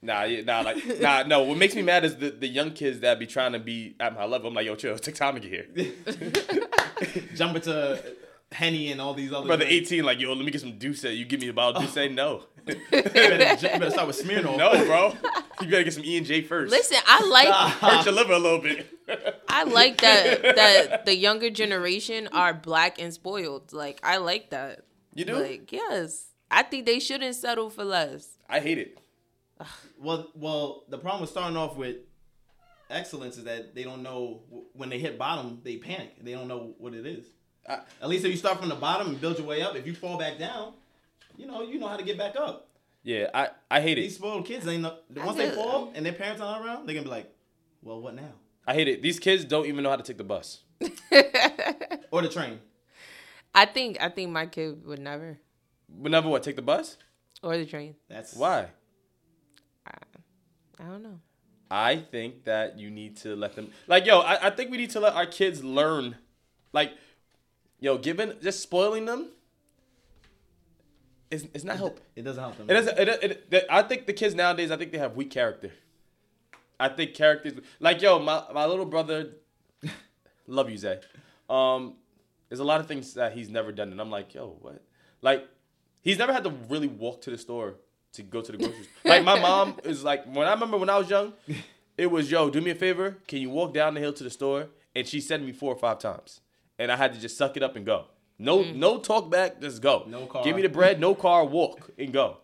Nah, 0.00 0.24
yeah, 0.24 0.42
nah, 0.42 0.60
like, 0.60 1.00
nah, 1.00 1.24
no. 1.24 1.42
What 1.42 1.58
makes 1.58 1.74
me 1.74 1.82
mad 1.82 2.04
is 2.04 2.16
the, 2.16 2.30
the 2.30 2.46
young 2.46 2.72
kids 2.72 3.00
that 3.00 3.18
be 3.18 3.26
trying 3.26 3.52
to 3.52 3.58
be 3.58 3.96
at 3.98 4.14
my 4.14 4.24
level. 4.24 4.48
I'm 4.48 4.54
like, 4.54 4.66
yo, 4.66 4.76
chill, 4.76 4.96
take 4.98 5.16
time 5.16 5.34
to 5.34 5.40
get 5.40 5.76
here. 5.76 7.24
Jump 7.34 7.56
into 7.56 8.02
Henny 8.52 8.92
and 8.92 9.00
all 9.00 9.14
these 9.14 9.32
other. 9.32 9.46
Brother, 9.46 9.64
drinks. 9.64 9.90
18, 9.92 10.04
like, 10.04 10.20
yo, 10.20 10.32
let 10.32 10.44
me 10.44 10.50
get 10.50 10.60
some 10.60 10.78
D'ussé. 10.78 11.16
You 11.16 11.24
give 11.24 11.40
me 11.40 11.48
a 11.48 11.52
bottle 11.52 11.82
of 11.82 11.88
D'ussé? 11.88 12.08
Oh. 12.10 12.12
No. 12.12 12.42
you, 12.68 12.74
better, 12.90 13.66
you 13.66 13.78
better 13.78 13.90
start 13.90 14.06
with 14.06 14.22
Smirnoff. 14.22 14.58
no, 14.58 14.84
bro. 14.84 15.14
You 15.60 15.68
better 15.68 15.84
get 15.84 15.94
some 15.94 16.04
E 16.04 16.18
and 16.18 16.26
J 16.26 16.42
first. 16.42 16.70
Listen, 16.70 16.98
I 17.06 17.26
like 17.26 17.48
Hurt 17.48 18.04
your 18.04 18.14
liver 18.14 18.34
a 18.34 18.38
little 18.38 18.58
bit. 18.58 18.86
I 19.48 19.64
like 19.64 20.02
that 20.02 20.42
that 20.42 21.06
the 21.06 21.16
younger 21.16 21.48
generation 21.48 22.28
are 22.30 22.52
black 22.52 23.00
and 23.00 23.12
spoiled. 23.12 23.72
Like 23.72 24.00
I 24.02 24.18
like 24.18 24.50
that. 24.50 24.82
You 25.14 25.24
do? 25.24 25.36
Like 25.36 25.72
yes, 25.72 26.26
I 26.50 26.62
think 26.62 26.84
they 26.84 27.00
shouldn't 27.00 27.36
settle 27.36 27.70
for 27.70 27.84
less. 27.84 28.36
I 28.50 28.60
hate 28.60 28.76
it. 28.76 28.98
Well, 30.00 30.28
well, 30.34 30.84
the 30.88 30.98
problem 30.98 31.22
with 31.22 31.30
starting 31.30 31.56
off 31.56 31.76
with 31.76 31.96
excellence 32.90 33.36
is 33.36 33.44
that 33.44 33.74
they 33.74 33.82
don't 33.84 34.02
know 34.02 34.42
when 34.72 34.88
they 34.88 34.98
hit 34.98 35.18
bottom, 35.18 35.60
they 35.64 35.76
panic. 35.76 36.22
They 36.22 36.32
don't 36.32 36.48
know 36.48 36.74
what 36.78 36.94
it 36.94 37.06
is. 37.06 37.26
I- 37.68 37.80
At 38.00 38.08
least 38.08 38.24
if 38.24 38.30
you 38.30 38.36
start 38.36 38.58
from 38.60 38.68
the 38.68 38.74
bottom 38.76 39.08
and 39.08 39.20
build 39.20 39.38
your 39.38 39.46
way 39.46 39.62
up, 39.62 39.76
if 39.76 39.86
you 39.86 39.94
fall 39.94 40.18
back 40.18 40.38
down, 40.38 40.74
you 41.36 41.46
know 41.46 41.62
you 41.62 41.78
know 41.78 41.88
how 41.88 41.96
to 41.96 42.04
get 42.04 42.16
back 42.18 42.36
up. 42.36 42.68
Yeah, 43.02 43.28
I, 43.32 43.48
I 43.70 43.80
hate 43.80 43.98
it. 43.98 44.02
These 44.02 44.16
spoiled 44.16 44.44
kids, 44.46 44.64
they 44.64 44.76
know 44.78 44.96
once 45.16 45.36
they 45.36 45.50
fall 45.50 45.92
and 45.94 46.04
their 46.04 46.12
parents 46.12 46.40
aren't 46.40 46.64
around, 46.64 46.86
they 46.86 46.94
gonna 46.94 47.04
be 47.04 47.10
like, 47.10 47.32
"Well, 47.82 48.00
what 48.00 48.14
now?" 48.14 48.32
I 48.66 48.74
hate 48.74 48.88
it. 48.88 49.02
These 49.02 49.18
kids 49.18 49.44
don't 49.44 49.66
even 49.66 49.82
know 49.82 49.90
how 49.90 49.96
to 49.96 50.02
take 50.02 50.18
the 50.18 50.24
bus. 50.24 50.60
Or 52.10 52.22
the 52.22 52.28
train. 52.28 52.58
I 53.54 53.66
think 53.66 53.98
I 54.00 54.08
think 54.08 54.30
my 54.30 54.46
kid 54.46 54.84
would 54.86 54.98
never 54.98 55.38
But 55.88 56.10
never 56.10 56.28
what? 56.28 56.42
Take 56.42 56.56
the 56.56 56.62
bus? 56.62 56.96
or 57.42 57.56
the 57.56 57.66
train. 57.66 57.94
That's 58.08 58.34
Why? 58.34 58.68
I 60.80 60.84
don't 60.84 61.02
know. 61.02 61.20
I 61.70 61.96
think 61.96 62.44
that 62.44 62.78
you 62.78 62.90
need 62.90 63.16
to 63.18 63.36
let 63.36 63.54
them 63.54 63.70
like 63.86 64.06
yo, 64.06 64.20
I, 64.20 64.46
I 64.46 64.50
think 64.50 64.70
we 64.70 64.78
need 64.78 64.90
to 64.90 65.00
let 65.00 65.14
our 65.14 65.26
kids 65.26 65.62
learn 65.62 66.16
like 66.72 66.92
yo, 67.78 67.98
giving 67.98 68.32
just 68.42 68.60
spoiling 68.62 69.04
them 69.04 69.28
is 71.30 71.46
it's 71.52 71.64
not 71.64 71.76
help. 71.76 72.00
It 72.16 72.22
doesn't 72.22 72.42
help 72.42 72.56
them. 72.56 72.70
It 72.70 72.72
doesn't 72.72 72.98
it, 72.98 73.08
it, 73.08 73.46
it, 73.50 73.66
I 73.68 73.82
think 73.82 74.06
the 74.06 74.14
kids 74.14 74.34
nowadays 74.34 74.70
I 74.70 74.76
think 74.76 74.92
they 74.92 74.98
have 74.98 75.14
weak 75.14 75.30
character. 75.30 75.72
I 76.80 76.88
think 76.88 77.14
characters 77.14 77.54
like 77.80 78.00
yo, 78.00 78.18
my 78.18 78.44
my 78.54 78.64
little 78.64 78.86
brother 78.86 79.32
love 80.46 80.70
you, 80.70 80.78
Zay. 80.78 81.00
Um 81.50 81.96
there's 82.48 82.60
a 82.60 82.64
lot 82.64 82.80
of 82.80 82.86
things 82.86 83.12
that 83.14 83.34
he's 83.34 83.50
never 83.50 83.72
done 83.72 83.92
and 83.92 84.00
I'm 84.00 84.10
like, 84.10 84.32
yo, 84.32 84.56
what? 84.60 84.82
Like 85.20 85.46
he's 86.00 86.16
never 86.16 86.32
had 86.32 86.44
to 86.44 86.50
really 86.70 86.88
walk 86.88 87.20
to 87.22 87.30
the 87.30 87.36
store 87.36 87.74
to 88.12 88.22
go 88.22 88.40
to 88.40 88.52
the 88.52 88.58
grocery 88.58 88.84
store. 88.84 89.12
Like 89.12 89.24
my 89.24 89.38
mom 89.38 89.76
is 89.84 90.04
like 90.04 90.24
when 90.26 90.46
I 90.46 90.52
remember 90.52 90.76
when 90.76 90.90
I 90.90 90.98
was 90.98 91.10
young, 91.10 91.32
it 91.96 92.10
was 92.10 92.30
yo, 92.30 92.50
do 92.50 92.60
me 92.60 92.70
a 92.70 92.74
favor, 92.74 93.18
can 93.26 93.40
you 93.40 93.50
walk 93.50 93.74
down 93.74 93.94
the 93.94 94.00
hill 94.00 94.12
to 94.14 94.24
the 94.24 94.30
store? 94.30 94.68
And 94.94 95.06
she 95.06 95.20
sent 95.20 95.44
me 95.44 95.52
four 95.52 95.72
or 95.72 95.78
five 95.78 95.98
times. 95.98 96.40
And 96.78 96.90
I 96.90 96.96
had 96.96 97.12
to 97.12 97.20
just 97.20 97.36
suck 97.36 97.56
it 97.56 97.62
up 97.62 97.76
and 97.76 97.84
go. 97.84 98.06
No 98.38 98.60
mm. 98.60 98.74
no 98.76 98.98
talk 98.98 99.30
back, 99.30 99.60
just 99.60 99.82
go. 99.82 100.04
No 100.06 100.26
car. 100.26 100.44
Give 100.44 100.54
me 100.54 100.62
the 100.62 100.68
bread, 100.68 101.00
no 101.00 101.14
car, 101.14 101.44
walk 101.44 101.90
and 101.98 102.12
go. 102.12 102.38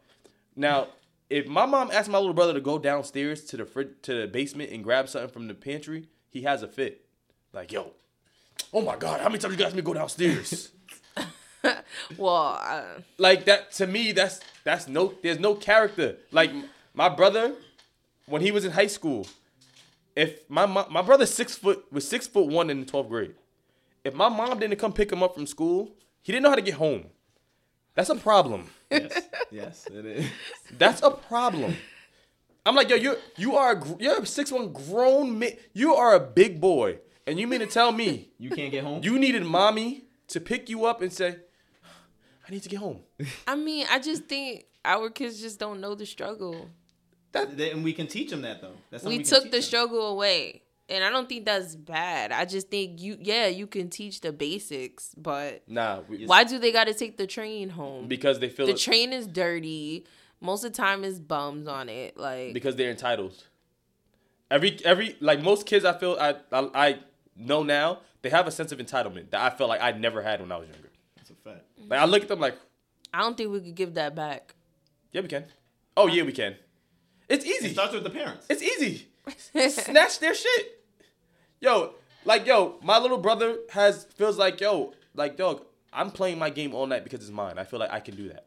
Now, 0.57 0.89
if 1.31 1.47
my 1.47 1.67
mom 1.67 1.91
asked 1.93 2.09
my 2.09 2.19
little 2.19 2.35
brother 2.35 2.55
to 2.55 2.61
go 2.61 2.79
downstairs 2.79 3.45
to 3.47 3.57
the 3.57 3.65
frid- 3.65 4.03
to 4.03 4.21
the 4.23 4.27
basement 4.27 4.71
and 4.71 4.83
grab 4.83 5.09
something 5.09 5.31
from 5.31 5.49
the 5.49 5.55
pantry, 5.55 6.09
he 6.31 6.43
has 6.43 6.63
a 6.63 6.69
fit. 6.69 7.07
Like, 7.53 7.73
yo, 7.73 7.93
oh 8.73 8.81
my 8.81 8.97
god, 8.97 9.21
how 9.21 9.29
many 9.29 9.39
times 9.39 9.57
you 9.57 9.59
guys 9.59 9.73
me 9.73 9.79
to 9.79 9.83
go 9.83 9.95
downstairs? 9.95 10.71
Well, 12.19 12.59
uh, 12.61 12.83
like 13.19 13.45
that 13.47 13.73
to 13.73 13.87
me 13.87 14.13
that's 14.13 14.41
that's 14.65 14.87
no 14.89 15.15
there's 15.23 15.39
no 15.39 15.55
character. 15.55 16.17
Like 16.31 16.51
my 16.95 17.09
brother 17.09 17.55
when 18.27 18.43
he 18.43 18.51
was 18.51 18.65
in 18.65 18.71
high 18.73 18.87
school 18.87 19.27
if 20.17 20.49
my 20.49 20.67
mo- 20.67 20.87
my 20.91 21.03
brother 21.03 21.27
six 21.27 21.57
foot 21.57 21.85
was 21.93 22.07
six 22.07 22.27
foot 22.27 22.47
one 22.47 22.71
in 22.71 22.81
the 22.81 22.87
12th 22.87 23.09
grade. 23.09 23.35
If 24.05 24.15
my 24.15 24.29
mom 24.29 24.59
didn't 24.59 24.79
come 24.79 24.93
pick 24.93 25.11
him 25.11 25.23
up 25.23 25.35
from 25.35 25.47
school 25.47 25.91
he 26.23 26.33
didn't 26.33 26.43
know 26.45 26.51
how 26.51 26.57
to 26.57 26.63
get 26.63 26.75
home. 26.75 27.07
That's 27.95 28.09
a 28.11 28.17
problem. 28.17 28.69
Yes, 28.91 29.23
yes, 29.51 29.87
it 29.93 30.05
is. 30.07 30.27
that's 30.79 31.03
a 31.03 31.11
problem. 31.11 31.77
I'm 32.67 32.75
like 32.75 32.89
yo 32.91 32.97
you're 32.97 33.17
you 33.37 33.57
are 33.57 33.73
a, 33.73 33.97
you're 33.99 34.21
a 34.23 34.27
six 34.27 34.51
one 34.53 34.73
grown 34.73 35.39
man 35.39 35.53
you 35.73 35.95
are 35.95 36.15
a 36.15 36.21
big 36.21 36.61
boy. 36.61 36.99
And 37.27 37.39
you 37.41 37.47
mean 37.47 37.61
to 37.61 37.67
tell 37.67 37.91
me 37.91 38.29
You 38.39 38.51
can't 38.51 38.71
get 38.71 38.85
home. 38.85 39.01
you 39.03 39.19
needed 39.19 39.45
mommy 39.45 40.05
to 40.29 40.41
pick 40.41 40.69
you 40.69 40.85
up 40.85 41.01
and 41.01 41.11
say 41.13 41.37
i 42.47 42.51
need 42.51 42.63
to 42.63 42.69
get 42.69 42.79
home 42.79 43.01
I 43.47 43.55
mean, 43.57 43.87
I 43.91 43.99
just 43.99 44.25
think 44.25 44.67
our 44.85 45.09
kids 45.11 45.41
just 45.41 45.59
don't 45.59 45.81
know 45.81 45.95
the 45.95 46.05
struggle. 46.07 46.69
Th- 47.33 47.73
and 47.73 47.83
we 47.83 47.93
can 47.93 48.07
teach 48.07 48.31
them 48.31 48.43
that 48.43 48.61
though. 48.61 48.77
That's 48.91 49.03
something 49.03 49.19
we 49.19 49.25
took 49.25 49.45
the 49.45 49.51
them. 49.51 49.63
struggle 49.63 50.09
away. 50.09 50.63
And 50.89 51.03
I 51.03 51.09
don't 51.11 51.27
think 51.29 51.47
that's 51.47 51.75
bad. 51.75 52.31
I 52.31 52.45
just 52.45 52.69
think 52.69 53.01
you 53.01 53.17
yeah, 53.21 53.47
you 53.47 53.67
can 53.67 53.89
teach 53.89 54.21
the 54.21 54.33
basics, 54.33 55.15
but 55.17 55.63
nah 55.67 56.01
we, 56.09 56.27
why 56.27 56.45
do 56.45 56.59
they 56.59 56.71
got 56.73 56.85
to 56.85 56.95
take 56.95 57.17
the 57.17 57.27
train 57.27 57.71
home? 57.71 58.07
because 58.09 58.39
they 58.41 58.49
feel 58.51 58.67
the 58.67 58.73
it- 58.73 58.79
train 58.79 59.13
is 59.13 59.27
dirty. 59.27 60.05
Most 60.41 60.63
of 60.65 60.73
the 60.73 60.77
time 60.77 61.03
is 61.05 61.19
bums 61.19 61.67
on 61.67 61.89
it. 61.89 62.17
Like 62.19 62.53
because 62.53 62.77
they're 62.77 62.91
entitled. 62.91 63.43
Every 64.51 64.79
every 64.85 65.17
like 65.21 65.41
most 65.43 65.65
kids, 65.67 65.85
I 65.85 65.95
feel 65.99 66.17
I, 66.21 66.35
I 66.53 66.69
I 66.75 66.99
know 67.37 67.63
now 67.63 68.01
they 68.23 68.29
have 68.31 68.47
a 68.47 68.51
sense 68.51 68.71
of 68.71 68.79
entitlement 68.79 69.31
that 69.31 69.41
I 69.41 69.51
felt 69.57 69.71
like 69.71 69.81
I 69.81 69.93
never 69.93 70.23
had 70.23 70.41
when 70.41 70.53
I 70.53 70.59
was 70.59 70.69
younger. 70.69 70.84
That's 71.85 71.87
a 71.87 71.89
fact. 71.89 71.91
Like 71.91 72.01
I 72.01 72.05
look 72.05 72.23
at 72.23 72.29
them 72.29 72.41
like, 72.41 72.57
I 73.13 73.21
don't 73.21 73.37
think 73.37 73.51
we 73.51 73.61
could 73.61 73.75
give 73.75 73.95
that 73.95 74.15
back. 74.15 74.55
yeah, 75.13 75.21
we 75.23 75.29
can. 75.29 75.45
Oh 75.97 76.07
yeah, 76.09 76.23
we 76.25 76.33
can. 76.33 76.57
It's 77.29 77.45
It 77.45 77.49
easy. 77.49 77.73
starts 77.73 77.95
with 77.95 78.05
the 78.05 78.11
parents. 78.11 78.47
It's 78.51 78.63
easy. 78.63 79.09
Snatch 79.71 80.19
their 80.19 80.35
shit. 80.35 80.85
Yo, 81.61 81.95
Like 82.25 82.47
yo, 82.47 82.79
my 82.83 82.99
little 82.99 83.19
brother 83.19 83.57
has 83.71 84.05
feels 84.17 84.37
like 84.39 84.61
yo, 84.61 84.93
like 85.15 85.37
dog. 85.37 85.65
I'm 85.93 86.11
playing 86.11 86.39
my 86.39 86.51
game 86.51 86.75
all 86.75 86.87
night 86.87 87.05
because 87.05 87.21
it's 87.21 87.31
mine. 87.31 87.57
I 87.59 87.65
feel 87.65 87.79
like 87.79 87.93
I 87.93 88.01
can 88.01 88.17
do 88.17 88.29
that. 88.31 88.47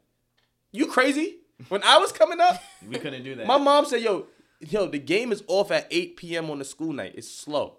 You 0.70 0.86
crazy? 0.86 1.38
When 1.70 1.82
I 1.82 1.96
was 1.98 2.12
coming 2.12 2.40
up, 2.40 2.62
We 2.86 2.98
couldn't 2.98 3.24
do 3.24 3.34
that. 3.36 3.46
my 3.46 3.56
mom 3.56 3.84
said, 3.86 4.02
"Yo, 4.02 4.26
yo, 4.60 4.86
the 4.86 4.98
game 4.98 5.32
is 5.32 5.42
off 5.48 5.70
at 5.72 5.88
8 5.90 6.16
p.m. 6.16 6.50
on 6.50 6.58
the 6.58 6.64
school 6.64 6.92
night. 6.92 7.14
It's 7.16 7.28
slow." 7.28 7.78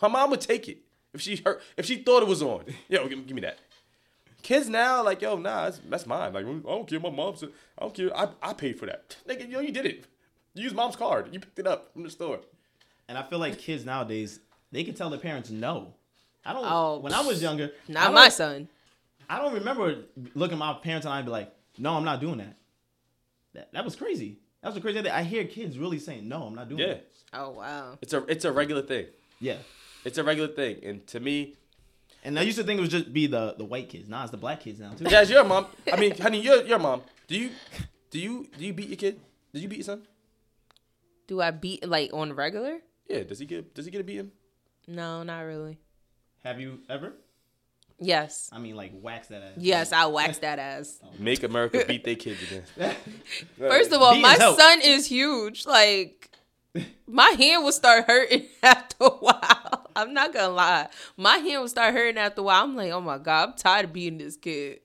My 0.00 0.08
mom 0.08 0.30
would 0.30 0.40
take 0.42 0.68
it 0.68 0.78
if 1.12 1.20
she 1.20 1.36
heard, 1.36 1.60
if 1.76 1.86
she 1.86 1.96
thought 1.96 2.22
it 2.22 2.28
was 2.28 2.42
on. 2.42 2.64
Yo, 2.88 3.08
give, 3.08 3.26
give 3.26 3.34
me 3.34 3.40
that. 3.42 3.58
Kids 4.42 4.68
now, 4.68 5.04
like, 5.04 5.22
yo, 5.22 5.36
nah, 5.36 5.64
that's, 5.64 5.80
that's 5.88 6.06
mine. 6.06 6.32
Like, 6.32 6.44
I 6.44 6.48
don't 6.48 6.88
care. 6.88 6.98
My 7.00 7.10
mom 7.10 7.36
said, 7.36 7.50
I 7.78 7.82
don't 7.82 7.94
care. 7.94 8.16
I, 8.16 8.28
I 8.42 8.52
paid 8.52 8.78
for 8.78 8.86
that. 8.86 9.16
Nigga, 9.28 9.48
yo, 9.50 9.60
you 9.60 9.70
did 9.72 9.86
it. 9.86 10.04
You 10.54 10.64
used 10.64 10.74
mom's 10.74 10.96
card. 10.96 11.28
You 11.32 11.40
picked 11.40 11.58
it 11.58 11.66
up 11.66 11.92
from 11.92 12.02
the 12.02 12.10
store. 12.10 12.40
And 13.08 13.16
I 13.16 13.22
feel 13.22 13.38
like 13.38 13.58
kids 13.58 13.84
nowadays, 13.84 14.40
they 14.72 14.84
can 14.84 14.94
tell 14.94 15.10
their 15.10 15.20
parents 15.20 15.50
no. 15.50 15.94
I 16.44 16.52
don't. 16.52 16.64
Oh, 16.66 16.98
when 16.98 17.12
I 17.12 17.20
was 17.20 17.40
younger, 17.40 17.70
Not 17.88 18.06
don't- 18.06 18.14
my 18.14 18.28
son. 18.28 18.68
I 19.30 19.38
don't 19.38 19.54
remember 19.54 19.96
looking 20.34 20.56
at 20.56 20.58
my 20.58 20.74
parents 20.74 21.06
and 21.06 21.14
I'd 21.14 21.24
be 21.24 21.30
like, 21.30 21.50
"No, 21.78 21.94
I'm 21.94 22.04
not 22.04 22.20
doing 22.20 22.38
that." 22.38 22.56
That 23.54 23.72
that 23.72 23.84
was 23.84 23.94
crazy. 23.96 24.38
That 24.60 24.68
was 24.68 24.76
a 24.76 24.80
crazy. 24.80 25.00
Thing. 25.00 25.10
I 25.12 25.22
hear 25.22 25.44
kids 25.44 25.78
really 25.78 25.98
saying, 25.98 26.28
"No, 26.28 26.42
I'm 26.42 26.54
not 26.54 26.68
doing 26.68 26.80
Yeah, 26.80 26.86
that." 26.88 27.08
Oh 27.32 27.50
wow. 27.50 27.96
it's 28.02 28.12
a 28.12 28.24
it's 28.26 28.44
a 28.44 28.52
regular 28.52 28.82
thing. 28.82 29.06
Yeah. 29.40 29.56
It's 30.04 30.18
a 30.18 30.24
regular 30.24 30.48
thing, 30.48 30.80
and 30.82 31.06
to 31.06 31.20
me, 31.20 31.54
And 32.24 32.38
I 32.38 32.42
used 32.42 32.58
to 32.58 32.64
think 32.64 32.78
it 32.78 32.80
was 32.80 32.90
just 32.90 33.12
be 33.12 33.26
the 33.26 33.54
the 33.58 33.64
white 33.64 33.88
kids. 33.88 34.08
Nah, 34.08 34.22
it's 34.22 34.30
the 34.30 34.36
black 34.36 34.60
kids 34.60 34.78
now 34.80 34.92
too. 34.92 35.04
yeah, 35.08 35.22
it's 35.22 35.30
your 35.30 35.44
mom. 35.44 35.66
I 35.92 35.96
mean, 35.96 36.16
honey, 36.16 36.40
your 36.40 36.62
your 36.64 36.78
mom. 36.78 37.02
Do 37.26 37.36
you 37.36 37.50
do 38.10 38.18
you 38.18 38.46
do 38.56 38.64
you 38.64 38.72
beat 38.72 38.88
your 38.88 38.96
kid? 38.96 39.20
Did 39.52 39.62
you 39.62 39.68
beat 39.68 39.78
your 39.78 39.84
son? 39.84 40.06
Do 41.26 41.40
I 41.40 41.50
beat 41.50 41.86
like 41.88 42.10
on 42.12 42.32
regular? 42.34 42.78
Yeah. 43.08 43.24
Does 43.24 43.38
he 43.38 43.46
get 43.46 43.74
does 43.74 43.84
he 43.84 43.90
get 43.90 44.00
a 44.00 44.04
beating? 44.04 44.30
No, 44.86 45.22
not 45.22 45.40
really. 45.40 45.78
Have 46.44 46.60
you 46.60 46.80
ever? 46.88 47.12
Yes. 47.98 48.50
I 48.52 48.58
mean, 48.58 48.74
like 48.76 48.92
wax 48.94 49.28
that 49.28 49.42
ass. 49.42 49.52
Yes, 49.56 49.92
I 49.92 50.06
wax 50.06 50.38
that 50.38 50.58
ass. 50.58 50.98
Oh. 51.04 51.08
Make 51.18 51.42
America 51.42 51.84
beat 51.86 52.04
their 52.04 52.16
kids 52.16 52.40
again. 52.42 52.64
First 53.58 53.92
of 53.92 54.00
all, 54.02 54.14
Beat 54.14 54.22
my 54.22 54.34
is 54.34 54.56
son 54.56 54.80
is 54.82 55.06
huge. 55.06 55.66
Like 55.66 56.30
my 57.06 57.34
hand 57.38 57.64
will 57.64 57.72
start 57.72 58.06
hurting 58.06 58.46
after 59.00 59.04
a 59.04 59.18
while. 59.20 59.90
I'm 59.94 60.14
not 60.14 60.32
gonna 60.32 60.52
lie. 60.54 60.88
My 61.16 61.36
hand 61.36 61.60
will 61.60 61.68
start 61.68 61.94
hurting 61.94 62.18
after 62.18 62.40
a 62.40 62.44
while. 62.44 62.64
I'm 62.64 62.76
like, 62.76 62.92
oh 62.92 63.00
my 63.00 63.18
god, 63.18 63.50
I'm 63.50 63.54
tired 63.56 63.84
of 63.86 63.92
beating 63.92 64.18
this 64.18 64.36
kid. 64.36 64.80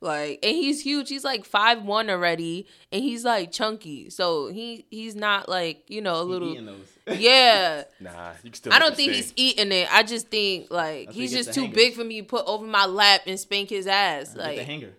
Like, 0.00 0.40
and 0.42 0.54
he's 0.54 0.80
huge. 0.80 1.08
He's 1.08 1.24
like 1.24 1.44
five 1.44 1.82
one 1.82 2.10
already, 2.10 2.66
and 2.90 3.02
he's 3.02 3.24
like 3.24 3.52
chunky. 3.52 4.10
So 4.10 4.48
he 4.48 4.84
he's 4.90 5.14
not 5.14 5.48
like 5.48 5.84
you 5.88 6.00
know 6.00 6.20
a 6.20 6.24
little. 6.24 6.54
Those. 6.54 6.76
Yeah. 7.08 7.84
Nah, 8.00 8.32
you 8.44 8.50
can 8.50 8.54
still. 8.54 8.72
I 8.72 8.78
don't 8.78 8.94
think 8.94 9.12
he's 9.12 9.32
eating 9.34 9.72
it. 9.72 9.88
I 9.90 10.02
just 10.02 10.28
think 10.28 10.70
like 10.70 11.10
he's 11.10 11.32
just 11.32 11.54
too 11.54 11.62
hangers. 11.62 11.74
big 11.74 11.94
for 11.94 12.04
me 12.04 12.20
to 12.20 12.26
put 12.26 12.44
over 12.46 12.66
my 12.66 12.84
lap 12.84 13.22
and 13.26 13.40
spank 13.40 13.70
his 13.70 13.86
ass. 13.86 14.36
Like 14.36 14.58
the 14.58 14.64
hanger. 14.64 14.92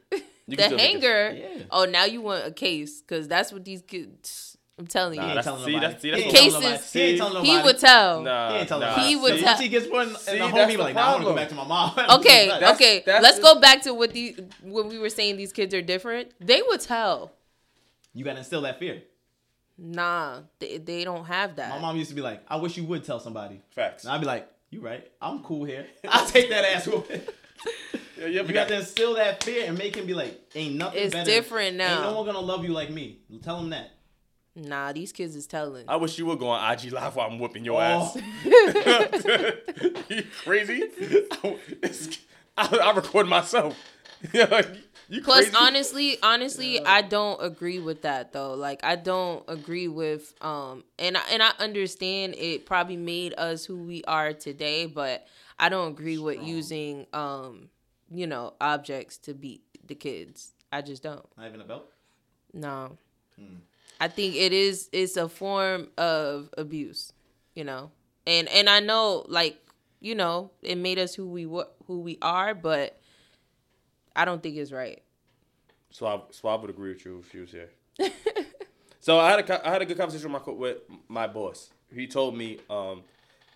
You 0.47 0.57
the 0.57 0.75
hanger. 0.75 1.31
Yeah. 1.37 1.63
Oh, 1.69 1.85
now 1.85 2.05
you 2.05 2.21
want 2.21 2.47
a 2.47 2.51
case 2.51 3.01
because 3.01 3.27
that's 3.27 3.53
what 3.53 3.63
these 3.63 3.83
kids. 3.83 4.48
I'm 4.79 4.87
telling 4.87 5.17
Nah, 5.17 5.23
you, 5.23 5.29
He 5.29 5.35
that's- 5.35 5.45
ain't 5.47 5.57
telling 5.57 5.65
see, 5.65 5.71
nobody. 5.73 5.85
that's- 5.87 6.01
see, 6.01 6.07
He 6.07 6.11
that's 6.13 6.23
ain't 6.23 6.53
what- 6.53 6.63
Cases. 6.63 6.93
He 6.93 7.01
ain't 7.01 7.45
he 7.45 7.61
would 7.61 7.77
tell. 7.79 8.21
Nah, 8.21 8.51
He 8.53 8.57
ain't 8.59 8.67
telling 8.69 8.81
nah. 8.87 8.91
nobody. 8.91 9.07
He 9.09 9.15
would 9.17 9.33
So 9.33 9.37
tell- 9.39 9.45
Once 9.47 9.59
he 9.59 9.67
gets 9.67 9.87
one, 9.87 10.15
See, 10.15 10.31
and 10.31 10.41
the 10.41 10.45
that's 10.47 10.57
homie 10.71 10.77
the 10.77 10.83
like, 10.83 10.95
"Nah, 10.95 11.01
I 11.01 11.11
want 11.11 11.17
to 11.21 11.25
go 11.25 11.33
problem. 11.33 11.35
back 11.35 11.49
to 11.49 11.55
my 11.55 11.63
mom." 11.67 11.91
Okay, 12.19 12.47
That's- 12.47 12.75
okay. 12.75 13.03
that's 13.05 13.23
Let's 13.23 13.37
the- 13.37 13.43
go 13.43 13.59
back 13.59 13.81
to 13.83 13.93
what 13.93 14.13
the 14.13 14.35
when 14.63 14.87
we 14.87 14.97
were 14.97 15.09
saying 15.09 15.35
these 15.37 15.51
kids 15.51 15.73
are 15.73 15.81
different. 15.81 16.31
They 16.39 16.61
would 16.61 16.79
tell. 16.79 17.33
You 18.13 18.23
gotta 18.23 18.37
instill 18.39 18.61
that 18.61 18.79
fear. 18.79 19.03
Nah, 19.77 20.39
they, 20.59 20.77
they 20.77 21.03
don't 21.03 21.25
have 21.25 21.55
that. 21.57 21.69
My 21.69 21.79
mom 21.79 21.97
used 21.97 22.09
to 22.09 22.15
be 22.15 22.21
like, 22.21 22.41
"I 22.47 22.55
wish 22.57 22.77
you 22.77 22.83
would 22.85 23.03
tell 23.03 23.19
somebody." 23.19 23.61
Facts. 23.71 24.03
And 24.05 24.13
I'd 24.13 24.19
be 24.21 24.27
like, 24.27 24.49
"You 24.69 24.81
right? 24.81 25.05
I'm 25.21 25.43
cool 25.43 25.65
here. 25.65 25.85
I'll 26.09 26.25
take 26.25 26.49
that 26.49 26.63
ass 26.63 26.87
whooping." 26.87 27.21
Yeah, 28.17 28.25
yeah, 28.27 28.41
You 28.41 28.51
got 28.51 28.67
to 28.67 28.75
instill 28.79 29.13
that 29.15 29.41
fear 29.45 29.63
and 29.65 29.77
make 29.77 29.95
him 29.95 30.05
be 30.05 30.13
like, 30.13 30.37
"Ain't 30.53 30.75
nothing 30.75 31.01
It's 31.03 31.13
better. 31.13 31.29
different 31.29 31.77
now. 31.77 31.93
Ain't 31.93 32.01
no 32.03 32.17
one 32.17 32.25
gonna 32.25 32.39
love 32.41 32.65
you 32.65 32.73
like 32.73 32.89
me." 32.89 33.19
Tell 33.41 33.57
him 33.61 33.69
that. 33.69 33.91
Nah, 34.55 34.91
these 34.91 35.11
kids 35.11 35.35
is 35.35 35.47
telling. 35.47 35.85
I 35.87 35.95
wish 35.95 36.17
you 36.17 36.25
would 36.25 36.39
go 36.39 36.47
on 36.49 36.73
IG 36.73 36.91
live 36.91 37.15
while 37.15 37.29
I'm 37.29 37.39
whooping 37.39 37.63
your 37.63 37.79
Oh. 37.81 37.83
ass. 37.83 38.15
you 40.09 40.23
crazy? 40.43 40.81
It's- 41.81 42.17
I, 42.57 42.77
I 42.77 42.91
record 42.93 43.27
myself. 43.27 43.77
you 44.33 45.21
Plus, 45.21 45.45
crazy? 45.45 45.55
honestly, 45.57 46.17
honestly, 46.21 46.83
I 46.85 47.01
don't 47.01 47.41
agree 47.41 47.79
with 47.79 48.01
that 48.01 48.33
though. 48.33 48.53
Like, 48.53 48.83
I 48.83 48.97
don't 48.97 49.43
agree 49.47 49.87
with 49.87 50.33
um, 50.41 50.83
and 50.97 51.15
I, 51.15 51.21
and 51.31 51.41
I 51.41 51.51
understand 51.59 52.35
it 52.37 52.65
probably 52.65 52.97
made 52.97 53.33
us 53.37 53.63
who 53.63 53.77
we 53.77 54.03
are 54.05 54.33
today, 54.33 54.87
but 54.87 55.25
I 55.57 55.69
don't 55.69 55.89
agree 55.91 56.17
with 56.17 56.43
using 56.43 57.07
um, 57.13 57.69
you 58.11 58.27
know, 58.27 58.55
objects 58.59 59.17
to 59.19 59.33
beat 59.33 59.61
the 59.87 59.95
kids. 59.95 60.51
I 60.71 60.81
just 60.81 61.01
don't. 61.01 61.25
Not 61.37 61.47
even 61.47 61.61
a 61.61 61.65
belt. 61.65 61.85
No. 62.53 62.97
I 63.99 64.07
think 64.07 64.35
it 64.35 64.53
is 64.53 64.89
it's 64.91 65.17
a 65.17 65.27
form 65.27 65.89
of 65.97 66.49
abuse, 66.57 67.11
you 67.53 67.63
know. 67.63 67.91
And 68.25 68.47
and 68.49 68.69
I 68.69 68.79
know 68.79 69.25
like, 69.27 69.57
you 69.99 70.15
know, 70.15 70.51
it 70.61 70.77
made 70.77 70.99
us 70.99 71.13
who 71.15 71.27
we 71.27 71.45
were 71.45 71.67
who 71.85 71.99
we 71.99 72.17
are, 72.21 72.55
but 72.55 72.99
I 74.15 74.25
don't 74.25 74.41
think 74.41 74.55
it's 74.55 74.71
right. 74.71 75.01
Swab, 75.91 76.33
Swab 76.33 76.61
would 76.61 76.69
agree 76.69 76.93
with 76.93 77.03
you 77.03 77.19
if 77.19 77.31
she 77.31 77.39
was 77.39 77.51
here. 77.51 77.69
so 78.99 79.19
I 79.19 79.31
had 79.31 79.49
a 79.49 79.67
I 79.67 79.71
had 79.71 79.81
a 79.81 79.85
good 79.85 79.97
conversation 79.97 80.31
with 80.31 80.45
my 80.45 80.53
with 80.53 80.77
my 81.07 81.27
boss. 81.27 81.69
He 81.93 82.07
told 82.07 82.37
me 82.37 82.59
um, 82.69 83.03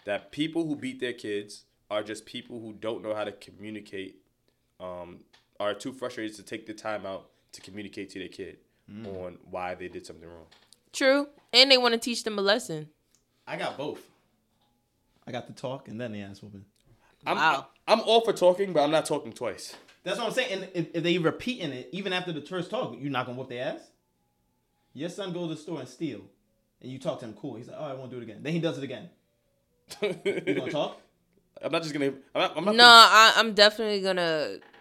that 0.06 0.32
people 0.32 0.66
who 0.66 0.76
beat 0.76 1.00
their 1.00 1.14
kids 1.14 1.66
are 1.90 2.04
just 2.04 2.26
people 2.26 2.60
who 2.60 2.74
don't 2.74 3.04
know 3.04 3.14
how 3.14 3.24
to 3.24 3.32
communicate, 3.32 4.16
um, 4.80 5.20
are 5.60 5.76
too 5.76 5.94
frustrated 5.94 6.36
to 6.36 6.44
take 6.44 6.66
the 6.66 6.74
time 6.74 7.06
out 7.06 7.30
to 7.52 7.62
communicate 7.62 8.10
to 8.10 8.20
their 8.20 8.28
kid 8.28 8.58
Mm. 8.92 9.26
on 9.26 9.38
why 9.50 9.76
they 9.76 9.88
did 9.88 10.06
something 10.06 10.28
wrong. 10.28 10.48
True. 10.92 11.28
And 11.54 11.72
they 11.72 11.78
want 11.78 11.94
to 11.94 12.00
teach 12.00 12.24
them 12.24 12.38
a 12.38 12.42
lesson. 12.42 12.90
I 13.48 13.58
got 13.58 13.78
both. 13.78 14.02
I 15.26 15.32
got 15.32 15.48
the 15.48 15.54
talk 15.54 15.88
and 15.88 16.00
then 16.00 16.12
the 16.12 16.22
ass 16.22 16.42
whooping. 16.42 16.66
I'm, 17.26 17.38
Wow. 17.38 17.68
I'm 17.88 18.02
all 18.02 18.22
for 18.22 18.34
talking, 18.34 18.74
but 18.74 18.84
I'm 18.84 18.92
not 18.92 19.06
talking 19.06 19.32
twice. 19.32 19.76
That's 20.04 20.18
what 20.18 20.28
I'm 20.28 20.34
saying. 20.34 20.52
And 20.52 20.70
if, 20.74 20.88
if 20.96 21.04
they 21.04 21.18
repeating 21.18 21.72
it, 21.72 21.90
even 21.94 22.12
after 22.12 22.34
the 22.34 22.42
first 22.42 22.70
talk, 22.70 22.96
you're 23.00 23.12
not 23.12 23.26
gonna 23.26 23.38
whoop 23.38 23.50
their 23.50 23.66
ass. 23.76 23.90
Your 24.94 25.10
son 25.10 25.32
goes 25.32 25.50
to 25.50 25.56
the 25.56 25.62
store 25.62 25.80
and 25.80 25.88
steal, 25.88 26.22
and 26.82 26.92
you 26.92 27.00
talk 27.00 27.20
to 27.22 27.26
him 27.26 27.34
cool. 27.34 27.56
He's 27.56 27.68
like, 27.68 27.78
"Oh, 27.80 27.86
I 27.86 27.94
won't 27.94 28.12
do 28.12 28.18
it 28.18 28.24
again." 28.24 28.40
Then 28.44 28.52
he 28.54 28.60
does 28.60 28.78
it 28.78 28.84
again. 28.84 29.10
You 30.02 30.56
gonna 30.56 30.70
talk? 30.70 31.00
I'm 31.62 31.72
not 31.72 31.82
just 31.84 31.94
gonna. 31.94 32.14
I'm 32.36 32.42
not. 32.42 32.58
I'm 32.58 32.66
not 32.66 32.76
No, 32.76 32.86
I, 32.86 33.34
I'm 33.38 33.54
definitely 33.54 34.02
gonna 34.02 34.58
Whack 34.58 34.60
that 34.60 34.73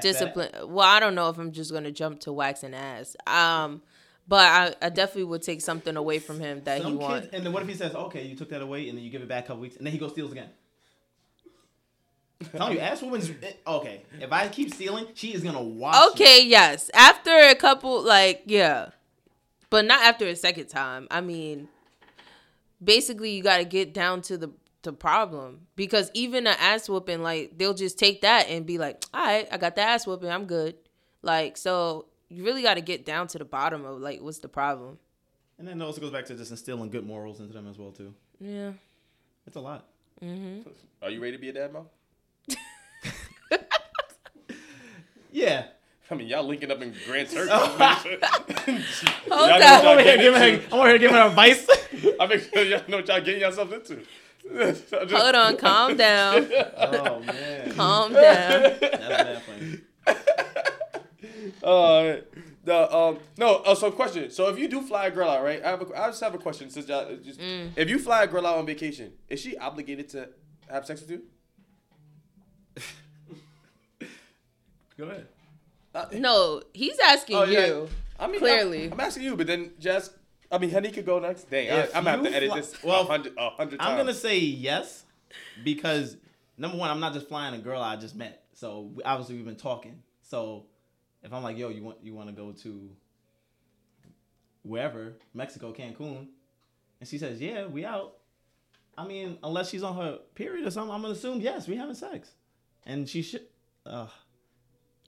discipline. 0.00 0.50
Well, 0.64 0.86
I 0.86 1.00
don't 1.00 1.14
know 1.14 1.28
if 1.28 1.38
I'm 1.38 1.52
just 1.52 1.72
gonna 1.72 1.92
jump 1.92 2.20
to 2.20 2.32
waxing 2.32 2.74
ass. 2.74 3.16
Um, 3.26 3.82
but 4.26 4.40
I, 4.82 4.86
I 4.86 4.88
definitely 4.88 5.24
would 5.24 5.42
take 5.42 5.60
something 5.60 5.96
away 5.96 6.18
from 6.18 6.40
him 6.40 6.62
that 6.64 6.82
he 6.82 6.92
wants. 6.92 7.28
and 7.32 7.44
then 7.44 7.52
what 7.52 7.62
if 7.62 7.68
he 7.68 7.74
says, 7.74 7.94
"Okay, 7.94 8.26
you 8.26 8.34
took 8.36 8.48
that 8.50 8.62
away," 8.62 8.88
and 8.88 8.96
then 8.96 9.04
you 9.04 9.10
give 9.10 9.22
it 9.22 9.28
back 9.28 9.44
a 9.44 9.46
couple 9.48 9.62
weeks, 9.62 9.76
and 9.76 9.86
then 9.86 9.92
he 9.92 9.98
goes 9.98 10.12
steals 10.12 10.32
again? 10.32 10.48
I'm 12.40 12.58
telling 12.58 12.72
you, 12.74 12.80
ass 12.80 13.00
woman's 13.02 13.30
okay. 13.66 14.02
If 14.20 14.32
I 14.32 14.48
keep 14.48 14.72
stealing, 14.72 15.06
she 15.14 15.34
is 15.34 15.42
gonna 15.42 15.62
watch. 15.62 15.94
you. 15.94 16.10
Okay, 16.10 16.46
yes. 16.46 16.90
After 16.94 17.30
a 17.30 17.54
couple, 17.54 18.02
like, 18.02 18.42
yeah. 18.46 18.90
But 19.70 19.86
not 19.86 20.02
after 20.04 20.26
a 20.26 20.36
second 20.36 20.66
time. 20.66 21.08
I 21.10 21.20
mean, 21.20 21.68
basically, 22.82 23.30
you 23.30 23.42
got 23.42 23.58
to 23.58 23.64
get 23.64 23.92
down 23.92 24.22
to 24.22 24.36
the, 24.38 24.50
the 24.84 24.92
problem. 24.92 25.66
Because 25.76 26.10
even 26.14 26.46
an 26.46 26.54
ass 26.60 26.88
whooping, 26.88 27.22
like, 27.22 27.58
they'll 27.58 27.74
just 27.74 27.98
take 27.98 28.20
that 28.22 28.48
and 28.48 28.64
be 28.64 28.78
like, 28.78 29.04
all 29.12 29.24
right, 29.24 29.48
I 29.50 29.56
got 29.56 29.74
the 29.76 29.82
ass 29.82 30.06
whooping. 30.06 30.30
I'm 30.30 30.46
good. 30.46 30.76
Like, 31.22 31.56
so 31.56 32.06
you 32.28 32.44
really 32.44 32.62
got 32.62 32.74
to 32.74 32.80
get 32.80 33.04
down 33.04 33.26
to 33.28 33.38
the 33.38 33.44
bottom 33.44 33.84
of, 33.84 34.00
like, 34.00 34.20
what's 34.20 34.38
the 34.38 34.48
problem? 34.48 34.98
And 35.58 35.66
then 35.68 35.80
it 35.80 35.84
also 35.84 36.00
goes 36.00 36.10
back 36.10 36.24
to 36.26 36.34
just 36.34 36.50
instilling 36.50 36.90
good 36.90 37.06
morals 37.06 37.40
into 37.40 37.52
them 37.52 37.66
as 37.68 37.78
well 37.78 37.92
too. 37.92 38.14
Yeah. 38.40 38.72
It's 39.46 39.56
a 39.56 39.60
lot. 39.60 39.86
Mm-hmm. 40.22 40.68
Are 41.02 41.10
you 41.10 41.20
ready 41.20 41.32
to 41.36 41.38
be 41.40 41.48
a 41.48 41.52
dad, 41.52 41.72
mom? 41.72 41.86
Yeah. 45.34 45.64
I 46.10 46.14
mean, 46.14 46.28
y'all 46.28 46.44
linking 46.44 46.70
up 46.70 46.80
in 46.80 46.94
Grand 47.06 47.28
Turk. 47.30 47.48
Hold 47.48 47.78
Y'all 47.80 47.82
up. 47.82 48.04
know 49.26 49.42
I'm 49.50 49.60
y'all 49.60 49.86
over 49.88 50.00
here 50.02 50.16
getting 50.16 50.32
giving 50.32 50.60
her. 50.60 50.66
I'm 50.72 50.78
over 50.80 50.88
here 50.90 50.98
giving 50.98 51.16
her 51.16 51.26
advice. 51.28 51.66
I 52.20 52.26
make 52.26 52.42
sure 52.52 52.62
y'all 52.62 52.82
know 52.88 52.98
what 52.98 53.08
y'all 53.08 53.20
getting 53.20 53.40
yourself 53.40 53.72
into. 53.72 54.02
So 54.52 54.72
just- 55.04 55.10
Hold 55.12 55.34
on. 55.34 55.56
Calm 55.56 55.96
down. 56.06 56.48
oh 56.76 57.20
man, 57.20 57.72
Calm 57.74 58.12
down. 58.12 58.62
that's 58.80 58.98
bad 58.98 59.42
funny. 59.42 59.80
Uh, 61.62 62.16
the 62.64 62.94
um 62.96 63.18
no. 63.38 63.62
Oh, 63.66 63.74
so 63.74 63.90
question. 63.90 64.30
So 64.30 64.48
if 64.48 64.58
you 64.58 64.68
do 64.68 64.80
fly 64.82 65.06
a 65.06 65.10
girl 65.10 65.28
out, 65.28 65.42
right? 65.42 65.62
I 65.64 65.70
have 65.70 65.82
a, 65.82 66.00
I 66.02 66.06
just 66.08 66.22
have 66.22 66.34
a 66.34 66.38
question. 66.38 66.70
Since 66.70 66.88
y'all 66.88 67.16
just 67.16 67.40
if 67.40 67.88
you 67.88 67.98
fly 67.98 68.24
a 68.24 68.26
girl 68.26 68.46
out 68.46 68.58
on 68.58 68.66
vacation, 68.66 69.12
is 69.28 69.40
she 69.40 69.56
obligated 69.56 70.08
to 70.10 70.28
have 70.70 70.86
sex 70.86 71.00
with 71.00 71.10
you? 71.10 71.22
Go 74.96 75.04
ahead. 75.04 75.26
Uh, 75.94 76.06
No, 76.14 76.62
he's 76.72 76.98
asking 76.98 77.36
Oh, 77.36 77.44
yeah. 77.44 77.66
you. 77.66 77.88
I 78.18 78.26
mean, 78.28 78.38
Clearly. 78.40 78.86
I'm, 78.86 78.92
I'm 78.94 79.00
asking 79.00 79.24
you, 79.24 79.36
but 79.36 79.46
then 79.46 79.72
just 79.78 80.12
I 80.52 80.58
mean, 80.58 80.70
Henny 80.70 80.90
could 80.90 81.06
go 81.06 81.18
next. 81.18 81.50
Dang, 81.50 81.70
I, 81.70 81.74
If 81.80 81.96
I'm 81.96 82.04
gonna 82.04 82.16
have 82.16 82.24
you 82.24 82.30
to 82.30 82.36
edit 82.36 82.48
fly- 82.50 82.60
this 82.60 82.82
well, 82.82 83.02
a 83.02 83.04
hundred 83.04 83.32
a 83.38 83.50
hundred 83.50 83.78
times. 83.80 83.90
I'm 83.90 83.96
gonna 83.96 84.14
say 84.14 84.38
yes, 84.38 85.04
because 85.64 86.16
number 86.58 86.76
one, 86.78 86.90
I'm 86.90 87.00
not 87.00 87.12
just 87.14 87.28
flying 87.28 87.54
a 87.54 87.58
girl 87.58 87.80
I 87.82 87.96
just 87.96 88.14
met. 88.14 88.44
So 88.52 88.90
we- 88.94 89.02
obviously 89.02 89.36
we've 89.36 89.44
been 89.46 89.56
talking. 89.56 90.02
So 90.22 90.66
if 91.22 91.32
I'm 91.32 91.42
like, 91.42 91.56
yo, 91.58 91.68
you 91.70 91.82
want 91.82 91.98
you 92.02 92.14
want 92.14 92.28
to 92.28 92.34
go 92.34 92.52
to 92.52 92.90
wherever 94.62 95.14
Mexico, 95.34 95.72
Cancun, 95.72 96.28
and 97.00 97.08
she 97.08 97.18
says, 97.18 97.40
yeah, 97.40 97.66
we 97.66 97.84
out. 97.84 98.14
I 98.96 99.06
mean, 99.06 99.38
unless 99.42 99.70
she's 99.70 99.82
on 99.82 99.96
her 99.96 100.18
period 100.34 100.66
or 100.66 100.70
something, 100.70 100.94
I'm 100.94 101.02
gonna 101.02 101.14
assume 101.14 101.40
yes, 101.40 101.66
we 101.66 101.76
having 101.76 101.94
sex, 101.94 102.30
and 102.86 103.08
she 103.08 103.22
should. 103.22 103.42
Uh, 103.84 104.06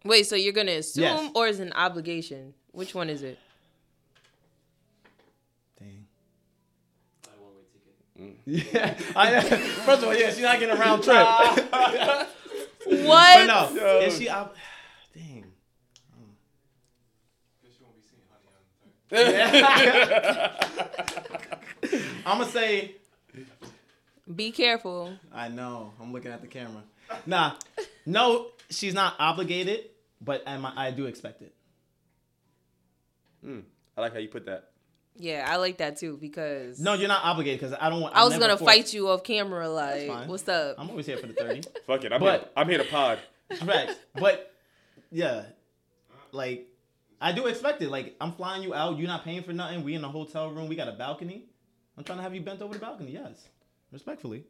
Wait, 0.05 0.25
so 0.27 0.37
you're 0.37 0.53
gonna 0.53 0.73
assume 0.73 1.03
Yes. 1.05 1.31
or 1.35 1.47
is 1.47 1.61
it 1.61 1.67
an 1.69 1.73
obligation? 1.73 2.55
Which 2.73 2.95
one 2.95 3.09
is 3.09 3.23
it? 3.23 3.39
Yeah. 8.47 8.97
I, 9.17 9.41
first 9.41 10.03
of 10.03 10.09
all, 10.09 10.15
yeah, 10.17 10.31
she's 10.31 10.41
not 10.43 10.59
getting 10.61 10.77
a 10.77 10.79
round 10.79 11.03
trip. 11.03 11.17
but 11.71 12.29
What? 12.87 13.47
no, 13.47 13.71
Yo. 13.75 13.99
is 14.01 14.19
she? 14.19 14.29
Ob- 14.31 14.55
dang. 15.15 15.45
I'm 22.27 22.39
gonna 22.39 22.47
say. 22.47 22.97
Be 24.35 24.51
careful. 24.51 25.13
I 25.33 25.49
know. 25.49 25.93
I'm 26.01 26.13
looking 26.13 26.33
at 26.33 26.41
the 26.41 26.49
camera. 26.49 26.83
Nah, 27.27 27.53
no, 28.05 28.49
she's 28.71 28.95
not 28.95 29.15
obligated, 29.21 29.91
but 30.21 30.43
I, 30.47 30.73
I 30.77 30.91
do 30.91 31.07
expect 31.07 31.43
it. 31.43 31.55
Mm, 33.47 33.63
I 33.97 34.01
like 34.01 34.13
how 34.13 34.19
you 34.19 34.29
put 34.29 34.47
that. 34.47 34.71
Yeah, 35.19 35.47
I 35.49 35.57
like 35.57 35.79
that 35.79 35.97
too 35.99 36.17
because 36.21 36.79
No, 36.79 36.95
you're 36.95 37.09
not 37.09 37.25
obligated 37.25 37.61
because 37.61 37.77
I 37.81 37.89
don't 37.89 38.01
want. 38.01 38.15
I 38.15 38.25
was 38.25 38.35
I'm 38.35 38.41
gonna 38.41 38.57
forced- 38.57 38.75
fight 38.75 38.95
you 38.95 39.09
off 39.09 39.23
camera. 39.25 39.69
Like, 39.69 40.29
what's 40.29 40.49
up? 40.49 40.77
I'm 40.79 40.91
always 40.91 41.07
here 41.07 41.17
for 41.17 41.27
the 41.27 41.33
thirty. 41.33 41.63
Fuck 41.87 42.05
it. 42.05 42.13
I'm, 42.13 42.21
But- 42.21 42.41
here, 42.41 42.49
I'm 42.57 42.69
here 42.69 42.79
to 42.79 42.85
pod. 42.85 43.19
Correct. 43.61 43.99
But 44.15 44.53
yeah, 45.11 45.45
like 46.33 46.67
I 47.21 47.33
do 47.33 47.47
expect 47.47 47.81
it. 47.83 47.91
Like 47.91 48.15
I'm 48.21 48.33
flying 48.33 48.63
you 48.63 48.75
out. 48.75 48.99
You're 48.99 49.09
not 49.09 49.25
paying 49.25 49.43
for 49.43 49.53
nothing. 49.53 49.85
We 49.85 49.95
in 49.95 50.05
a 50.05 50.09
hotel 50.09 50.51
room. 50.51 50.69
We 50.69 50.77
got 50.77 50.89
a 50.89 50.93
balcony. 50.93 51.47
I'm 51.97 52.05
trying 52.05 52.19
to 52.19 52.23
have 52.23 52.35
you 52.35 52.41
bent 52.43 52.61
over 52.61 52.75
the 52.75 52.81
balcony. 52.81 53.13
Yes, 53.13 53.49
respectfully. 53.93 54.45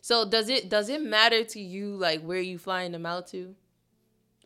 So 0.00 0.28
does 0.28 0.48
it 0.48 0.68
does 0.68 0.88
it 0.88 1.00
matter 1.00 1.44
to 1.44 1.60
you 1.60 1.94
like 1.96 2.22
where 2.22 2.40
you 2.40 2.58
flying 2.58 2.90
them 2.92 3.06
out 3.06 3.28
to? 3.28 3.54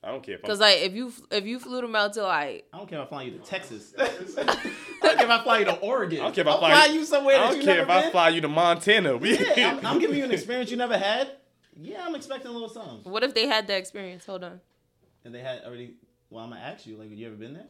I 0.06 0.10
don't 0.10 0.22
care 0.22 0.36
if 0.36 0.40
I'm 0.40 0.42
Because 0.42 0.60
like 0.60 0.78
if 0.82 0.94
you 0.94 1.12
if 1.32 1.46
you 1.46 1.58
flew 1.58 1.80
them 1.80 1.96
out 1.96 2.12
to 2.12 2.22
like 2.22 2.66
I 2.72 2.78
don't 2.78 2.88
care 2.88 3.00
if 3.00 3.06
I 3.06 3.08
fly 3.08 3.22
you 3.22 3.32
to 3.32 3.38
Texas. 3.38 3.92
I 3.98 4.04
don't 4.06 5.16
care 5.16 5.24
if 5.24 5.30
I 5.30 5.42
fly 5.42 5.58
you 5.58 5.64
to 5.64 5.76
Oregon. 5.78 6.20
I 6.20 6.22
don't 6.24 6.34
care 6.34 6.42
if 6.42 6.48
I 6.48 6.52
I'll 6.52 6.58
fly 6.58 6.70
fly 6.70 6.86
you- 6.86 7.00
you 7.00 7.04
somewhere 7.04 7.36
I 7.36 7.48
don't 7.48 7.56
you 7.58 7.64
care 7.64 7.76
never 7.84 7.92
if 7.98 8.06
I 8.06 8.10
fly 8.12 8.28
you 8.28 8.40
to 8.40 8.48
Montana. 8.48 9.18
Yeah, 9.20 9.78
I'm, 9.78 9.86
I'm 9.94 9.98
giving 9.98 10.16
you 10.16 10.24
an 10.24 10.30
experience 10.30 10.70
you 10.70 10.76
never 10.76 10.96
had. 10.96 11.32
Yeah, 11.76 12.04
I'm 12.06 12.14
expecting 12.14 12.50
a 12.50 12.52
little 12.52 12.68
something. 12.68 13.10
what 13.10 13.24
if 13.24 13.34
they 13.34 13.46
had 13.46 13.66
that 13.66 13.78
experience? 13.78 14.24
Hold 14.26 14.44
on. 14.44 14.60
And 15.24 15.34
they 15.34 15.40
had 15.40 15.62
already. 15.64 15.94
Well, 16.30 16.44
I'm 16.44 16.50
gonna 16.50 16.62
ask 16.62 16.86
you. 16.86 16.96
Like, 16.96 17.10
have 17.10 17.18
you 17.18 17.26
ever 17.26 17.36
been 17.36 17.54
there? 17.54 17.66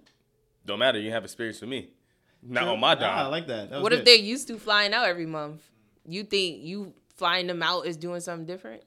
Don't 0.67 0.79
matter. 0.79 1.01
You 1.01 1.11
have 1.13 1.25
experience 1.25 1.61
with 1.63 1.71
me. 1.71 1.89
Not 2.43 2.65
True. 2.65 2.71
on 2.73 2.81
my 2.81 2.95
Nah, 2.95 3.07
I 3.07 3.27
like 3.27 3.47
that. 3.47 3.71
That 3.71 3.77
was 3.77 3.83
What 3.83 3.93
if 3.95 4.05
they're 4.05 4.15
used 4.15 4.47
to 4.49 4.59
flying 4.59 4.93
out 4.93 5.07
every 5.07 5.27
month? 5.27 5.63
You 6.07 6.23
think 6.23 6.63
you 6.63 6.93
flying 7.17 7.47
them 7.47 7.63
out 7.63 7.87
is 7.87 7.97
doing 7.97 8.21
something 8.21 8.47
different? 8.47 8.83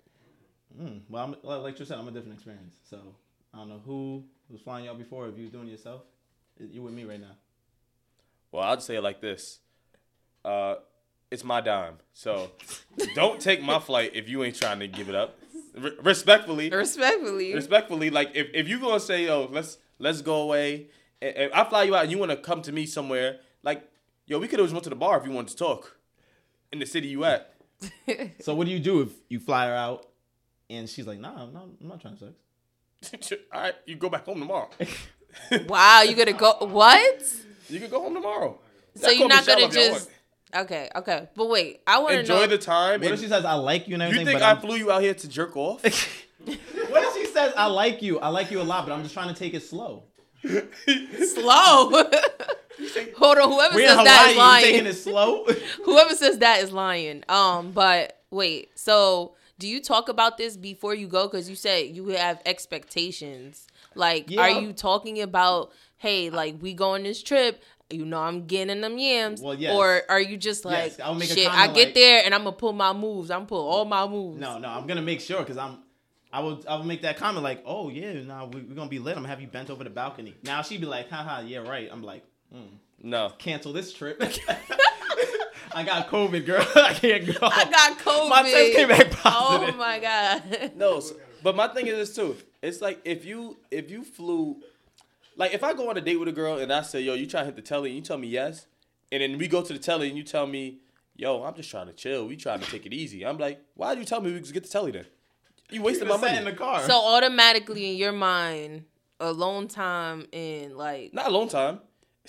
Mm, 0.80 1.02
well, 1.10 1.24
I'm, 1.24 1.36
like 1.42 1.62
like 1.64 1.80
you 1.80 1.86
said, 1.86 1.98
I'm 1.98 2.08
a 2.08 2.12
different 2.12 2.36
experience. 2.36 2.76
So 2.90 3.16
I 3.54 3.58
don't 3.58 3.70
know 3.70 3.82
who 3.86 4.24
was 4.50 4.62
flying 4.62 4.86
y'all 4.86 4.96
before. 4.96 5.28
If 5.28 5.38
you 5.38 5.44
was 5.44 5.52
doing 5.52 5.68
it 5.68 5.72
yourself, 5.72 6.02
you 6.60 6.82
with 6.82 6.94
me 6.94 7.04
right 7.04 7.20
now. 7.20 7.36
Well, 8.52 8.64
I'll 8.64 8.76
just 8.76 8.88
say 8.88 8.96
it 8.96 9.04
like 9.04 9.22
this. 9.22 9.60
Uh, 10.44 10.76
it's 11.32 11.44
my 11.44 11.62
dime. 11.62 11.96
So 12.14 12.52
don't 13.16 13.40
take 13.40 13.62
my 13.62 13.80
flight 13.80 14.12
if 14.16 14.28
you 14.28 14.44
ain't 14.44 14.56
trying 14.56 14.80
to 14.80 14.88
give 14.88 15.10
it 15.10 15.16
up. 15.16 15.38
Re- 15.78 15.92
respectfully, 16.02 16.70
Respectfully. 16.70 17.54
respectfully, 17.54 18.10
like 18.10 18.32
if, 18.34 18.48
if 18.54 18.68
you 18.68 18.80
gonna 18.80 19.00
say, 19.00 19.26
yo, 19.26 19.48
let's 19.52 19.78
let's 20.00 20.22
go 20.22 20.42
away, 20.42 20.88
and, 21.22 21.36
and 21.36 21.54
I 21.54 21.64
fly 21.64 21.84
you 21.84 21.96
out, 21.96 22.04
and 22.04 22.12
you 22.12 22.18
wanna 22.18 22.36
come 22.38 22.62
to 22.64 22.72
me 22.72 22.86
somewhere, 22.88 23.40
like, 23.62 23.88
yo, 24.26 24.40
we 24.40 24.48
could 24.48 24.58
have 24.60 24.66
just 24.66 24.74
went 24.74 24.84
to 24.86 24.90
the 24.90 24.96
bar 24.96 25.20
if 25.20 25.26
you 25.26 25.32
wanted 25.32 25.50
to 25.52 25.58
talk 25.58 25.98
in 26.74 26.80
the 26.80 26.86
city 26.86 27.08
you 27.08 27.24
at. 27.26 27.54
So 28.42 28.56
what 28.56 28.66
do 28.66 28.72
you 28.74 28.80
do 28.80 29.02
if 29.02 29.10
you 29.30 29.40
fly 29.40 29.68
her 29.68 29.76
out 29.76 30.08
and 30.70 30.90
she's 30.90 31.06
like, 31.08 31.20
Nah, 31.20 31.44
I'm 31.44 31.54
not, 31.54 31.68
I'm 31.80 31.88
not 31.88 32.02
trying 32.02 32.16
to 32.16 32.20
sex. 32.26 32.34
All 33.54 33.62
right, 33.62 33.76
you 33.86 33.96
go 33.96 34.10
back 34.10 34.26
home 34.26 34.40
tomorrow. 34.40 34.70
wow, 35.68 36.02
you 36.02 36.16
gonna 36.16 36.34
go 36.34 36.54
what? 36.62 37.24
You 37.70 37.80
can 37.80 37.90
go 37.90 38.02
home 38.02 38.14
tomorrow. 38.14 38.60
So 38.96 39.10
Y'all 39.10 39.20
you're 39.20 39.28
not 39.30 39.46
gonna 39.46 39.68
Michelle 39.68 39.70
if 39.84 39.90
y'all 39.90 39.94
just 40.00 40.10
Okay, 40.56 40.90
okay. 40.96 41.30
But 41.36 41.48
wait, 41.48 41.82
I 41.86 41.98
want. 41.98 42.06
wanna 42.06 42.20
enjoy 42.22 42.40
know 42.42 42.48
the 42.48 42.58
time. 42.58 43.02
What 43.02 43.12
if 43.12 43.20
she 43.20 43.28
says 43.28 43.46
I 43.46 43.54
like 43.54 43.88
you 43.88 43.94
and 43.94 44.02
you 44.02 44.08
everything? 44.08 44.26
think 44.26 44.40
but 44.40 44.46
I 44.46 44.50
I'm- 44.50 44.62
flew 44.62 44.76
you 44.76 44.92
out 44.92 45.02
here 45.02 45.14
to 45.14 45.28
jerk 45.30 45.56
off? 45.56 45.84
what 45.84 45.90
if 46.48 47.14
she 47.16 47.26
says 47.32 47.54
I 47.56 47.68
like 47.68 48.02
you? 48.02 48.20
I 48.20 48.30
like 48.30 48.50
you 48.52 48.60
a 48.60 48.64
lot, 48.64 48.86
but 48.88 48.94
I'm 48.94 49.04
just 49.04 49.14
trying 49.14 49.32
to 49.34 49.40
take 49.40 49.54
it 49.54 49.62
slow. 49.64 50.04
slow. 50.44 52.04
Hold 53.18 53.38
on, 53.38 53.52
whoever 53.52 53.76
We 53.76 53.84
in 53.84 53.90
says 53.90 53.98
Hawaii, 53.98 54.06
that 54.06 54.26
is 54.30 54.34
you 54.34 54.40
lying. 54.40 54.64
taking 54.66 54.86
it 54.88 54.94
slow? 54.94 55.46
Whoever 55.84 56.16
says 56.16 56.38
that 56.40 56.62
is 56.64 56.72
lying. 56.72 57.24
Um, 57.30 57.72
but 57.72 58.22
wait, 58.32 58.70
so 58.80 59.36
do 59.60 59.68
you 59.68 59.82
talk 59.82 60.10
about 60.10 60.38
this 60.38 60.58
before 60.58 60.96
you 60.96 61.08
go? 61.08 61.28
Because 61.28 61.50
you 61.50 61.56
said 61.56 61.96
you 61.96 62.08
have 62.10 62.42
expectations. 62.46 63.68
Like, 63.94 64.30
Yeah. 64.30 64.42
are 64.42 64.62
you 64.62 64.74
talking 64.74 65.22
about, 65.22 65.72
hey, 65.98 66.30
like 66.30 66.56
we 66.62 66.74
go 66.74 66.92
on 66.92 67.04
this 67.04 67.22
trip? 67.22 67.62
You 67.90 68.06
know, 68.06 68.20
I'm 68.20 68.46
getting 68.46 68.82
them 68.82 68.98
yams. 68.98 69.42
Well, 69.42 69.56
yes. 69.56 69.76
Or 69.76 70.04
are 70.10 70.22
you 70.22 70.38
just 70.38 70.64
like, 70.64 70.92
Yes, 70.92 71.00
I'll 71.00 71.16
make 71.16 71.30
shit? 71.30 71.50
I 71.52 71.68
get 71.68 71.88
like- 71.88 71.94
there 71.96 72.22
and 72.24 72.34
I'm 72.34 72.44
gonna 72.44 72.56
pull 72.56 72.74
my 72.74 72.94
moves. 72.94 73.30
I'm 73.32 73.40
gonna 73.40 73.48
pull 73.48 73.68
all 73.68 73.86
my 73.86 74.08
moves. 74.08 74.40
no, 74.40 74.58
no, 74.60 74.70
I'm 74.70 74.88
gonna 74.88 75.02
make 75.02 75.22
sure 75.22 75.40
because 75.40 75.58
I'm. 75.58 75.80
I 76.32 76.42
would 76.42 76.68
I 76.68 76.76
would 76.78 76.86
make 76.86 77.02
that 77.02 77.18
comment 77.18 77.44
like, 77.44 77.64
oh 77.66 77.90
yeah, 77.90 78.14
now 78.22 78.46
we, 78.46 78.62
we're 78.62 78.76
gonna 78.76 78.88
be 78.88 79.00
lit. 79.00 79.18
I'm 79.18 79.24
gonna 79.24 79.30
have 79.30 79.42
you 79.42 79.48
bent 79.48 79.72
over 79.72 79.84
the 79.84 79.90
balcony. 79.90 80.36
Now 80.44 80.62
she'd 80.62 80.80
be 80.80 80.86
like, 80.86 81.10
haha, 81.10 81.42
yeah, 81.42 81.58
right. 81.58 81.90
I'm 81.92 82.04
like, 82.04 82.24
mm, 82.56 82.68
no. 83.02 83.32
cancel 83.40 83.74
this 83.74 83.92
trip. 83.92 84.22
I 85.74 85.84
got 85.84 86.08
COVID, 86.10 86.46
girl. 86.46 86.66
I 86.76 86.94
can't 86.94 87.26
go. 87.26 87.48
I 87.48 87.66
got 87.70 87.98
COVID. 88.00 88.30
My 88.30 88.44
test 88.44 88.74
came 88.76 88.88
back 88.88 89.12
positive. 89.12 89.76
Oh 89.76 89.78
my 89.78 90.00
god. 90.00 90.72
No, 90.76 90.98
s- 90.98 91.14
but 91.44 91.56
my 91.56 91.68
thing 91.68 91.88
is 91.88 91.96
this 91.96 92.16
too. 92.16 92.36
It's 92.62 92.82
like 92.82 93.00
if 93.06 93.26
you 93.26 93.58
if 93.72 93.90
you 93.92 94.04
flew, 94.04 94.58
like 95.38 95.54
if 95.54 95.64
I 95.64 95.74
go 95.74 95.90
on 95.90 95.98
a 95.98 96.02
date 96.02 96.18
with 96.20 96.28
a 96.28 96.32
girl 96.34 96.58
and 96.58 96.72
I 96.74 96.82
say, 96.82 97.02
yo, 97.02 97.14
you 97.14 97.26
try 97.28 97.42
to 97.42 97.46
hit 97.48 97.56
the 97.56 97.62
telly, 97.62 97.90
and 97.90 97.96
you 97.98 98.02
tell 98.02 98.18
me 98.18 98.28
yes, 98.28 98.66
and 99.12 99.22
then 99.22 99.38
we 99.38 99.48
go 99.48 99.62
to 99.62 99.74
the 99.74 99.80
telly 99.80 100.08
and 100.10 100.18
you 100.18 100.24
tell 100.24 100.48
me, 100.48 100.80
yo, 101.16 101.44
I'm 101.44 101.56
just 101.56 101.70
trying 101.70 101.88
to 101.88 101.94
chill. 101.94 102.28
We 102.28 102.36
trying 102.36 102.60
to 102.62 102.70
take 102.70 102.86
it 102.86 102.94
easy. 102.94 103.26
I'm 103.26 103.38
like, 103.38 103.62
why'd 103.76 103.98
you 104.00 104.06
tell 104.06 104.22
me 104.22 104.32
we 104.34 104.40
could 104.42 104.54
get 104.54 104.64
the 104.64 104.70
telly 104.70 104.92
then? 104.92 105.06
You 105.72 105.84
wasted 105.84 106.08
my 106.08 106.16
Even 106.16 106.26
money. 106.28 106.38
in 106.40 106.46
the 106.46 106.54
car. 106.54 106.82
So 106.82 106.94
automatically 106.94 107.92
in 107.92 107.96
your 107.98 108.12
mind, 108.12 108.86
alone 109.20 109.68
time 109.68 110.26
and 110.34 110.76
like 110.76 111.14
Not 111.14 111.28
alone 111.28 111.48
time. 111.48 111.80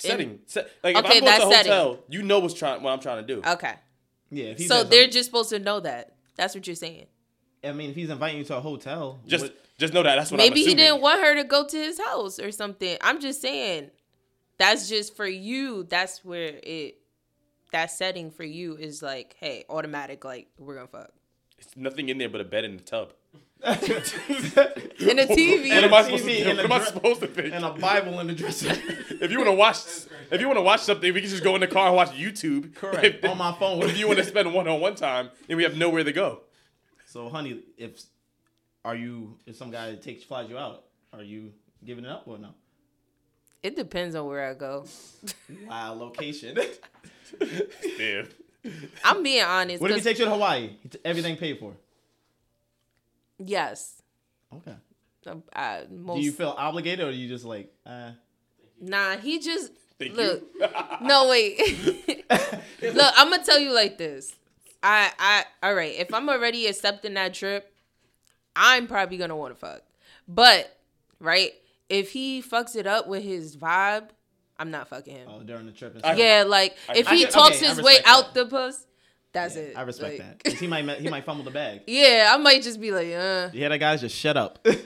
Setting. 0.09 0.39
Se- 0.47 0.67
like 0.83 0.97
Okay, 0.97 1.19
if 1.19 1.19
I'm 1.19 1.25
going 1.25 1.41
to 1.41 1.47
a 1.47 1.51
setting. 1.53 1.73
hotel, 1.73 2.05
you 2.09 2.23
know 2.23 2.39
what's 2.41 2.55
trying 2.55 2.83
what 2.83 2.93
I'm 2.93 3.01
trying 3.01 3.27
to 3.27 3.35
do. 3.35 3.43
okay. 3.49 3.75
yeah, 4.31 4.45
if 4.47 4.59
he 4.59 4.67
So 4.67 4.77
they're 4.85 4.85
something- 5.03 5.11
just 5.11 5.27
supposed 5.27 5.51
to 5.51 5.59
know 5.59 5.81
that. 5.81 6.15
That's 6.37 6.55
what 6.55 6.67
you're 6.67 6.77
saying. 6.77 7.07
I 7.63 7.73
mean, 7.73 7.91
if 7.91 7.97
he's 7.97 8.09
inviting 8.11 8.39
you 8.39 8.45
to 8.45 8.57
a 8.57 8.61
hotel, 8.61 9.21
just 9.27 9.45
what- 9.45 9.57
just 9.79 9.93
know 9.95 10.03
that 10.03 10.17
that's 10.17 10.31
what 10.31 10.37
Maybe 10.39 10.63
I'm 10.63 10.69
he 10.69 10.75
didn't 10.75 11.01
want 11.01 11.21
her 11.23 11.35
to 11.37 11.45
go 11.45 11.67
to 11.67 11.77
his 11.77 11.99
house 11.99 12.39
or 12.39 12.51
something. 12.53 12.97
I'm 13.01 13.21
just 13.21 13.41
saying. 13.41 13.91
That's 14.59 14.89
just 14.91 15.17
for 15.17 15.27
you. 15.27 15.85
That's 15.85 16.23
where 16.25 16.59
it. 16.63 16.99
That 17.73 17.91
setting 17.91 18.31
for 18.31 18.45
you 18.45 18.77
is 18.77 19.01
like, 19.03 19.37
hey, 19.39 19.65
automatic. 19.71 20.25
Like 20.25 20.49
we're 20.59 20.75
gonna 20.75 20.87
fuck 20.89 21.11
It's 21.59 21.77
nothing 21.77 22.09
in 22.11 22.19
there 22.19 22.29
but 22.29 22.41
a 22.41 22.45
bed 22.45 22.65
and 22.65 22.79
a 22.81 22.83
tub. 22.83 23.13
In 23.63 25.19
a 25.19 25.27
TV. 25.27 25.69
What 25.71 25.85
am 25.85 25.95
I 25.95 26.03
TV 26.03 26.05
supposed 26.05 26.25
to 26.25 26.45
do? 26.45 26.49
and 26.51 26.59
What 26.59 26.59
a 26.59 26.65
am 26.65 26.73
I 26.73 26.85
supposed 26.85 27.21
to 27.21 27.27
think? 27.27 27.55
and 27.55 27.65
a 27.65 27.71
Bible 27.71 28.21
in 28.21 28.27
the 28.29 28.35
dresser. 28.35 28.71
If 29.21 29.31
you 29.31 29.37
want 29.39 29.49
to 29.51 29.55
watch, 29.55 29.77
if 30.31 30.41
you 30.41 30.47
want 30.47 30.57
to 30.59 30.63
watch 30.63 30.81
something, 30.81 31.13
we 31.13 31.21
can 31.21 31.29
just 31.29 31.45
go 31.45 31.55
in 31.55 31.61
the 31.61 31.67
car 31.67 31.89
and 31.89 31.97
watch 31.97 32.11
YouTube. 32.13 32.75
Correct. 32.75 33.23
If, 33.23 33.31
On 33.31 33.37
my 33.37 33.53
phone. 33.53 33.83
If 33.83 33.99
you 33.99 34.07
want 34.07 34.19
to 34.19 34.25
spend 34.25 34.53
one 34.55 34.67
on 34.67 34.81
one 34.81 34.95
time, 34.95 35.31
and 35.49 35.57
we 35.59 35.63
have 35.65 35.77
nowhere 35.77 36.05
to 36.05 36.13
go. 36.13 36.41
so, 37.07 37.29
honey, 37.29 37.61
if 37.77 38.01
are 38.85 38.97
you 38.97 39.37
if 39.47 39.57
some 39.57 39.71
guy 39.71 39.95
takes 39.97 40.25
flies 40.25 40.49
you 40.49 40.57
out, 40.57 40.85
are 41.13 41.23
you 41.23 41.53
giving 41.85 42.05
it 42.05 42.11
up 42.11 42.23
or 42.27 42.39
no? 42.39 42.55
It 43.63 43.77
depends 43.77 44.15
on 44.15 44.27
where 44.27 44.49
I 44.49 44.55
go. 44.55 44.87
Wow, 45.69 45.95
location. 45.95 46.57
Damn. 47.99 48.29
I'm 49.05 49.23
being 49.23 49.43
honest. 49.43 49.83
what 49.83 49.91
if 49.91 49.97
he 49.97 50.01
'cause- 50.01 50.05
takes 50.05 50.19
you 50.21 50.25
to 50.27 50.31
Hawaii? 50.31 50.71
Everything 51.05 51.37
paid 51.37 51.59
for. 51.59 51.75
Yes. 53.45 54.03
Okay. 54.55 54.75
I, 55.55 55.85
most, 55.91 56.17
Do 56.19 56.23
you 56.25 56.33
feel 56.33 56.55
obligated, 56.57 57.05
or 57.05 57.09
are 57.09 57.13
you 57.13 57.29
just 57.29 57.45
like, 57.45 57.73
uh, 57.87 58.13
Nah, 58.81 59.17
he 59.19 59.39
just 59.39 59.73
Thank 59.99 60.17
look. 60.17 60.43
you. 60.59 60.67
No, 61.03 61.29
wait. 61.29 61.59
look, 62.31 63.13
I'm 63.17 63.31
gonna 63.31 63.45
tell 63.45 63.59
you 63.59 63.73
like 63.73 63.99
this. 63.99 64.35
I, 64.83 65.11
I, 65.19 65.45
all 65.63 65.75
right. 65.75 65.95
If 65.99 66.13
I'm 66.15 66.29
already 66.31 66.67
accepting 66.67 67.15
that 67.15 67.35
trip, 67.35 67.71
I'm 68.57 68.87
probably 68.87 69.19
gonna 69.19 69.37
want 69.37 69.53
to 69.55 69.59
fuck. 69.61 69.83
But 70.27 70.75
right, 71.21 71.53
if 71.91 72.11
he 72.13 72.43
fucks 72.43 72.75
it 72.77 72.87
up 72.87 73.07
with 73.07 73.23
his 73.23 73.57
vibe, 73.57 74.09
I'm 74.59 74.71
not 74.71 74.89
fucking 74.89 75.15
him. 75.15 75.29
oh, 75.31 75.43
during 75.43 75.67
the 75.67 75.73
trip? 75.73 75.93
And 75.95 76.01
stuff? 76.03 76.17
yeah, 76.19 76.45
like 76.47 76.77
if 76.95 77.09
I 77.09 77.15
he 77.15 77.23
can- 77.25 77.33
talks 77.33 77.57
okay, 77.57 77.67
his 77.67 77.83
way 77.83 77.93
respect 77.97 78.09
out 78.09 78.35
that. 78.35 78.45
the 78.49 78.57
puss, 78.57 78.87
That's 79.33 79.55
Yeah, 79.57 79.63
it. 79.63 79.77
I 79.77 79.83
respect 79.83 80.19
Like- 80.19 80.29
that. 80.43 80.45
'Cause 80.45 80.59
he 80.61 80.67
might 80.67 80.89
he 80.99 81.09
might 81.09 81.25
fumble 81.25 81.45
the 81.45 81.51
bag. 81.51 81.83
Yeah, 81.87 82.33
I 82.35 82.37
might 82.39 82.63
just 82.63 82.81
be 82.81 82.91
like, 82.91 83.13
uh. 83.13 83.51
Yeah, 83.53 83.69
that 83.69 83.79
guys 83.79 84.01
just 84.01 84.17
shut 84.17 84.37
up. 84.37 84.67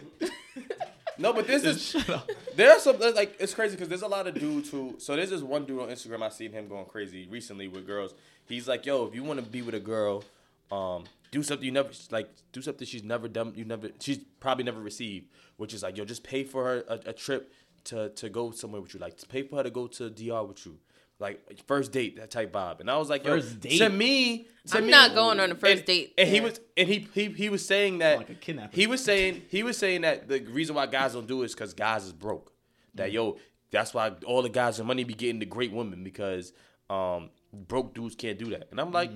No, 1.17 1.33
but 1.33 1.47
this 1.47 1.63
is 1.63 1.81
shut 1.91 2.11
up. 2.11 2.29
there 2.57 2.73
are 2.73 2.81
some 2.81 2.99
like 3.15 3.37
it's 3.39 3.55
crazy 3.55 3.77
because 3.77 3.89
there's 3.89 4.03
a 4.03 4.09
lot 4.09 4.27
of 4.27 4.35
dudes 4.35 4.69
who. 4.71 4.97
So 4.99 5.15
there's 5.15 5.31
this 5.31 5.43
one 5.43 5.65
dude 5.65 5.81
on 5.81 5.89
Instagram 5.89 6.23
I 6.23 6.29
seen 6.29 6.51
him 6.51 6.67
going 6.67 6.87
crazy 6.87 7.29
recently 7.31 7.69
with 7.69 7.87
girls. 7.87 8.15
He's 8.49 8.67
like, 8.67 8.85
yo, 8.85 9.07
if 9.07 9.15
you 9.15 9.23
want 9.23 9.39
to 9.39 9.47
be 9.47 9.63
with 9.63 9.77
a 9.77 9.81
girl, 9.81 10.25
um, 10.73 11.05
do 11.31 11.45
something 11.45 11.65
you 11.65 11.71
never 11.71 11.91
like. 12.11 12.29
Do 12.53 12.61
something 12.63 12.85
she's 12.85 13.05
never 13.05 13.29
done. 13.29 13.53
You 13.55 13.65
never. 13.65 13.91
She's 14.01 14.19
probably 14.41 14.65
never 14.65 14.81
received. 14.81 15.27
Which 15.57 15.73
is 15.73 15.85
like, 15.85 15.97
yo, 15.97 16.05
just 16.05 16.25
pay 16.25 16.43
for 16.43 16.65
her 16.65 16.85
a, 16.89 17.11
a 17.11 17.13
trip 17.13 17.53
to 17.85 18.09
to 18.09 18.29
go 18.29 18.51
somewhere 18.51 18.81
with 18.81 18.93
you. 18.93 18.99
Like, 18.99 19.17
pay 19.29 19.45
for 19.45 19.59
her 19.59 19.63
to 19.63 19.71
go 19.71 19.87
to 19.87 20.11
DR 20.11 20.43
with 20.43 20.67
you. 20.67 20.79
Like 21.21 21.65
first 21.67 21.93
date, 21.93 22.17
that 22.17 22.31
type 22.31 22.53
vibe. 22.53 22.81
And 22.81 22.91
I 22.91 22.97
was 22.99 23.09
like, 23.09 23.25
yo, 23.25 23.37
First 23.37 23.61
date? 23.61 23.79
to 23.79 23.89
me, 23.89 24.47
to 24.67 24.79
I'm 24.79 24.85
me- 24.87 24.91
not 24.91 25.15
going 25.15 25.39
on 25.41 25.53
a 25.53 25.55
first 25.55 25.79
and- 25.79 25.85
date. 25.87 26.15
And 26.19 26.29
he 26.29 26.41
was 26.41 26.61
and 26.77 26.89
he 26.89 27.07
he 27.15 27.27
he 27.31 27.49
was 27.49 27.65
saying 27.65 27.99
that 27.99 28.19
Like 28.19 28.31
a 28.31 28.35
kidnapper. 28.35 28.75
he 28.75 28.87
was 28.87 29.03
saying 29.03 29.43
he 29.49 29.63
was 29.63 29.79
saying 29.79 30.01
that 30.03 30.29
the 30.29 30.41
reason 30.41 30.75
why 30.75 30.87
guys 30.87 31.13
don't 31.13 31.27
do 31.27 31.43
it 31.43 31.47
is 31.47 31.55
because 31.55 31.73
guys 31.73 32.05
is 32.05 32.13
broke. 32.13 32.53
That 32.97 33.13
yo, 33.13 33.39
that's 33.71 33.95
why 33.95 34.13
all 34.27 34.43
the 34.43 34.49
guys 34.49 34.79
with 34.79 34.87
money 34.89 35.05
be 35.05 35.15
getting 35.15 35.39
the 35.39 35.47
great 35.47 35.73
women 35.73 36.03
because 36.05 36.53
um 36.91 37.31
broke 37.53 37.95
dudes 37.95 38.17
can't 38.17 38.39
do 38.39 38.47
that. 38.51 38.67
And 38.73 38.81
I'm 38.81 38.91
like, 38.91 39.11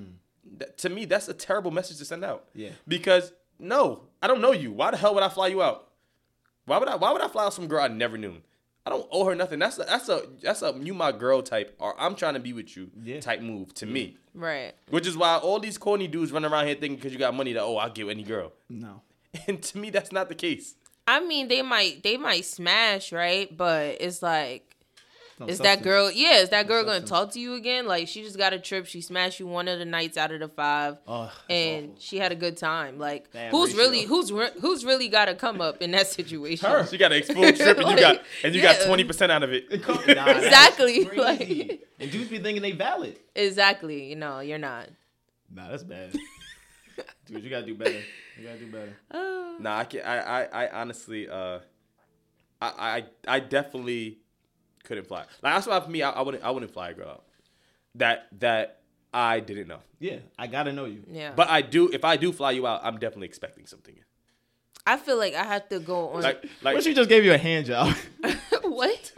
that, 0.58 0.78
to 0.78 0.88
me, 0.88 1.04
that's 1.04 1.28
a 1.28 1.34
terrible 1.34 1.72
message 1.72 1.98
to 1.98 2.04
send 2.04 2.24
out. 2.24 2.48
Yeah. 2.54 2.70
Because 2.86 3.32
no, 3.58 4.04
I 4.22 4.28
don't 4.28 4.40
know 4.40 4.52
you. 4.52 4.70
Why 4.70 4.92
the 4.92 4.96
hell 4.96 5.14
would 5.14 5.24
I 5.24 5.28
fly 5.28 5.48
you 5.48 5.62
out? 5.62 5.88
Why 6.64 6.78
would 6.78 6.88
I? 6.88 6.94
Why 6.94 7.10
would 7.12 7.22
I 7.22 7.28
fly 7.28 7.44
out 7.46 7.54
some 7.54 7.66
girl 7.66 7.82
I 7.82 7.88
never 7.88 8.16
knew? 8.16 8.36
I 8.86 8.90
don't 8.90 9.06
owe 9.10 9.24
her 9.26 9.34
nothing. 9.34 9.58
That's 9.58 9.78
a, 9.78 9.84
that's 9.84 10.08
a 10.08 10.22
that's 10.42 10.62
a 10.62 10.74
you 10.80 10.94
my 10.94 11.12
girl 11.12 11.42
type 11.42 11.74
or 11.78 11.98
I'm 12.00 12.14
trying 12.14 12.34
to 12.34 12.40
be 12.40 12.52
with 12.52 12.76
you 12.76 12.90
Yeah. 13.02 13.20
type 13.20 13.40
move 13.42 13.74
to 13.74 13.86
me. 13.86 14.16
Right. 14.34 14.72
Which 14.90 15.06
is 15.06 15.16
why 15.16 15.36
all 15.36 15.60
these 15.60 15.76
corny 15.76 16.06
dudes 16.08 16.32
run 16.32 16.44
around 16.44 16.66
here 16.66 16.74
thinking 16.74 16.96
because 16.96 17.12
you 17.12 17.18
got 17.18 17.34
money 17.34 17.52
that 17.52 17.62
oh 17.62 17.76
I'll 17.76 17.90
give 17.90 18.08
any 18.08 18.22
girl. 18.22 18.52
No. 18.68 19.02
And 19.46 19.62
to 19.62 19.78
me 19.78 19.90
that's 19.90 20.10
not 20.12 20.28
the 20.30 20.34
case. 20.34 20.74
I 21.06 21.20
mean, 21.20 21.48
they 21.48 21.62
might 21.62 22.02
they 22.02 22.16
might 22.16 22.44
smash, 22.44 23.12
right? 23.12 23.54
But 23.54 23.98
it's 24.00 24.22
like, 24.22 24.76
No 25.40 25.46
is 25.46 25.58
that 25.60 25.82
girl? 25.82 26.10
Yeah, 26.10 26.38
is 26.38 26.48
that 26.50 26.66
girl 26.66 26.84
gonna 26.84 27.00
talk 27.00 27.30
to 27.32 27.40
you 27.40 27.54
again? 27.54 27.86
Like, 27.86 28.08
she 28.08 28.22
just 28.22 28.36
got 28.36 28.52
a 28.52 28.58
trip. 28.58 28.86
She 28.86 29.00
smashed 29.00 29.38
you 29.38 29.46
one 29.46 29.68
of 29.68 29.78
the 29.78 29.84
nights 29.84 30.16
out 30.16 30.32
of 30.32 30.40
the 30.40 30.48
five, 30.48 30.98
Oh, 31.06 31.32
and 31.48 31.90
awful. 31.90 31.96
she 32.00 32.18
had 32.18 32.32
a 32.32 32.34
good 32.34 32.56
time. 32.56 32.98
Like, 32.98 33.32
Bad 33.32 33.50
who's 33.52 33.70
ratio. 33.70 33.82
really 33.82 34.02
who's 34.04 34.32
re- 34.32 34.50
who's 34.60 34.84
really 34.84 35.08
got 35.08 35.26
to 35.26 35.34
come 35.34 35.60
up 35.60 35.80
in 35.80 35.92
that 35.92 36.06
situation? 36.18 36.68
Her. 36.68 36.86
She 36.86 36.98
got 36.98 37.12
an 37.12 37.18
explode 37.18 37.54
trip 37.56 37.78
and 37.78 37.88
you 37.90 37.96
got 38.00 38.22
and 38.44 38.54
you 38.54 38.62
got 38.62 38.84
twenty 38.86 39.04
percent 39.04 39.30
out 39.30 39.42
of 39.42 39.52
it. 39.52 39.70
Nah, 39.86 40.26
Exactly, 40.30 41.04
like- 41.04 41.84
and 42.00 42.10
dudes 42.10 42.28
be 42.30 42.38
thinking 42.38 42.62
they 42.62 42.72
valid. 42.72 43.18
Exactly. 43.34 44.04
You 44.10 44.16
know, 44.16 44.40
you're 44.40 44.58
not. 44.58 44.88
Nah, 45.54 45.68
that's 45.70 45.82
bad. 45.84 46.14
Dude, 47.26 47.44
you 47.44 47.50
gotta 47.50 47.66
do 47.66 47.74
better. 47.74 48.00
You 48.38 48.44
gotta 48.46 48.58
do 48.58 48.66
better. 48.72 48.96
Uh, 49.10 49.58
Nah, 49.60 49.78
I 49.78 49.84
can 49.84 50.00
I, 50.02 50.18
I, 50.18 50.64
I 50.64 50.80
honestly 50.80 51.28
uh 51.28 51.58
I, 52.60 52.68
I 53.26 53.36
I 53.36 53.40
definitely 53.40 54.18
couldn't 54.88 55.06
fly. 55.06 55.20
Like 55.42 55.54
that's 55.54 55.66
why 55.66 55.78
for 55.80 55.90
me 55.90 56.02
I, 56.02 56.10
I 56.10 56.22
wouldn't 56.22 56.42
I 56.42 56.50
wouldn't 56.50 56.72
fly 56.72 56.90
a 56.90 56.94
girl 56.94 57.08
out. 57.08 57.24
That 57.94 58.26
that 58.40 58.80
I 59.14 59.40
didn't 59.40 59.68
know. 59.68 59.80
Yeah, 60.00 60.18
I 60.38 60.46
gotta 60.48 60.72
know 60.72 60.84
you. 60.86 61.04
yeah. 61.10 61.32
But 61.36 61.48
I 61.48 61.62
do 61.62 61.88
if 61.92 62.04
I 62.04 62.16
do 62.16 62.32
fly 62.32 62.50
you 62.52 62.66
out, 62.66 62.80
I'm 62.82 62.98
definitely 62.98 63.26
expecting 63.28 63.66
something. 63.66 63.94
I 64.86 64.96
feel 64.96 65.18
like 65.18 65.34
I 65.34 65.44
have 65.44 65.68
to 65.68 65.78
go 65.80 66.08
on. 66.10 66.22
Like 66.22 66.42
like 66.62 66.74
What 66.74 66.84
she 66.84 66.94
just 66.94 67.08
gave 67.08 67.24
you 67.24 67.32
a 67.34 67.38
hand 67.38 67.66
job? 67.66 67.94
what? 68.62 69.12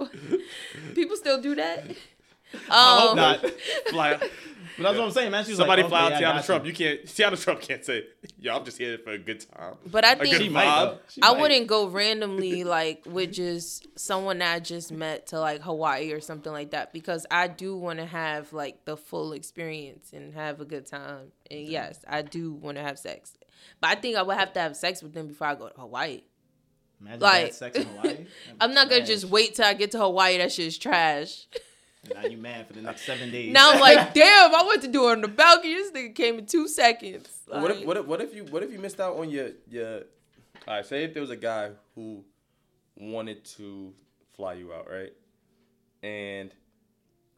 People 0.95 1.17
still 1.17 1.41
do 1.41 1.55
that? 1.55 1.85
I 2.69 2.99
hope 3.01 3.11
Um, 3.11 3.17
not. 3.17 3.51
fly 3.91 4.21
But 4.83 4.89
that's 4.89 4.99
what 4.99 5.05
I'm 5.07 5.11
saying, 5.13 5.31
man. 5.31 5.45
She's 5.45 5.57
somebody 5.57 5.83
like, 5.83 5.91
fly 5.91 6.07
okay, 6.13 6.25
out 6.25 6.37
I 6.37 6.39
Tiana 6.41 6.47
Trump. 6.47 6.65
you. 6.65 6.71
You 6.71 6.77
can't 6.77 7.05
Tiana 7.05 7.43
Trump 7.43 7.61
can't 7.61 7.85
say, 7.85 8.05
yo, 8.39 8.57
I'm 8.57 8.65
just 8.65 8.79
here 8.79 8.99
for 8.99 9.11
a 9.13 9.19
good 9.19 9.41
time. 9.41 9.75
But 9.87 10.05
I 10.05 10.13
A 10.13 10.17
think 10.17 10.31
good 10.33 10.43
She 10.43 10.49
might, 10.49 10.99
She 11.09 11.23
I 11.23 11.33
might. 11.33 11.41
wouldn't 11.41 11.67
go 11.67 11.87
randomly 11.89 12.65
like 12.65 13.03
with 13.07 13.33
just 13.33 13.87
someone 13.99 14.39
that 14.39 14.55
I 14.55 14.61
just 14.61 14.91
met 14.93 15.29
to 15.29 15.41
like 15.41 15.61
Hawaii 15.63 16.13
or 16.13 16.21
something 16.21 16.53
like 16.53 16.71
that 16.71 16.93
because 16.93 17.27
I 17.31 17.49
do 17.49 17.77
want 17.77 17.99
to 17.99 18.07
have 18.07 18.53
like 18.53 18.85
the 18.85 18.97
full 18.97 19.33
experience 19.33 20.13
and 20.13 20.35
have 20.35 20.61
a 20.61 20.65
good 20.65 20.87
time. 20.87 21.33
And 21.51 21.69
yes, 21.69 22.05
I 22.09 22.23
do 22.23 22.53
want 22.53 22.77
to 22.79 22.83
have 22.83 22.99
sex. 22.99 23.35
But 23.81 23.91
I 23.91 23.95
think 24.01 24.17
I 24.17 24.23
would 24.23 24.37
have 24.39 24.53
to 24.55 24.61
have 24.61 24.77
sex 24.77 25.03
with 25.03 25.13
them 25.13 25.27
before 25.29 25.47
I 25.49 25.55
go 25.55 25.69
to 25.69 25.81
Hawaii. 25.81 26.23
Imagine 27.01 27.21
like- 27.21 27.53
sex 27.55 27.79
in 27.79 27.87
Hawaii. 27.87 28.27
I'm 28.61 28.75
not 28.75 28.89
gonna 28.89 29.01
trash. 29.01 29.09
just 29.09 29.25
wait 29.27 29.55
till 29.55 29.65
I 29.65 29.75
get 29.75 29.91
to 29.93 29.99
Hawaii. 29.99 30.39
That 30.39 30.53
shit's 30.53 30.77
trash. 30.79 31.47
Now 32.09 32.25
you 32.25 32.39
mad 32.39 32.67
for 32.67 32.73
the 32.73 32.83
next 32.83 33.03
seven 33.03 33.31
days. 33.31 33.53
Now 33.53 33.73
I'm 33.73 33.81
like, 33.81 34.15
damn, 34.15 34.55
I 34.55 34.65
went 34.67 34.83
to 34.83 34.89
do 34.89 35.09
it 35.09 35.13
on 35.13 35.21
the 35.21 35.29
balcony. 35.29 35.75
This 35.75 35.93
nigga 35.93 36.15
came 36.15 36.39
in 36.39 36.47
two 36.47 36.67
seconds. 36.67 37.29
what 37.47 37.71
if 37.71 37.85
what 37.85 37.97
if 37.97 38.07
what 38.07 38.21
if 38.21 38.35
you 38.35 38.45
what 38.45 38.63
if 38.63 38.73
you 38.73 38.79
missed 38.79 39.01
out 39.01 39.17
on 39.17 39.31
your 39.31 39.51
your 39.69 40.03
all 40.67 40.77
right, 40.77 40.87
say 40.87 41.05
if 41.05 41.15
there 41.15 41.21
was 41.21 41.31
a 41.31 41.37
guy 41.37 41.71
who 41.95 42.25
wanted 42.97 43.45
to 43.45 43.93
fly 44.35 44.55
you 44.55 44.73
out, 44.73 44.89
right? 44.91 45.13
And 46.03 46.55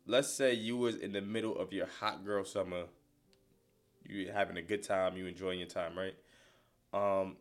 let's 0.06 0.28
say 0.28 0.54
you 0.54 0.76
was 0.76 0.96
in 0.96 1.12
the 1.12 1.20
middle 1.20 1.56
of 1.56 1.72
your 1.72 1.86
hot 1.86 2.24
girl 2.24 2.44
summer, 2.44 2.84
you 4.08 4.30
having 4.32 4.56
a 4.56 4.62
good 4.62 4.82
time, 4.82 5.16
you 5.16 5.26
enjoying 5.26 5.58
your 5.58 5.68
time, 5.68 5.92
right? 5.96 6.14
Um 6.94 7.36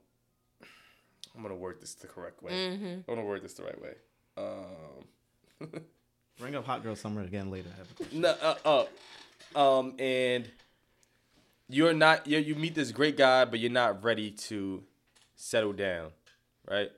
I'm 1.36 1.42
gonna 1.44 1.56
word 1.56 1.82
this 1.82 1.94
the 1.94 2.08
correct 2.08 2.42
way. 2.42 2.52
Mm-hmm. 2.52 2.86
I'm 2.86 3.04
gonna 3.08 3.24
word 3.24 3.44
this 3.44 3.54
the 3.54 3.64
right 3.64 3.82
way. 3.82 3.94
Um 4.38 5.70
Bring 6.42 6.56
up 6.56 6.66
Hot 6.66 6.82
Girl 6.82 6.96
Summer 6.96 7.22
again 7.22 7.52
later. 7.52 7.70
I 7.72 7.78
have 7.78 7.92
a 7.92 7.94
question. 7.94 8.22
No, 8.22 8.36
uh, 8.42 8.86
uh, 9.56 9.80
um, 9.80 9.94
and 10.00 10.50
you're 11.70 11.94
not 11.94 12.26
you 12.26 12.40
you 12.40 12.56
meet 12.56 12.74
this 12.74 12.92
great 12.92 13.16
guy, 13.16 13.46
but 13.46 13.60
you're 13.60 13.70
not 13.70 14.04
ready 14.04 14.32
to 14.32 14.82
settle 15.36 15.72
down, 15.72 16.10
right? 16.68 16.92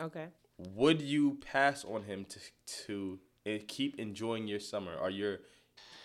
okay. 0.00 0.26
Would 0.74 1.00
you 1.00 1.38
pass 1.40 1.84
on 1.84 2.02
him 2.02 2.26
to 2.26 2.40
to 2.86 3.58
keep 3.68 4.00
enjoying 4.00 4.48
your 4.48 4.58
summer 4.58 4.96
or 4.96 5.08
your 5.08 5.38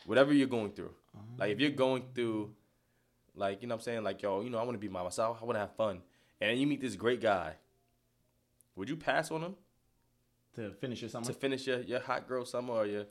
whatever 0.05 0.31
you're 0.31 0.45
going 0.45 0.73
through? 0.73 0.93
Like 1.39 1.53
if 1.53 1.59
you're 1.59 1.71
going 1.71 2.03
through, 2.13 2.53
like 3.35 3.63
you 3.63 3.67
know, 3.67 3.73
what 3.73 3.81
I'm 3.81 3.83
saying, 3.83 4.03
like 4.03 4.21
yo, 4.21 4.41
you 4.41 4.51
know, 4.51 4.59
I 4.59 4.63
want 4.63 4.75
to 4.75 4.79
be 4.79 4.89
by 4.89 5.01
myself, 5.01 5.39
I 5.41 5.45
want 5.45 5.55
to 5.55 5.61
have 5.61 5.75
fun, 5.75 6.01
and 6.39 6.51
then 6.51 6.59
you 6.59 6.67
meet 6.67 6.81
this 6.81 6.95
great 6.95 7.19
guy. 7.19 7.55
Would 8.75 8.89
you 8.89 8.95
pass 8.95 9.31
on 9.31 9.41
him 9.41 9.55
To 10.55 10.71
finish 10.71 11.01
your 11.01 11.09
summer. 11.09 11.25
to 11.25 11.33
finish 11.33 11.65
your, 11.67 11.79
your 11.81 11.99
hot 11.99 12.27
girl 12.27 12.45
summer 12.45 12.73
or 12.73 12.85
your? 12.85 13.05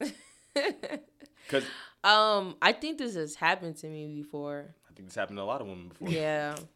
Because 0.54 1.64
Um, 2.02 2.56
I 2.62 2.72
think 2.72 2.98
this 2.98 3.14
has 3.14 3.34
happened 3.34 3.76
to 3.78 3.88
me 3.88 4.06
before. 4.22 4.74
I 4.88 4.92
think 4.94 5.08
this 5.08 5.14
happened 5.16 5.38
to 5.38 5.42
a 5.42 5.44
lot 5.44 5.60
of 5.60 5.66
women 5.66 5.88
before. 5.88 6.08
Yeah. 6.08 6.56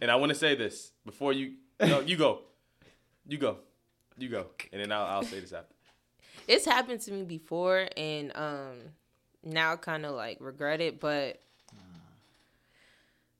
And 0.00 0.12
I 0.12 0.14
want 0.16 0.30
to 0.30 0.34
say 0.36 0.54
this 0.54 0.92
before 1.04 1.32
you. 1.32 1.54
No, 1.80 1.98
you 1.98 2.16
go. 2.16 2.42
You 3.26 3.36
go. 3.36 3.56
You 4.16 4.28
go. 4.28 4.46
And 4.72 4.80
then 4.80 4.92
I'll, 4.92 5.04
I'll 5.06 5.22
say 5.24 5.40
this 5.40 5.52
after. 5.52 5.74
it's 6.46 6.64
happened 6.64 7.00
to 7.00 7.10
me 7.12 7.24
before 7.24 7.88
and 7.96 8.30
um 8.36 8.76
now 9.42 9.74
kind 9.74 10.06
of 10.06 10.14
like 10.14 10.36
regret 10.40 10.80
it 10.80 11.00
but 11.00 11.40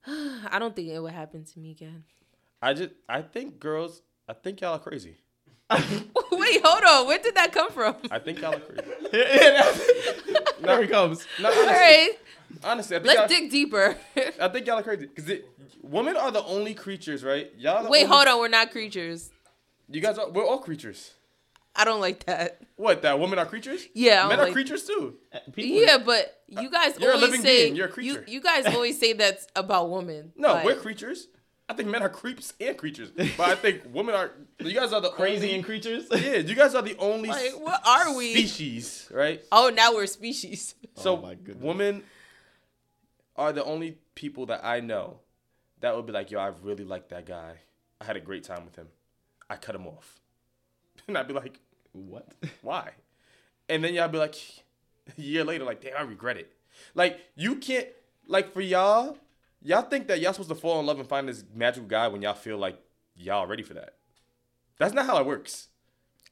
i 0.07 0.59
don't 0.59 0.75
think 0.75 0.89
it 0.89 0.99
would 1.01 1.13
happen 1.13 1.45
to 1.45 1.59
me 1.61 1.71
again 1.71 2.03
I 2.61 2.75
just, 2.75 2.91
I 3.09 3.23
think 3.23 3.61
girls, 3.61 4.03
I 4.29 4.33
think 4.35 4.61
y'all 4.61 4.75
are 4.75 4.79
crazy. 4.79 5.17
wait 5.71 6.61
hold 6.65 6.83
on 6.85 7.07
where 7.07 7.19
did 7.19 7.35
that 7.35 7.53
come 7.53 7.71
from 7.71 7.95
I 8.11 8.19
think 8.19 8.41
y'all 8.41 8.55
are 8.55 8.61
crazy. 8.61 8.83
there 10.63 10.83
he 10.83 10.89
comes. 10.89 11.27
No, 11.41 11.49
honestly, 11.51 11.67
right 11.67 12.11
honestly, 12.65 12.97
I 12.97 13.01
think, 13.01 13.07
let's 13.19 13.19
y'all, 13.33 13.41
dig 13.41 13.51
deeper 13.51 13.97
I 14.41 14.49
think 14.49 14.67
y'all 14.67 14.79
are 14.79 14.83
crazy 14.83 15.07
because 15.15 15.31
women 15.83 16.17
are 16.17 16.31
the 16.31 16.43
only 16.45 16.73
creatures, 16.75 17.23
right? 17.23 17.51
Y'all. 17.59 17.89
wait 17.91 18.05
only- 18.05 18.15
hold 18.17 18.29
on 18.29 18.39
we're 18.39 18.49
not 18.49 18.71
creatures 18.71 19.31
You 19.91 20.01
guys 20.01 20.17
are. 20.19 20.31
We're 20.31 20.47
all 20.47 20.59
creatures. 20.59 21.13
i 21.77 21.85
don't 21.85 22.01
like 22.01 22.25
that 22.25 22.63
What? 22.77 23.03
That 23.03 23.19
women 23.21 23.39
are 23.39 23.47
creatures? 23.47 23.85
yeah 23.95 24.25
I 24.25 24.29
Men 24.31 24.41
are 24.41 24.45
like- 24.45 24.53
creatures 24.55 24.85
too. 24.85 25.17
Uh, 25.33 25.39
people, 25.53 25.83
yeah 25.83 25.99
but 25.99 26.35
you 26.49 26.71
guys 26.71 26.99
You're 26.99 27.11
a 27.11 27.15
always 27.15 27.29
living 27.31 27.43
say 27.43 27.65
being, 27.65 27.77
you're 27.77 27.87
a 27.89 28.03
you, 28.03 28.15
creature. 28.15 28.25
you 28.27 28.41
guys 28.41 28.65
always 28.75 28.99
say 28.99 29.13
that's 29.13 29.47
about 29.55 29.91
women 29.91 30.33
No, 30.35 30.55
Like, 30.55 30.65
we're 30.65 30.77
creatures. 30.77 31.29
I 31.69 31.75
think 31.75 31.91
men 31.91 32.03
are 32.03 32.09
creeps 32.09 32.55
and 32.61 32.77
creatures, 32.79 33.11
but 33.11 33.41
I 33.41 33.55
think 33.55 33.83
women 33.93 34.15
are. 34.15 34.33
You 34.59 34.73
guys 34.73 34.93
are 34.93 35.01
the 35.03 35.11
crazy 35.11 35.47
only, 35.49 35.55
and 35.57 35.65
creatures. 35.65 36.07
Yeah, 36.13 36.37
you 36.37 36.55
guys 36.55 36.75
are 36.75 36.83
the 36.83 36.97
only 36.99 37.29
like 37.29 37.53
what 37.61 37.87
are 37.87 38.17
we 38.17 38.33
species, 38.33 39.07
right? 39.13 39.43
oh 39.53 39.71
now 39.75 39.93
we're 39.95 40.07
species 40.07 40.75
So 40.95 41.17
Oh 41.19 41.23
my 41.23 41.35
goodness. 41.35 41.63
women 41.63 42.03
are 43.37 43.53
the 43.53 43.65
only 43.65 43.99
people 44.15 44.47
that 44.47 44.65
I 44.65 44.81
know 44.81 45.21
that 45.81 45.95
would 45.95 46.07
be 46.07 46.13
like, 46.13 46.31
yo, 46.31 46.41
I 46.41 46.49
really 46.63 46.85
like 46.85 47.11
that 47.11 47.27
guy. 47.27 47.53
I 48.01 48.05
had 48.05 48.17
a 48.17 48.21
great 48.21 48.45
time 48.45 48.65
with 48.65 48.75
him. 48.77 48.89
I 49.49 49.57
cut 49.57 49.75
him 49.75 49.87
off. 49.87 50.19
And 51.07 51.17
I'd 51.17 51.29
be 51.29 51.35
like, 51.35 51.61
what? 51.93 52.27
why? 52.63 52.91
And 53.69 53.85
then 53.85 53.95
y'all 53.95 54.09
be 54.09 54.19
like, 54.19 54.37
a 55.17 55.21
year 55.21 55.45
later, 55.45 55.65
like, 55.65 55.81
damn, 55.81 55.97
I 55.97 56.03
regret 56.03 56.37
it. 56.37 56.53
Like, 56.95 57.21
you 57.37 57.57
can't, 57.57 57.87
like, 58.27 58.53
for 58.53 58.61
y'all, 58.61 59.17
y'all 59.63 59.83
think 59.83 60.09
that 60.09 60.21
y'all 60.21 60.33
supposed 60.33 60.49
to 60.51 60.55
fall 60.55 60.81
in 60.81 60.87
love 60.87 60.99
and 60.99 61.09
find 61.09 61.29
this 61.29 61.45
magical 61.55 61.89
guy 61.89 62.09
when 62.09 62.23
y'all 62.23 62.35
feel 62.35 62.59
like 62.59 62.79
y'all 63.17 63.47
ready 63.47 63.63
for 63.63 63.75
that. 63.75 63.95
That's 64.79 64.95
not 64.95 65.07
how 65.07 65.19
it 65.19 65.27
works. 65.27 65.69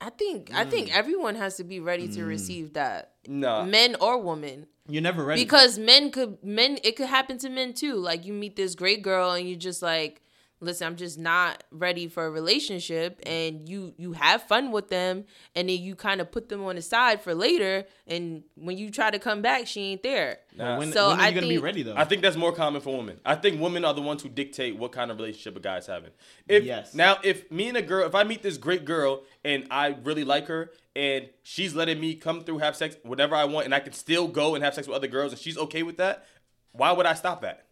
I 0.01 0.11
think 0.11 0.51
I 0.55 0.65
mm. 0.65 0.71
think 0.71 0.97
everyone 0.97 1.37
has 1.37 1.57
to 1.57 1.65
be 1.65 1.81
ready 1.81 2.07
to 2.09 2.21
mm. 2.21 2.29
receive 2.29 2.75
that. 2.75 3.13
Nah. 3.27 3.65
Men 3.65 3.97
or 4.01 4.19
women. 4.19 4.67
You're 4.89 5.03
never 5.03 5.25
ready. 5.25 5.43
Because 5.43 5.79
men 5.79 6.11
could 6.11 6.43
men 6.45 6.79
it 6.85 6.97
could 6.97 7.09
happen 7.09 7.39
to 7.39 7.49
men 7.49 7.73
too. 7.73 7.95
Like 7.95 8.25
you 8.25 8.33
meet 8.33 8.57
this 8.57 8.75
great 8.75 9.03
girl 9.03 9.33
and 9.33 9.49
you 9.49 9.57
just 9.57 9.83
like, 9.83 10.21
listen, 10.61 10.87
I'm 10.87 10.97
just 10.97 11.19
not 11.19 11.63
ready 11.71 12.09
for 12.09 12.25
a 12.27 12.31
relationship 12.31 13.21
and 13.27 13.69
you 13.69 13.93
you 13.99 14.13
have 14.13 14.43
fun 14.45 14.73
with 14.73 14.89
them 14.89 15.25
and 15.55 15.69
then 15.69 15.79
you 15.79 15.95
kind 15.95 16.21
of 16.21 16.31
put 16.31 16.49
them 16.49 16.65
on 16.65 16.77
the 16.77 16.83
side 16.83 17.21
for 17.21 17.35
later 17.35 17.85
and 18.07 18.43
when 18.55 18.79
you 18.79 18.91
try 18.91 19.11
to 19.11 19.19
come 19.19 19.43
back 19.43 19.67
she 19.67 19.81
ain't 19.93 20.03
there. 20.03 20.39
But 20.57 20.79
when, 20.79 20.93
So 20.93 21.09
when 21.11 21.19
are 21.19 21.23
you 21.23 21.27
I 21.29 21.31
gonna 21.33 21.47
be 21.47 21.55
think- 21.57 21.65
ready 21.65 21.83
though? 21.83 21.95
I 21.97 22.05
think 22.05 22.23
that's 22.23 22.37
more 22.37 22.53
common 22.53 22.81
for 22.81 22.97
women. 22.97 23.21
I 23.25 23.35
think 23.35 23.61
women 23.61 23.85
are 23.85 23.93
the 23.93 24.01
ones 24.03 24.23
who 24.23 24.29
dictate 24.31 24.77
what 24.79 24.93
kind 24.93 25.11
of 25.11 25.19
relationship 25.19 25.57
a 25.57 25.61
guy's 25.61 25.87
having. 25.87 26.11
If 26.49 26.65
Yes. 26.65 26.95
now 26.95 27.19
if 27.23 27.51
me 27.51 27.69
and 27.69 27.77
a 27.77 27.83
girl, 27.83 28.07
if 28.07 28.15
I 28.15 28.25
meet 28.25 28.43
this 28.43 28.57
great 28.57 28.85
girl 28.85 29.23
and 29.45 29.67
I 29.71 29.97
really 30.05 30.25
like 30.25 30.47
her 30.47 30.73
and 30.95 31.29
she's 31.43 31.75
letting 31.75 32.01
me 32.01 32.15
come 32.15 32.43
through 32.45 32.59
have 32.59 32.75
sex 32.77 32.97
whatever 33.03 33.35
I 33.35 33.45
want 33.45 33.67
and 33.67 33.75
I 33.75 33.81
can 33.81 33.93
still 33.93 34.27
go 34.27 34.55
and 34.55 34.65
have 34.65 34.73
sex 34.75 34.89
with 34.89 34.97
other 34.97 35.09
girls 35.09 35.33
and 35.33 35.41
she's 35.41 35.59
okay 35.59 35.83
with 35.83 35.99
that, 35.99 36.25
why 36.73 36.93
would 36.93 37.05
I 37.07 37.13
stop 37.15 37.43
that? 37.43 37.66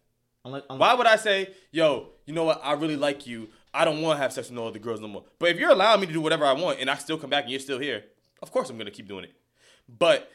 Unless, 0.45 0.63
Why 0.69 0.93
would 0.93 1.07
I 1.07 1.15
say, 1.17 1.53
"Yo, 1.71 2.09
you 2.25 2.33
know 2.33 2.43
what? 2.45 2.61
I 2.63 2.73
really 2.73 2.95
like 2.95 3.25
you. 3.27 3.49
I 3.73 3.83
don't 3.83 4.01
want 4.01 4.17
to 4.17 4.21
have 4.23 4.31
sex 4.31 4.47
with 4.49 4.55
no 4.55 4.67
other 4.67 4.79
girls 4.79 5.01
no 5.01 5.07
more." 5.07 5.25
But 5.39 5.49
if 5.49 5.57
you're 5.59 5.71
allowing 5.71 5.99
me 6.01 6.07
to 6.07 6.13
do 6.13 6.21
whatever 6.21 6.45
I 6.45 6.53
want 6.53 6.79
and 6.79 6.89
I 6.89 6.95
still 6.95 7.17
come 7.17 7.29
back 7.31 7.43
and 7.43 7.51
you're 7.51 7.59
still 7.59 7.79
here, 7.79 8.03
of 8.41 8.51
course 8.51 8.69
I'm 8.69 8.77
gonna 8.77 8.91
keep 8.91 9.07
doing 9.07 9.23
it. 9.25 9.33
But 9.89 10.31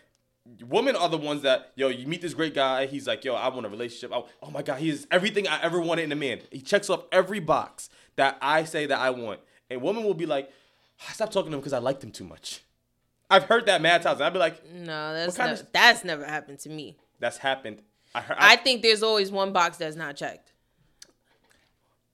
women 0.67 0.97
are 0.97 1.09
the 1.09 1.17
ones 1.17 1.43
that, 1.43 1.73
yo, 1.77 1.89
you 1.89 2.07
meet 2.07 2.23
this 2.23 2.35
great 2.35 2.55
guy. 2.55 2.87
He's 2.87 3.07
like, 3.07 3.25
yo, 3.25 3.35
I 3.35 3.49
want 3.49 3.67
a 3.67 3.69
relationship. 3.69 4.13
I, 4.13 4.23
oh 4.43 4.51
my 4.51 4.63
god, 4.63 4.79
he 4.81 4.91
is 4.91 5.07
everything 5.11 5.47
I 5.47 5.63
ever 5.63 5.81
wanted 5.81 6.03
in 6.05 6.13
a 6.13 6.17
man. 6.17 6.41
He 6.51 6.61
checks 6.61 6.91
off 6.91 7.05
every 7.13 7.41
box 7.41 7.89
that 8.17 8.37
I 8.43 8.65
say 8.65 8.87
that 8.87 8.99
I 8.99 9.11
want. 9.11 9.41
And 9.71 9.81
women 9.83 10.03
will 10.05 10.15
be 10.15 10.27
like, 10.27 10.51
ah, 11.01 11.07
I 11.11 11.13
stopped 11.13 11.33
talking 11.33 11.51
to 11.53 11.57
him 11.57 11.61
because 11.61 11.73
I 11.73 11.79
liked 11.79 12.03
him 12.03 12.11
too 12.11 12.25
much. 12.25 12.63
I've 13.31 13.45
heard 13.45 13.67
that 13.67 13.81
mad 13.81 14.03
times. 14.03 14.19
and 14.19 14.25
I'd 14.27 14.33
be 14.33 14.41
like, 14.41 14.67
No, 14.73 15.15
that's 15.15 15.37
kind 15.37 15.53
of- 15.53 15.71
that's 15.73 16.05
never 16.05 16.25
happened 16.25 16.59
to 16.61 16.69
me. 16.69 16.97
that's 17.21 17.37
happened. 17.39 17.83
I 18.15 18.21
heard. 18.21 18.37
I 18.39 18.53
I, 18.53 18.57
think 18.57 18.83
there's 18.83 19.03
always 19.03 19.31
one 19.31 19.53
box 19.53 19.77
that's 19.77 19.97
not 19.97 20.17
checked. 20.17 20.53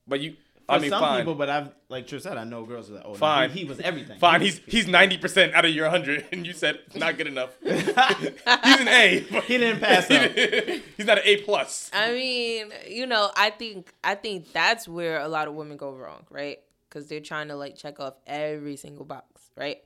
but 0.07 0.21
you, 0.21 0.37
for 0.67 0.73
I 0.73 0.79
mean, 0.81 0.91
some 0.91 1.01
fine. 1.01 1.21
people, 1.21 1.37
but 1.37 1.49
I've 1.49 1.71
like 1.89 2.09
Trish 2.09 2.23
said, 2.23 2.37
I 2.37 2.45
know 2.45 2.65
girls 2.65 2.91
are 2.91 2.95
that 2.95 3.05
oh, 3.07 3.13
no, 3.13 3.19
Fine. 3.19 3.51
he, 3.51 3.61
he 3.61 3.65
was 3.67 3.79
everything. 3.79 4.19
Fine, 4.19 4.41
he's 4.41 4.61
he's 4.67 4.89
ninety 4.89 5.17
percent 5.17 5.55
out 5.55 5.65
of 5.65 5.71
your 5.71 5.89
hundred, 5.89 6.27
and 6.33 6.45
you 6.45 6.53
said 6.53 6.81
not 6.97 7.17
good 7.17 7.29
enough. 7.29 7.51
he's 7.63 7.87
an 7.87 8.89
A. 8.89 9.25
but 9.31 9.45
he 9.45 9.59
didn't 9.59 9.81
pass 9.81 10.11
out. 10.11 10.31
he's 10.97 11.07
not 11.07 11.19
an 11.19 11.25
A 11.25 11.37
plus. 11.43 11.89
I 11.93 12.13
mean, 12.13 12.73
you 12.89 13.07
know, 13.07 13.31
I 13.37 13.51
think 13.51 13.93
I 14.03 14.17
think 14.17 14.53
that's 14.53 14.89
where 14.89 15.21
a 15.21 15.29
lot 15.29 15.47
of 15.47 15.55
women 15.55 15.77
go 15.77 15.93
wrong, 15.93 16.27
right? 16.31 16.59
Because 16.89 17.09
they're 17.09 17.21
trying 17.21 17.49
to 17.49 17.55
like 17.55 17.77
check 17.77 18.01
off 18.01 18.15
every 18.27 18.77
single 18.77 19.05
box, 19.05 19.51
right? 19.57 19.79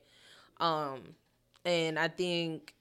Um, 0.59 1.15
and 1.63 1.99
I 1.99 2.07
think 2.07 2.73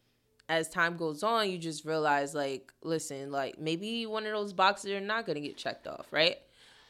as 0.51 0.69
time 0.69 0.97
goes 0.97 1.23
on, 1.23 1.49
you 1.49 1.59
just 1.59 1.85
realize 1.85 2.35
like, 2.35 2.73
listen, 2.83 3.31
like 3.31 3.61
maybe 3.61 4.05
one 4.05 4.27
of 4.27 4.33
those 4.33 4.53
boxes 4.53 4.91
are 4.91 5.01
not 5.01 5.25
gonna 5.25 5.41
get 5.41 5.57
checked 5.57 5.87
off, 5.87 6.07
right? 6.11 6.39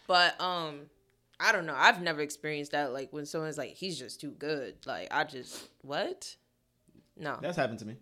But 0.07 0.41
um, 0.41 0.87
I 1.39 1.53
don't 1.53 1.67
know. 1.67 1.75
I've 1.77 2.01
never 2.01 2.23
experienced 2.23 2.73
that. 2.73 2.95
Like 2.95 3.13
when 3.13 3.27
someone's 3.27 3.59
like, 3.59 3.75
he's 3.75 3.99
just 3.99 4.19
too 4.19 4.31
good. 4.31 4.77
Like 4.87 5.09
I 5.11 5.25
just 5.25 5.69
what? 5.83 6.35
No, 7.19 7.39
That's 7.43 7.59
happened 7.59 7.81
to 7.81 7.85
me. 7.85 7.97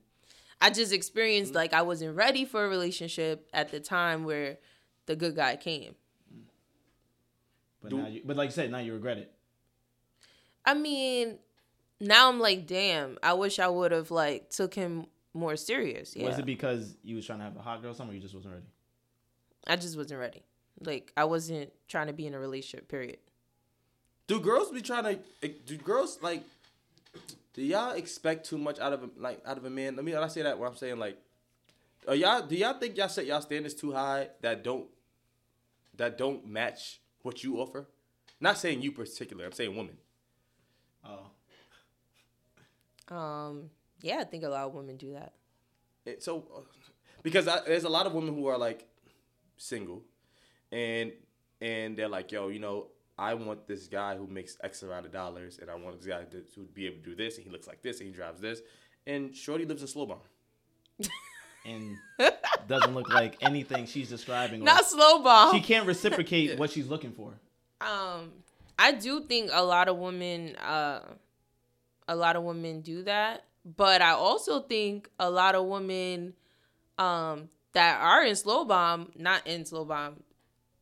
I 0.60 0.70
just 0.70 0.92
experienced 0.92 1.56
like 1.56 1.72
I 1.72 1.82
wasn't 1.82 2.14
ready 2.14 2.44
for 2.44 2.64
a 2.64 2.68
relationship 2.68 3.48
at 3.52 3.72
the 3.72 3.80
time 3.80 4.22
where 4.22 4.58
the 5.06 5.16
good 5.16 5.34
guy 5.34 5.56
came. 5.56 5.96
But 7.82 7.92
now, 7.92 8.06
you, 8.06 8.22
but 8.24 8.36
like 8.36 8.46
you 8.46 8.52
said, 8.52 8.70
now 8.70 8.78
you 8.78 8.92
regret 8.92 9.18
it. 9.18 9.32
I 10.64 10.74
mean, 10.74 11.38
now 12.00 12.28
I'm 12.28 12.38
like, 12.38 12.68
damn, 12.68 13.18
I 13.24 13.32
wish 13.32 13.58
I 13.58 13.66
would 13.66 13.90
have 13.90 14.12
like 14.12 14.50
took 14.50 14.74
him 14.74 15.06
more 15.34 15.56
serious. 15.56 16.14
Yeah. 16.16 16.26
Was 16.26 16.38
it 16.38 16.46
because 16.46 16.96
you 17.02 17.16
was 17.16 17.26
trying 17.26 17.38
to 17.38 17.44
have 17.44 17.56
a 17.56 17.60
hot 17.60 17.82
girl, 17.82 17.92
or 17.92 17.94
something, 17.94 18.12
or 18.12 18.16
you 18.16 18.22
just 18.22 18.34
wasn't 18.34 18.54
ready? 18.54 18.66
I 19.66 19.76
just 19.76 19.96
wasn't 19.96 20.20
ready. 20.20 20.42
Like 20.80 21.12
I 21.16 21.24
wasn't 21.24 21.72
trying 21.88 22.06
to 22.06 22.12
be 22.12 22.26
in 22.26 22.34
a 22.34 22.38
relationship. 22.38 22.88
Period. 22.88 23.18
Do 24.26 24.40
girls 24.40 24.70
be 24.70 24.80
trying 24.80 25.04
to? 25.04 25.48
Do 25.48 25.76
girls 25.76 26.18
like? 26.22 26.42
Do 27.54 27.62
y'all 27.62 27.92
expect 27.92 28.48
too 28.48 28.58
much 28.58 28.78
out 28.78 28.92
of 28.92 29.02
a, 29.02 29.10
like 29.16 29.40
out 29.44 29.58
of 29.58 29.64
a 29.64 29.70
man? 29.70 29.96
Let 29.96 30.04
me. 30.04 30.12
When 30.12 30.22
I 30.22 30.28
say 30.28 30.42
that, 30.42 30.58
what 30.58 30.68
I'm 30.68 30.76
saying 30.76 30.98
like, 30.98 31.18
are 32.06 32.14
y'all? 32.14 32.46
Do 32.46 32.54
y'all 32.54 32.74
think 32.74 32.96
y'all 32.96 33.08
set 33.08 33.26
y'all 33.26 33.40
standards 33.40 33.74
too 33.74 33.92
high 33.92 34.28
that 34.42 34.62
don't 34.62 34.86
that 35.96 36.16
don't 36.16 36.46
match 36.46 37.00
what 37.22 37.42
you 37.42 37.56
offer? 37.56 37.86
Not 38.40 38.58
saying 38.58 38.82
you 38.82 38.92
particular. 38.92 39.44
I'm 39.44 39.52
saying 39.52 39.76
women. 39.76 39.96
Oh, 41.04 41.30
Um. 43.14 43.70
Yeah, 44.00 44.18
I 44.20 44.24
think 44.24 44.44
a 44.44 44.48
lot 44.48 44.64
of 44.66 44.74
women 44.74 44.96
do 44.96 45.12
that. 45.14 45.32
It- 46.06 46.22
so 46.22 46.44
uh, 46.56 46.60
because 47.22 47.48
I, 47.48 47.60
there's 47.66 47.84
a 47.84 47.88
lot 47.88 48.06
of 48.06 48.12
women 48.14 48.34
who 48.34 48.46
are 48.46 48.56
like 48.58 48.86
single 49.56 50.02
and 50.70 51.12
and 51.60 51.96
they're 51.96 52.08
like 52.08 52.30
yo 52.30 52.46
you 52.48 52.60
know 52.60 52.86
i 53.18 53.34
want 53.34 53.66
this 53.66 53.88
guy 53.88 54.16
who 54.16 54.26
makes 54.28 54.56
x 54.62 54.82
amount 54.84 55.04
of 55.04 55.10
dollars 55.12 55.58
and 55.60 55.68
i 55.68 55.74
want 55.74 55.96
this 55.96 56.06
guy 56.06 56.22
to, 56.22 56.40
to 56.42 56.60
be 56.74 56.86
able 56.86 56.96
to 56.98 57.02
do 57.02 57.16
this 57.16 57.36
and 57.36 57.44
he 57.44 57.50
looks 57.50 57.66
like 57.66 57.82
this 57.82 57.98
and 57.98 58.06
he 58.08 58.14
drives 58.14 58.40
this 58.40 58.60
and 59.06 59.34
shorty 59.34 59.64
lives 59.64 59.82
in 59.82 59.88
slow 59.88 60.06
bomb 60.06 60.18
and 61.66 61.96
doesn't 62.68 62.94
look 62.94 63.08
like 63.12 63.36
anything 63.40 63.86
she's 63.86 64.08
describing. 64.10 64.62
Not 64.62 64.84
slow 64.84 65.22
ball. 65.22 65.52
she 65.52 65.60
can't 65.60 65.86
reciprocate 65.86 66.56
what 66.60 66.70
she's 66.70 66.86
looking 66.86 67.10
for. 67.12 67.32
um 67.80 68.30
i 68.78 68.92
do 68.92 69.20
think 69.24 69.50
a 69.52 69.64
lot 69.64 69.88
of 69.88 69.96
women 69.96 70.54
uh 70.56 71.00
a 72.06 72.14
lot 72.14 72.36
of 72.36 72.44
women 72.44 72.80
do 72.80 73.02
that 73.02 73.44
but 73.64 74.02
i 74.02 74.10
also 74.10 74.60
think 74.60 75.08
a 75.18 75.30
lot 75.30 75.54
of 75.54 75.66
women 75.66 76.34
um 76.98 77.48
that 77.72 78.00
are 78.00 78.24
in 78.24 78.34
slow 78.34 78.64
bomb 78.64 79.10
not 79.16 79.46
in 79.46 79.64
slow 79.64 79.84
bomb 79.84 80.22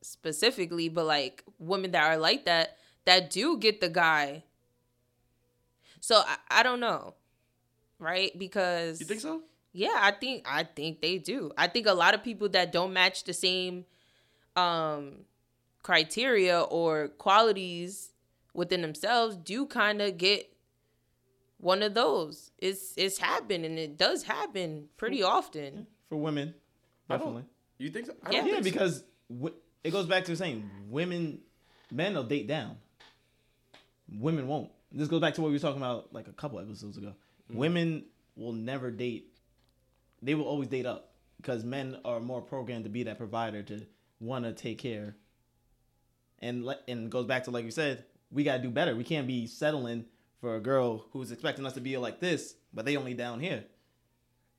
specifically 0.03 0.89
but 0.89 1.05
like 1.05 1.43
women 1.59 1.91
that 1.91 2.05
are 2.05 2.17
like 2.17 2.45
that 2.45 2.77
that 3.05 3.31
do 3.31 3.57
get 3.57 3.81
the 3.81 3.89
guy. 3.89 4.43
So 6.01 6.23
i, 6.27 6.37
I 6.51 6.63
don't 6.63 6.81
know 6.81 7.15
right? 7.99 8.37
Because 8.39 9.01
you 9.01 9.07
think 9.07 9.21
so? 9.21 9.43
Yeah, 9.73 9.97
I 9.97 10.11
think 10.11 10.47
I 10.49 10.65
think 10.65 11.01
they 11.01 11.19
do. 11.19 11.53
I 11.57 11.69
think 11.69 11.87
a 11.87 11.93
lot 11.93 12.15
of 12.15 12.23
people 12.23 12.49
that 12.51 12.73
don't 12.73 12.93
match 12.93 13.25
the 13.25 13.33
same 13.33 13.85
um 14.55 15.25
criteria 15.83 16.61
or 16.63 17.09
qualities 17.09 18.11
within 18.55 18.83
themselves 18.83 19.37
do 19.37 19.67
kind 19.67 20.01
of 20.01 20.17
get 20.17 20.51
one 21.59 21.83
of 21.83 21.95
those. 21.95 22.51
It's 22.59 22.93
it's 22.97 23.19
happened 23.19 23.65
and 23.65 23.79
it 23.79 23.97
does 23.97 24.23
happen 24.23 24.89
pretty 24.97 25.23
often. 25.23 25.87
For 26.09 26.17
women, 26.17 26.55
definitely. 27.09 27.45
you 27.79 27.91
think 27.91 28.07
so 28.07 28.15
I 28.23 28.31
Yeah. 28.33 28.39
don't 28.41 28.49
Yeah, 28.49 28.55
think 28.55 28.65
so. 28.67 28.71
because 28.73 29.05
w- 29.31 29.55
it 29.83 29.91
goes 29.91 30.07
back 30.07 30.25
to 30.25 30.31
the 30.33 30.37
same. 30.37 30.71
Women, 30.89 31.41
men 31.91 32.15
will 32.15 32.25
date 32.25 32.47
down. 32.47 32.77
Women 34.13 34.47
won't. 34.47 34.71
This 34.93 35.09
goes 35.09 35.21
back 35.21 35.35
to 35.35 35.41
what 35.43 35.49
we 35.49 35.55
were 35.55 35.59
talking 35.61 35.81
about 35.83 36.13
like 36.13 36.29
a 36.29 36.33
couple 36.33 36.59
episodes 36.61 36.97
ago. 36.97 37.15
Mm-hmm. 37.51 37.59
Women 37.59 38.05
will 38.37 38.53
never 38.53 38.91
date. 38.91 39.33
They 40.23 40.35
will 40.35 40.45
always 40.47 40.69
date 40.69 40.87
up 40.87 41.13
because 41.39 41.65
men 41.65 41.99
are 42.05 42.21
more 42.21 42.41
programmed 42.41 42.85
to 42.85 42.91
be 42.91 43.03
that 43.05 43.19
provider 43.19 43.63
to 43.65 43.83
want 44.21 44.45
to 44.45 44.53
take 44.53 44.79
care. 44.79 45.17
And 46.39 46.65
le- 46.65 46.79
and 46.87 47.11
goes 47.11 47.27
back 47.27 47.45
to 47.45 47.51
like 47.51 47.65
you 47.65 47.71
said, 47.71 48.05
we 48.31 48.45
gotta 48.45 48.63
do 48.63 48.71
better. 48.71 48.95
We 48.95 49.05
can't 49.05 49.27
be 49.27 49.47
settling 49.47 50.05
for 50.41 50.57
a 50.57 50.61
girl 50.61 51.07
who's 51.13 51.31
expecting 51.33 51.67
us 51.67 51.73
to 51.75 51.81
be 51.81 51.97
like 51.97 52.21
this, 52.21 52.55
but 52.73 52.85
they 52.85 52.97
only 52.97 53.15
down 53.15 53.41
here. 53.41 53.65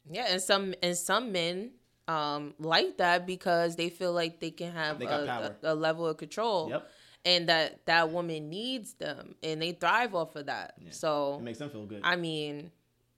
Yeah, 0.09 0.28
and 0.30 0.41
some 0.41 0.73
and 0.82 0.95
some 0.95 1.32
men 1.32 1.71
um 2.07 2.53
like 2.59 2.97
that 2.97 3.28
because 3.28 3.75
they 3.75 3.89
feel 3.89 4.13
like 4.13 4.39
they 4.39 4.51
can 4.51 4.71
have 4.71 4.99
They 4.99 5.05
a, 5.05 5.55
a, 5.63 5.73
a 5.73 5.75
level 5.75 6.07
of 6.07 6.17
control. 6.17 6.69
Yep. 6.69 6.89
And 7.25 7.49
that 7.49 7.86
that 7.88 8.09
woman 8.11 8.49
needs 8.49 8.93
them 8.93 9.36
and 9.43 9.61
they 9.61 9.73
thrive 9.73 10.15
off 10.15 10.36
of 10.38 10.45
that. 10.45 10.75
So 10.91 11.36
It 11.39 11.43
makes 11.43 11.59
them 11.59 11.69
feel 11.69 11.86
good. 11.86 12.01
I 12.03 12.15
mean, 12.15 12.71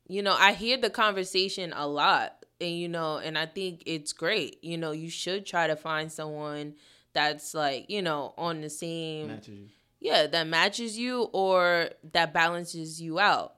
you 0.07 0.23
know, 0.23 0.35
I 0.37 0.53
hear 0.53 0.77
the 0.77 0.89
conversation 0.89 1.71
a 1.75 1.87
lot, 1.87 2.45
and 2.59 2.71
you 2.71 2.89
know, 2.89 3.17
and 3.17 3.37
I 3.37 3.45
think 3.45 3.83
it's 3.85 4.11
great. 4.11 4.63
You 4.63 4.77
know, 4.77 4.91
you 4.91 5.11
should 5.11 5.45
try 5.45 5.67
to 5.67 5.75
find 5.75 6.11
someone 6.11 6.73
that's 7.13 7.53
like, 7.53 7.89
you 7.89 8.01
know, 8.01 8.33
on 8.37 8.61
the 8.61 8.69
same, 8.69 9.27
Matches 9.27 9.59
you. 9.59 9.67
Yeah, 9.99 10.27
that 10.27 10.47
matches 10.47 10.97
you 10.97 11.23
or 11.33 11.89
that 12.13 12.33
balances 12.33 13.01
you 13.01 13.19
out. 13.19 13.55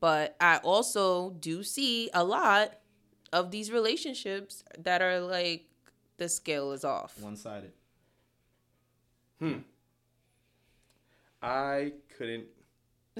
But 0.00 0.36
I 0.40 0.58
also 0.58 1.30
do 1.30 1.62
see 1.62 2.10
a 2.12 2.22
lot 2.24 2.78
of 3.32 3.50
these 3.50 3.70
relationships 3.70 4.62
that 4.78 5.00
are 5.02 5.20
like 5.20 5.66
the 6.18 6.28
scale 6.28 6.72
is 6.72 6.84
off. 6.84 7.18
One 7.20 7.36
sided. 7.36 7.72
Hmm. 9.40 9.58
I 11.42 11.92
couldn't 12.16 12.46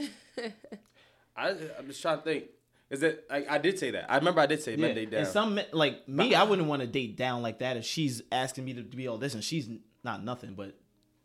I, 1.36 1.48
i'm 1.78 1.86
just 1.86 2.00
trying 2.00 2.18
to 2.18 2.22
think 2.24 2.44
is 2.90 3.02
it 3.02 3.24
I, 3.30 3.44
I 3.50 3.58
did 3.58 3.78
say 3.78 3.90
that 3.92 4.10
i 4.10 4.16
remember 4.16 4.40
i 4.40 4.46
did 4.46 4.62
say 4.62 4.76
men 4.76 4.94
date 4.94 5.10
down 5.10 5.20
And 5.20 5.28
some 5.28 5.54
men- 5.56 5.66
like 5.72 6.08
me, 6.08 6.34
I 6.34 6.44
wouldn't 6.44 6.66
want 6.68 6.80
to 6.82 6.88
date 6.88 7.16
down 7.16 7.42
like 7.42 7.58
that 7.58 7.76
if 7.76 7.84
she's 7.84 8.22
asking 8.32 8.64
me 8.64 8.74
to, 8.74 8.82
to 8.82 8.96
be 8.96 9.08
all 9.08 9.18
this 9.18 9.34
and 9.34 9.44
she's 9.44 9.68
not 10.02 10.24
nothing 10.24 10.54
but 10.54 10.76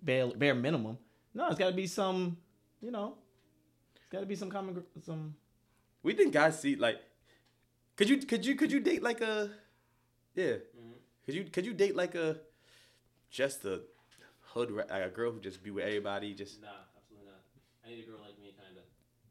bare 0.01 0.27
bare 0.27 0.53
minimum. 0.55 0.97
No, 1.33 1.47
it's 1.47 1.57
got 1.59 1.69
to 1.69 1.75
be 1.75 1.87
some, 1.87 2.37
you 2.81 2.91
know, 2.91 3.15
it's 3.95 4.05
Got 4.11 4.21
to 4.21 4.25
be 4.25 4.35
some 4.35 4.49
common, 4.49 4.83
some. 5.05 5.35
We 6.01 6.13
think 6.13 6.33
guys 6.33 6.59
see 6.59 6.75
like. 6.75 6.97
Could 7.95 8.09
you 8.09 8.17
could 8.17 8.45
you 8.45 8.55
could 8.55 8.71
you 8.71 8.79
date 8.79 9.03
like 9.03 9.21
a, 9.21 9.51
yeah. 10.33 10.45
Mm-hmm. 10.45 10.91
Could 11.25 11.35
you 11.35 11.43
could 11.43 11.65
you 11.65 11.73
date 11.73 11.95
like 11.95 12.15
a, 12.15 12.37
just 13.29 13.63
a 13.65 13.81
hood 14.53 14.71
like 14.71 14.89
a 14.89 15.09
girl 15.09 15.31
who 15.31 15.39
just 15.39 15.61
be 15.61 15.69
with 15.69 15.85
everybody 15.85 16.33
just. 16.33 16.61
Nah, 16.61 16.69
absolutely 16.97 17.27
not. 17.27 17.41
I 17.85 17.89
need 17.89 18.03
a 18.03 18.07
girl 18.09 18.19
like 18.21 18.39
me, 18.39 18.55
kinda. 18.55 18.81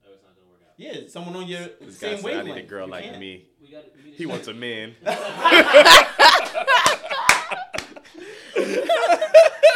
Oh, 0.06 0.12
it's 0.12 0.22
not 0.22 0.36
gonna 0.36 0.48
work 0.48 0.60
out. 0.62 0.74
Yeah, 0.76 1.08
someone 1.08 1.34
on 1.34 1.48
your 1.48 1.66
This 1.80 1.98
guy 1.98 2.14
same 2.14 2.22
said, 2.22 2.36
I 2.36 2.42
need 2.42 2.56
a 2.58 2.62
girl 2.62 2.86
You 2.86 2.92
like 2.92 3.04
can't. 3.04 3.18
me. 3.18 3.46
We 3.60 3.70
got. 3.70 3.84
We 4.04 4.10
He 4.12 4.26
wants 4.26 4.46
a 4.46 4.54
man. 4.54 4.94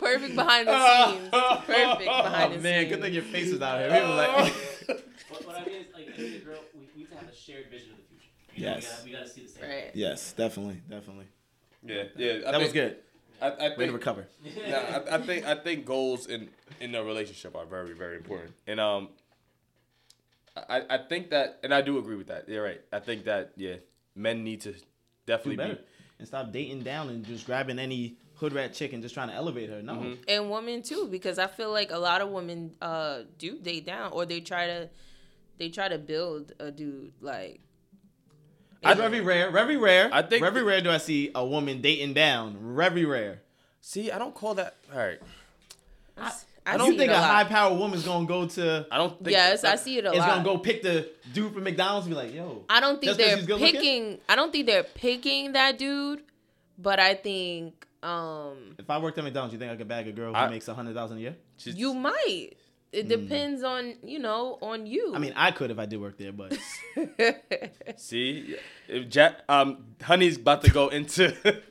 Perfect 0.00 0.34
behind 0.34 0.66
the 0.68 1.06
scenes. 1.10 1.28
Perfect 1.30 1.68
behind 1.68 1.98
the 2.00 2.04
scenes. 2.04 2.08
Oh 2.08 2.48
the 2.56 2.58
man, 2.62 2.80
scenes. 2.80 2.88
good 2.92 3.00
thing 3.02 3.14
your 3.14 3.22
face 3.22 3.48
is 3.48 3.60
out 3.62 3.78
here. 3.80 3.90
People 3.90 4.16
like, 4.16 4.30
What, 5.30 5.46
what 5.46 5.56
I 5.56 5.64
mean 5.64 5.74
is, 5.76 5.86
like, 5.94 6.08
I 6.18 6.20
need 6.22 6.36
a 6.36 6.38
girl. 6.44 6.58
We, 6.74 6.80
we 6.96 7.02
need 7.02 7.10
to 7.10 7.16
have 7.16 7.28
a 7.28 7.34
shared 7.34 7.66
vision 7.70 7.90
of 7.92 7.96
the 7.98 8.04
future. 8.08 8.30
You 8.56 8.66
know, 8.66 8.72
Yes. 8.72 9.02
We 9.04 9.12
gotta, 9.12 9.28
see 9.28 9.42
the 9.42 9.48
same. 9.48 9.62
Right. 9.68 9.90
yes, 9.94 10.32
definitely, 10.32 10.80
definitely. 10.88 11.26
Yeah, 11.84 12.04
yeah. 12.16 12.32
I 12.48 12.52
That 12.52 12.60
was 12.60 12.72
good. 12.72 12.96
I, 13.42 13.46
I 13.46 13.50
Way 13.50 13.68
to 13.68 13.76
think, 13.76 13.92
recover. 13.92 14.26
nah, 14.68 14.76
I, 14.76 15.14
I 15.14 15.18
think 15.22 15.46
I 15.46 15.54
think 15.54 15.86
goals 15.86 16.26
in 16.26 16.50
in 16.80 16.94
a 16.94 17.02
relationship 17.02 17.56
are 17.56 17.64
very 17.64 17.94
very 17.94 18.16
important, 18.16 18.52
and 18.66 18.78
um, 18.78 19.08
I 20.68 20.82
I 20.90 20.98
think 20.98 21.30
that, 21.30 21.58
and 21.62 21.72
I 21.72 21.80
do 21.80 21.96
agree 21.98 22.16
with 22.16 22.26
that. 22.26 22.48
You're 22.48 22.62
right. 22.62 22.80
I 22.92 22.98
think 23.00 23.24
that 23.24 23.52
yeah, 23.56 23.76
men 24.14 24.44
need 24.44 24.60
to 24.62 24.72
Do 24.72 24.78
definitely 25.26 25.56
better 25.56 25.74
be. 25.76 25.80
and 26.18 26.28
stop 26.28 26.52
dating 26.52 26.82
down 26.82 27.08
and 27.08 27.24
just 27.24 27.46
grabbing 27.46 27.78
any 27.78 28.16
hood 28.40 28.52
rat 28.54 28.72
chick 28.74 28.92
and 28.94 29.02
just 29.02 29.14
trying 29.14 29.28
to 29.28 29.34
elevate 29.34 29.68
her. 29.70 29.82
No, 29.82 29.94
Mhm. 29.94 30.18
and 30.26 30.50
women 30.50 30.82
too 30.82 31.08
because 31.10 31.38
i 31.38 31.46
feel 31.46 31.70
like 31.70 31.90
a 31.92 31.98
lot 31.98 32.20
of 32.22 32.30
women 32.30 32.74
uh 32.80 33.20
do 33.38 33.58
date 33.58 33.84
down 33.86 34.10
or 34.12 34.24
they 34.26 34.40
try 34.40 34.66
to 34.66 34.88
they 35.58 35.68
try 35.68 35.88
to 35.88 35.98
build 35.98 36.52
a 36.58 36.70
dude 36.70 37.12
like 37.20 37.60
it's 38.82 38.98
very 38.98 39.20
rare. 39.20 39.50
Very 39.50 39.76
rare. 39.76 40.08
I 40.10 40.22
think- 40.22 40.42
very 40.42 40.62
rare 40.62 40.80
do 40.80 40.90
I 40.90 40.96
see 40.96 41.30
a 41.34 41.44
woman 41.44 41.82
dating 41.82 42.14
down. 42.14 42.56
Very 42.74 43.04
rare. 43.04 43.42
See, 43.82 44.10
I 44.10 44.18
don't 44.18 44.34
call 44.34 44.54
that. 44.54 44.76
All 44.90 44.98
right, 44.98 45.18
i, 46.16 46.28
I 46.66 46.74
I 46.74 46.76
don't 46.78 46.92
see 46.92 46.96
think 46.98 47.10
a, 47.10 47.14
a 47.14 47.20
lot. 47.20 47.30
high 47.30 47.44
powered 47.44 47.78
woman's 47.78 48.04
gonna 48.06 48.26
go 48.26 48.46
to. 48.46 48.86
I 48.90 48.96
don't 48.96 49.18
think. 49.18 49.30
yes 49.32 49.64
i 49.64 49.76
see 49.76 49.98
it 49.98 50.04
a 50.06 50.12
Is 50.12 50.18
lot 50.18 50.28
gonna 50.28 50.44
go 50.44 50.56
pick 50.58 50.82
the 50.82 51.10
dude 51.34 51.52
from 51.52 51.64
McDonald's 51.64 52.06
and 52.06 52.14
be 52.14 52.22
like, 52.22 52.34
yo. 52.34 52.64
i 52.70 52.80
don't 52.80 53.00
think 53.00 53.16
they're 53.18 53.36
he's 53.36 53.46
good 53.46 53.60
looking? 53.60 53.74
picking 53.74 54.18
i 54.30 54.34
don't 54.36 54.50
think 54.52 54.64
they're 54.66 54.82
picking 54.82 55.52
that 55.52 55.76
dude 55.78 56.22
but 56.78 56.98
i 57.00 57.14
think 57.14 57.86
um 58.02 58.76
If 58.78 58.88
I 58.90 58.98
worked 58.98 59.18
at 59.18 59.24
McDonald's, 59.24 59.52
you 59.52 59.58
think 59.58 59.70
I 59.72 59.76
could 59.76 59.88
bag 59.88 60.08
a 60.08 60.12
girl 60.12 60.32
who 60.32 60.38
I- 60.38 60.48
makes 60.48 60.68
a 60.68 60.74
hundred 60.74 60.94
thousand 60.94 61.18
a 61.18 61.20
year? 61.20 61.36
just- 61.58 61.76
you 61.78 61.92
might 61.94 62.50
it 62.92 63.06
depends 63.08 63.62
on 63.62 63.94
you 64.02 64.18
know 64.18 64.58
on 64.60 64.84
you 64.86 65.10
Hmm. 65.10 65.14
I 65.14 65.18
mean, 65.20 65.32
I 65.36 65.52
could 65.52 65.70
if 65.70 65.78
I 65.78 65.86
did 65.86 66.00
work 66.00 66.18
there, 66.18 66.32
but 66.32 66.58
See, 67.96 68.56
if 68.88 69.08
Jack, 69.08 69.40
um, 69.48 69.84
Honey's 70.02 70.36
about 70.36 70.62
to 70.64 70.70
go 70.70 70.88
into. 70.88 71.36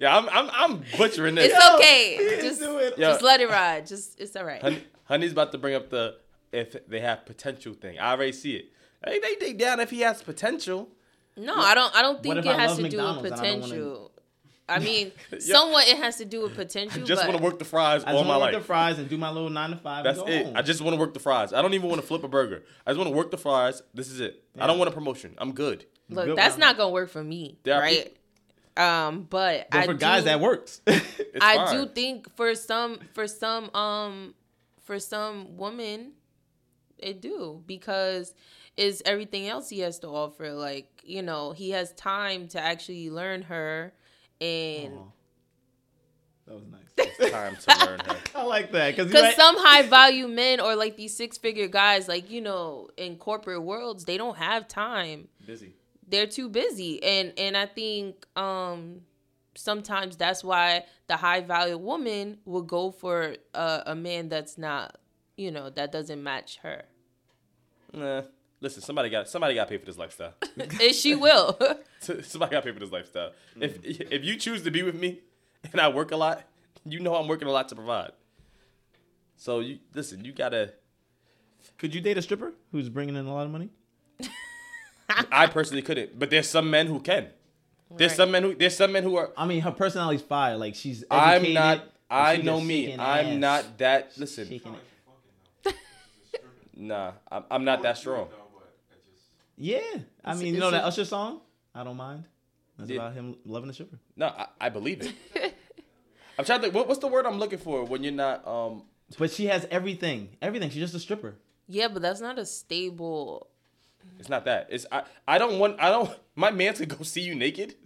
yeah, 0.00 0.16
I'm, 0.16 0.28
I'm, 0.28 0.50
I'm 0.52 0.84
butchering 0.98 1.34
this. 1.36 1.52
it's 1.52 1.74
okay 1.76 2.16
didn't 2.18 2.44
just, 2.44 2.60
do 2.60 2.78
it. 2.78 2.94
Yeah. 2.98 3.08
just 3.12 3.22
let 3.22 3.40
it 3.40 3.48
ride 3.48 3.86
just 3.86 4.20
it's 4.20 4.36
all 4.36 4.44
right 4.44 4.60
Honey, 4.60 4.84
Honey's 5.04 5.32
about 5.32 5.52
to 5.52 5.58
bring 5.58 5.74
up 5.74 5.88
the 5.90 6.16
if 6.52 6.76
they 6.88 7.00
have 7.00 7.26
potential 7.26 7.74
thing. 7.74 7.98
I 7.98 8.12
already 8.12 8.32
see 8.32 8.56
it. 8.56 8.66
Hey, 9.04 9.18
they 9.20 9.34
dig 9.36 9.58
down 9.58 9.80
if 9.80 9.90
he 9.90 10.00
has 10.00 10.22
potential. 10.22 10.88
No, 11.36 11.54
I 11.54 11.74
don't. 11.74 11.94
I 11.94 12.02
don't 12.02 12.22
think 12.22 12.36
it 12.36 12.46
I 12.46 12.54
has 12.60 12.70
love 12.72 12.78
to 12.78 12.88
do 12.88 12.96
with 12.96 13.22
McDonald's 13.22 13.30
and 13.30 13.34
I 13.34 13.44
don't 13.44 13.60
wanna- 13.60 13.72
potential. 13.74 14.12
I 14.68 14.80
mean, 14.80 15.12
somewhat 15.38 15.86
it 15.88 15.96
has 15.98 16.16
to 16.16 16.24
do 16.24 16.42
with 16.42 16.54
potential. 16.56 17.02
I 17.02 17.04
Just 17.04 17.24
want 17.26 17.36
to 17.38 17.42
work 17.42 17.58
the 17.58 17.64
fries 17.64 18.02
I 18.04 18.12
all 18.12 18.18
just 18.18 18.28
my 18.28 18.36
want 18.36 18.40
to 18.40 18.46
work 18.46 18.52
life. 18.54 18.62
the 18.62 18.66
fries 18.66 18.98
and 18.98 19.08
do 19.08 19.16
my 19.16 19.30
little 19.30 19.50
nine 19.50 19.70
to 19.70 19.76
five. 19.76 20.02
That's 20.04 20.18
and 20.18 20.26
go 20.26 20.32
it. 20.32 20.44
Home. 20.46 20.56
I 20.56 20.62
just 20.62 20.80
want 20.80 20.94
to 20.94 21.00
work 21.00 21.14
the 21.14 21.20
fries. 21.20 21.52
I 21.52 21.62
don't 21.62 21.74
even 21.74 21.88
want 21.88 22.00
to 22.00 22.06
flip 22.06 22.24
a 22.24 22.28
burger. 22.28 22.64
I 22.86 22.90
just 22.90 22.98
want 22.98 23.10
to 23.10 23.16
work 23.16 23.30
the 23.30 23.36
fries. 23.38 23.82
This 23.94 24.10
is 24.10 24.20
it. 24.20 24.42
I 24.58 24.66
don't 24.66 24.78
want 24.78 24.88
a 24.90 24.92
promotion. 24.94 25.34
I'm 25.38 25.52
good. 25.52 25.86
Look, 26.08 26.26
Good 26.26 26.38
that's 26.38 26.56
not 26.58 26.76
gonna 26.76 26.90
work 26.90 27.10
for 27.10 27.22
me, 27.24 27.58
There 27.64 27.74
are 27.74 27.80
right? 27.80 28.16
Um, 28.76 29.26
but 29.28 29.68
but 29.70 29.78
I 29.78 29.86
for 29.86 29.94
do, 29.94 29.98
guys 29.98 30.24
that 30.24 30.40
works. 30.40 30.80
I 30.86 30.98
fine. 31.40 31.74
do 31.76 31.86
think 31.92 32.34
for 32.36 32.54
some, 32.54 33.00
for 33.14 33.26
some, 33.26 33.74
um, 33.74 34.34
for 34.84 34.98
some 34.98 35.56
women, 35.56 36.12
it 36.98 37.20
do 37.20 37.62
because 37.66 38.34
is 38.76 39.02
everything 39.06 39.48
else 39.48 39.68
he 39.70 39.80
has 39.80 39.98
to 40.00 40.08
offer. 40.08 40.52
Like 40.52 41.02
you 41.04 41.22
know, 41.22 41.52
he 41.52 41.70
has 41.70 41.92
time 41.92 42.48
to 42.48 42.60
actually 42.60 43.10
learn 43.10 43.42
her, 43.42 43.92
and 44.40 44.94
Aw. 44.94 45.04
that 46.46 46.54
was 46.54 46.64
nice. 46.70 46.80
It's 47.18 47.30
time 47.30 47.56
to 47.56 47.86
learn 47.86 48.00
her. 48.00 48.16
I 48.34 48.42
like 48.44 48.72
that 48.72 48.96
because 48.96 49.10
Because 49.10 49.34
some 49.36 49.56
high 49.58 49.82
value 49.82 50.28
men 50.28 50.60
or 50.60 50.74
like 50.76 50.96
these 50.96 51.16
six 51.16 51.38
figure 51.38 51.66
guys, 51.68 52.08
like, 52.08 52.30
you 52.30 52.40
know, 52.40 52.88
in 52.96 53.16
corporate 53.16 53.62
worlds, 53.62 54.04
they 54.04 54.16
don't 54.16 54.36
have 54.36 54.68
time. 54.68 55.28
busy. 55.46 55.74
They're 56.08 56.26
too 56.26 56.48
busy. 56.48 57.02
And 57.02 57.32
and 57.36 57.56
I 57.56 57.66
think 57.66 58.26
um 58.36 59.00
sometimes 59.54 60.16
that's 60.16 60.44
why 60.44 60.84
the 61.08 61.16
high 61.16 61.40
value 61.40 61.78
woman 61.78 62.38
will 62.44 62.62
go 62.62 62.90
for 62.90 63.36
a, 63.54 63.82
a 63.86 63.94
man 63.94 64.28
that's 64.28 64.56
not, 64.58 64.98
you 65.36 65.50
know, 65.50 65.70
that 65.70 65.90
doesn't 65.92 66.22
match 66.22 66.58
her. 66.62 66.84
Nah. 67.92 68.22
Listen, 68.66 68.82
somebody 68.82 69.10
got 69.10 69.28
somebody 69.28 69.54
got 69.54 69.68
to 69.68 69.70
pay 69.70 69.76
for 69.76 69.86
this 69.86 69.96
lifestyle. 69.96 70.34
and 70.56 70.92
she 70.92 71.14
will. 71.14 71.56
somebody 72.00 72.50
got 72.50 72.62
to 72.62 72.62
pay 72.62 72.72
for 72.72 72.80
this 72.80 72.90
lifestyle. 72.90 73.30
If 73.60 73.80
mm. 73.80 74.08
if 74.10 74.24
you 74.24 74.34
choose 74.36 74.62
to 74.62 74.72
be 74.72 74.82
with 74.82 74.96
me 74.96 75.20
and 75.70 75.80
I 75.80 75.88
work 75.88 76.10
a 76.10 76.16
lot, 76.16 76.42
you 76.84 76.98
know 76.98 77.14
I'm 77.14 77.28
working 77.28 77.46
a 77.46 77.52
lot 77.52 77.68
to 77.68 77.76
provide. 77.76 78.10
So 79.36 79.60
you 79.60 79.78
listen. 79.94 80.24
You 80.24 80.32
gotta. 80.32 80.72
Could 81.78 81.94
you 81.94 82.00
date 82.00 82.18
a 82.18 82.22
stripper 82.22 82.54
who's 82.72 82.88
bringing 82.88 83.14
in 83.14 83.24
a 83.26 83.32
lot 83.32 83.44
of 83.44 83.52
money? 83.52 83.68
I 85.30 85.46
personally 85.46 85.82
couldn't, 85.82 86.18
but 86.18 86.30
there's 86.30 86.48
some 86.48 86.68
men 86.68 86.88
who 86.88 86.98
can. 86.98 87.28
There's 87.96 88.10
Right. 88.10 88.16
some 88.16 88.32
men 88.32 88.42
who 88.42 88.54
there's 88.56 88.76
some 88.76 88.90
men 88.90 89.04
who 89.04 89.14
are. 89.14 89.30
I 89.36 89.46
mean, 89.46 89.60
her 89.60 89.70
personality's 89.70 90.22
fire. 90.22 90.56
Like 90.56 90.74
she's. 90.74 91.04
I'm 91.08 91.52
not. 91.52 91.84
I 92.10 92.38
know 92.38 92.60
me. 92.60 92.94
I'm 92.94 93.26
ass. 93.26 93.38
not 93.38 93.78
that. 93.78 94.18
Listen, 94.18 94.60
nah. 96.74 97.12
I'm, 97.30 97.44
I'm 97.48 97.64
not 97.64 97.82
that 97.82 97.96
strong. 97.96 98.26
Yeah, 99.56 99.78
I 100.24 100.30
It's- 100.32 100.38
mean, 100.38 100.48
you 100.48 100.52
it's 100.54 100.60
know 100.60 100.70
that 100.70 100.84
Usher 100.84 101.04
song? 101.04 101.40
I 101.74 101.84
don't 101.84 101.96
mind. 101.96 102.24
That's 102.78 102.90
Yeah. 102.90 102.96
about 102.96 103.14
him 103.14 103.36
loving 103.44 103.70
a 103.70 103.72
stripper. 103.72 103.98
No, 104.16 104.26
I, 104.26 104.46
I 104.60 104.68
believe 104.68 105.02
it. 105.02 105.14
I'm 106.38 106.44
trying 106.44 106.58
to 106.58 106.62
think. 106.64 106.74
What, 106.74 106.86
what's 106.88 107.00
the 107.00 107.06
word 107.08 107.24
I'm 107.26 107.38
looking 107.38 107.58
for 107.58 107.84
when 107.84 108.02
you're 108.02 108.12
not? 108.12 108.46
Um, 108.46 108.82
But 109.18 109.30
she 109.30 109.46
has 109.46 109.66
everything. 109.70 110.36
Everything. 110.42 110.68
She's 110.70 110.80
just 110.82 110.94
a 110.94 110.98
stripper. 111.00 111.36
yeah, 111.68 111.88
but 111.88 112.02
that's 112.02 112.20
not 112.20 112.38
a 112.38 112.44
stable 112.46 113.48
it's 114.20 114.28
not 114.28 114.44
that. 114.44 114.68
It's 114.70 114.86
I. 114.92 115.02
I 115.26 115.36
don't 115.36 115.58
want. 115.58 115.80
I 115.80 115.90
don't. 115.90 116.08
My 116.36 116.50
man 116.52 116.74
to 116.74 116.86
go 116.86 117.02
see 117.02 117.22
you 117.22 117.34
naked. 117.34 117.74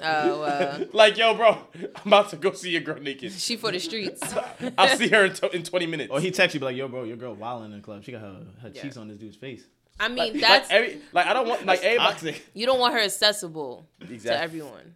Oh, 0.00 0.42
uh, 0.42 0.84
like 0.92 1.16
yo, 1.18 1.34
bro, 1.34 1.58
I'm 1.96 2.06
about 2.06 2.28
to 2.30 2.36
go 2.36 2.52
see 2.52 2.70
your 2.70 2.80
girl 2.82 3.00
naked. 3.00 3.32
she 3.32 3.56
for 3.56 3.72
the 3.72 3.78
streets. 3.80 4.22
I'll 4.78 4.96
see 4.96 5.08
her 5.08 5.24
in, 5.26 5.32
to- 5.34 5.54
in 5.56 5.62
20 5.64 5.86
minutes. 5.86 6.10
Or 6.12 6.20
he 6.20 6.30
texts 6.30 6.54
you 6.54 6.60
be 6.60 6.66
like, 6.66 6.76
"Yo, 6.76 6.86
bro, 6.88 7.02
your 7.04 7.16
girl 7.16 7.34
wilding 7.34 7.72
in 7.72 7.78
the 7.78 7.82
club. 7.82 8.04
She 8.04 8.12
got 8.12 8.20
her, 8.20 8.46
her 8.62 8.70
Yeah. 8.72 8.82
cheeks 8.82 8.96
on 8.96 9.08
this 9.08 9.18
dude's 9.18 9.36
face." 9.36 9.64
I 10.00 10.08
mean, 10.08 10.32
like, 10.34 10.40
that's 10.40 10.70
like, 10.70 10.76
every, 10.78 11.00
like 11.12 11.26
I 11.26 11.32
don't 11.32 11.48
want 11.48 11.66
like 11.66 11.82
everybody. 11.82 12.12
Toxic. 12.12 12.46
you 12.54 12.66
don't 12.66 12.78
want 12.78 12.94
her 12.94 13.00
accessible 13.00 13.86
to 14.00 14.12
Exactly. 14.12 14.42
everyone. 14.44 14.94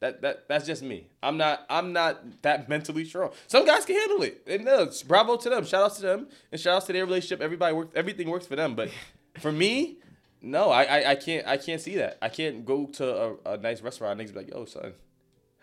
That 0.00 0.20
that 0.20 0.48
that's 0.48 0.66
just 0.66 0.82
me. 0.82 1.06
I'm 1.22 1.38
not 1.38 1.64
I'm 1.70 1.92
not 1.94 2.42
that 2.42 2.68
mentally 2.68 3.04
strong. 3.06 3.30
Some 3.46 3.64
guys 3.64 3.86
can 3.86 3.96
handle 3.96 4.22
it, 4.22 4.42
and 4.46 4.64
no, 4.64 4.90
bravo 5.06 5.36
to 5.36 5.48
them. 5.48 5.64
Shout 5.64 5.82
out 5.82 5.94
to 5.96 6.02
them, 6.02 6.28
and 6.52 6.60
shout 6.60 6.76
out 6.76 6.86
to 6.86 6.92
their 6.92 7.06
relationship. 7.06 7.40
Everybody 7.40 7.74
works. 7.74 7.92
Everything 7.94 8.28
works 8.28 8.46
for 8.46 8.54
them. 8.54 8.74
But 8.74 8.90
for 9.40 9.50
me, 9.50 9.98
no, 10.42 10.68
I, 10.70 10.82
I 10.82 11.10
I 11.12 11.14
can't 11.14 11.46
I 11.46 11.56
can't 11.56 11.80
see 11.80 11.94
that. 11.96 12.18
I 12.20 12.28
can't 12.28 12.66
go 12.66 12.84
to 12.86 13.16
a, 13.46 13.52
a 13.52 13.56
nice 13.56 13.80
restaurant 13.80 14.20
and 14.20 14.28
niggas 14.28 14.34
be 14.34 14.40
like, 14.40 14.50
yo, 14.50 14.66
son, 14.66 14.92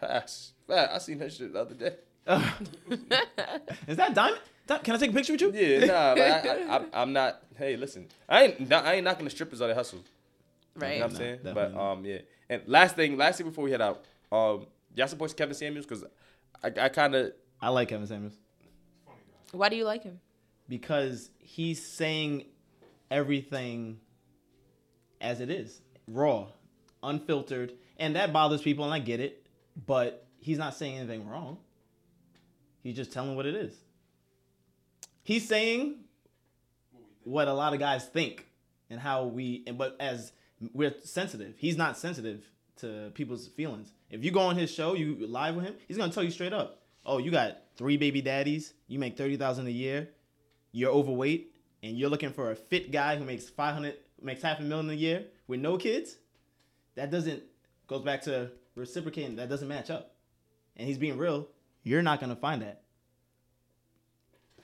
ass 0.02 0.54
fat. 0.68 0.90
I 0.92 0.98
seen 0.98 1.20
that 1.20 1.32
shit 1.34 1.54
the 1.54 1.60
other 1.62 1.76
day. 1.76 1.96
Is 3.88 3.98
that 3.98 4.16
diamond? 4.16 4.42
Di- 4.78 4.80
Can 4.84 4.96
I 4.96 4.98
take 4.98 5.10
a 5.12 5.14
picture 5.14 5.34
with 5.34 5.42
you? 5.42 5.52
Yeah, 5.54 5.86
nah, 5.86 6.10
like, 6.18 6.46
I, 6.46 6.50
I, 6.50 6.68
I'm- 6.74 6.90
I'm 6.94 7.14
not. 7.14 7.42
Hey, 7.58 7.76
listen, 7.78 8.08
I 8.28 8.44
ain't 8.44 8.72
I 8.72 8.94
ain't 8.96 9.04
knocking 9.04 9.26
the 9.26 9.32
strippers 9.32 9.62
on 9.62 9.68
their 9.68 9.76
hustle. 9.76 10.00
Right. 10.76 10.94
You 10.94 11.00
know 11.00 11.06
what 11.06 11.12
I'm 11.12 11.14
No, 11.14 11.20
saying? 11.20 11.40
But 11.44 11.54
definitely 11.54 11.76
not. 11.78 11.92
um, 11.92 12.06
yeah. 12.06 12.18
And 12.50 12.62
last 12.68 12.96
thing, 12.96 13.18
last 13.18 13.38
thing 13.38 13.48
before 13.48 13.64
we 13.66 13.72
head 13.72 13.82
out, 13.82 14.04
um, 14.32 14.66
y'all 14.96 15.08
support 15.08 15.36
Kevin 15.36 15.54
Samuels 15.56 15.86
because 15.86 16.04
I, 16.64 16.68
I 16.86 16.90
kind 16.90 17.14
of 17.16 17.34
I 17.62 17.70
like 17.70 17.90
Kevin 17.90 18.08
Samuels 18.08 18.34
Why 19.52 19.70
do 19.70 19.76
you 19.76 19.84
like 19.86 20.04
him? 20.04 20.20
because 20.70 21.30
he's 21.40 21.86
saying 21.86 22.46
everything 23.10 24.00
as 25.20 25.42
it 25.42 25.50
is, 25.50 25.82
raw, 26.08 26.48
unfiltered, 27.04 27.74
and 28.00 28.16
that 28.16 28.32
bothers 28.32 28.62
people, 28.62 28.86
and 28.86 28.94
I 28.94 29.00
get 29.00 29.20
it. 29.20 29.46
But 29.86 30.26
he's 30.40 30.58
not 30.58 30.74
saying 30.76 30.98
anything 30.98 31.28
wrong. 31.28 31.58
He's 32.84 32.96
just 32.96 33.12
telling 33.12 33.36
what 33.36 33.46
it 33.46 33.56
is. 33.56 33.76
He's 35.24 35.48
saying 35.48 35.96
what 37.24 37.48
a 37.48 37.54
lot 37.54 37.74
of 37.74 37.80
guys 37.80 38.06
think 38.06 38.48
and 38.90 39.00
how 39.00 39.26
we 39.26 39.64
and 39.68 39.78
but 39.78 39.96
as 40.00 40.32
we're 40.74 40.94
sensitive 41.04 41.54
he's 41.58 41.78
not 41.78 41.98
sensitive 41.98 42.44
to 42.78 43.12
people's 43.14 43.48
feelings 43.48 43.92
if 44.10 44.24
you 44.24 44.32
go 44.32 44.40
on 44.40 44.56
his 44.56 44.72
show 44.72 44.96
you 44.96 45.16
live 45.28 45.56
with 45.56 45.66
him 45.66 45.76
he's 45.88 45.98
gonna 45.98 46.12
tell 46.12 46.24
you 46.24 46.32
straight 46.32 46.52
up 46.52 46.82
oh 47.06 47.20
you 47.20 47.30
got 47.30 47.58
three 47.78 47.96
baby 47.96 48.22
daddies 48.22 48.74
you 48.88 48.98
make 48.98 49.16
30000 49.16 49.68
a 49.68 49.70
year 49.70 50.10
you're 50.72 50.92
overweight 50.92 51.52
and 51.84 51.98
you're 51.98 52.10
looking 52.10 52.32
for 52.32 52.52
a 52.52 52.56
fit 52.56 52.92
guy 52.92 53.16
who 53.16 53.26
makes 53.26 53.50
500 53.50 53.96
makes 54.22 54.42
half 54.42 54.60
a 54.60 54.64
million 54.64 54.90
a 54.90 54.94
year 54.94 55.26
with 55.48 55.60
no 55.60 55.78
kids, 55.78 56.18
that 56.96 57.12
doesn't 57.12 57.44
goes 57.88 58.04
back 58.04 58.22
to 58.24 58.52
reciprocating. 58.76 59.36
That 59.38 59.50
doesn't 59.50 59.68
match 59.68 59.90
up. 59.90 60.16
And 60.78 60.88
he's 60.88 60.98
being 60.98 61.18
real. 61.18 61.48
You're 61.84 62.02
not 62.02 62.20
gonna 62.20 62.36
find 62.36 62.62
that. 62.62 62.84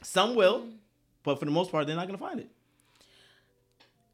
Some 0.07 0.35
will, 0.35 0.67
but 1.23 1.37
for 1.37 1.43
the 1.43 1.51
most 1.51 1.69
part, 1.69 1.85
they're 1.85 1.95
not 1.97 2.07
gonna 2.07 2.17
find 2.17 2.39
it. 2.39 2.49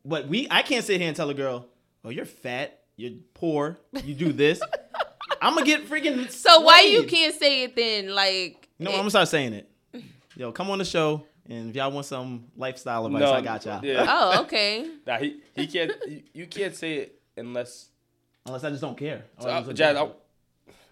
But 0.03 0.27
we, 0.27 0.47
I 0.49 0.63
can't 0.63 0.83
sit 0.83 0.99
here 0.99 1.07
and 1.07 1.15
tell 1.15 1.29
a 1.29 1.35
girl, 1.35 1.67
"Oh, 2.03 2.09
you're 2.09 2.25
fat, 2.25 2.79
you're 2.97 3.11
poor, 3.35 3.77
you 4.03 4.15
do 4.15 4.33
this." 4.33 4.59
I'm 5.41 5.53
gonna 5.53 5.67
get 5.67 5.87
freaking. 5.87 6.31
So 6.31 6.61
why 6.61 6.81
you 6.81 7.03
can't 7.03 7.35
say 7.35 7.63
it 7.63 7.75
then? 7.75 8.15
Like, 8.15 8.67
no, 8.79 8.89
it- 8.89 8.93
I'm 8.93 8.99
gonna 9.01 9.09
start 9.11 9.27
saying 9.27 9.53
it. 9.53 9.69
Yo, 10.35 10.51
come 10.51 10.71
on 10.71 10.79
the 10.79 10.85
show, 10.85 11.23
and 11.47 11.69
if 11.69 11.75
y'all 11.75 11.91
want 11.91 12.07
some 12.07 12.45
lifestyle 12.57 13.05
advice, 13.05 13.21
I 13.23 13.41
got 13.41 13.63
y'all. 13.65 13.85
Yeah. 13.85 14.05
oh, 14.09 14.41
okay. 14.41 14.89
Nah, 15.05 15.19
he 15.19 15.41
he 15.55 15.67
can't. 15.67 15.91
you, 16.07 16.23
you 16.33 16.47
can't 16.47 16.75
say 16.75 16.93
it 16.95 17.21
unless. 17.37 17.89
Unless 18.47 18.63
I 18.63 18.71
just 18.71 18.81
don't 18.81 18.97
care. 18.97 19.23
So, 19.39 19.47
I 19.47 19.53
just 19.61 19.67
don't 19.67 19.75
Jazz. 19.75 19.95
I, 19.97 20.09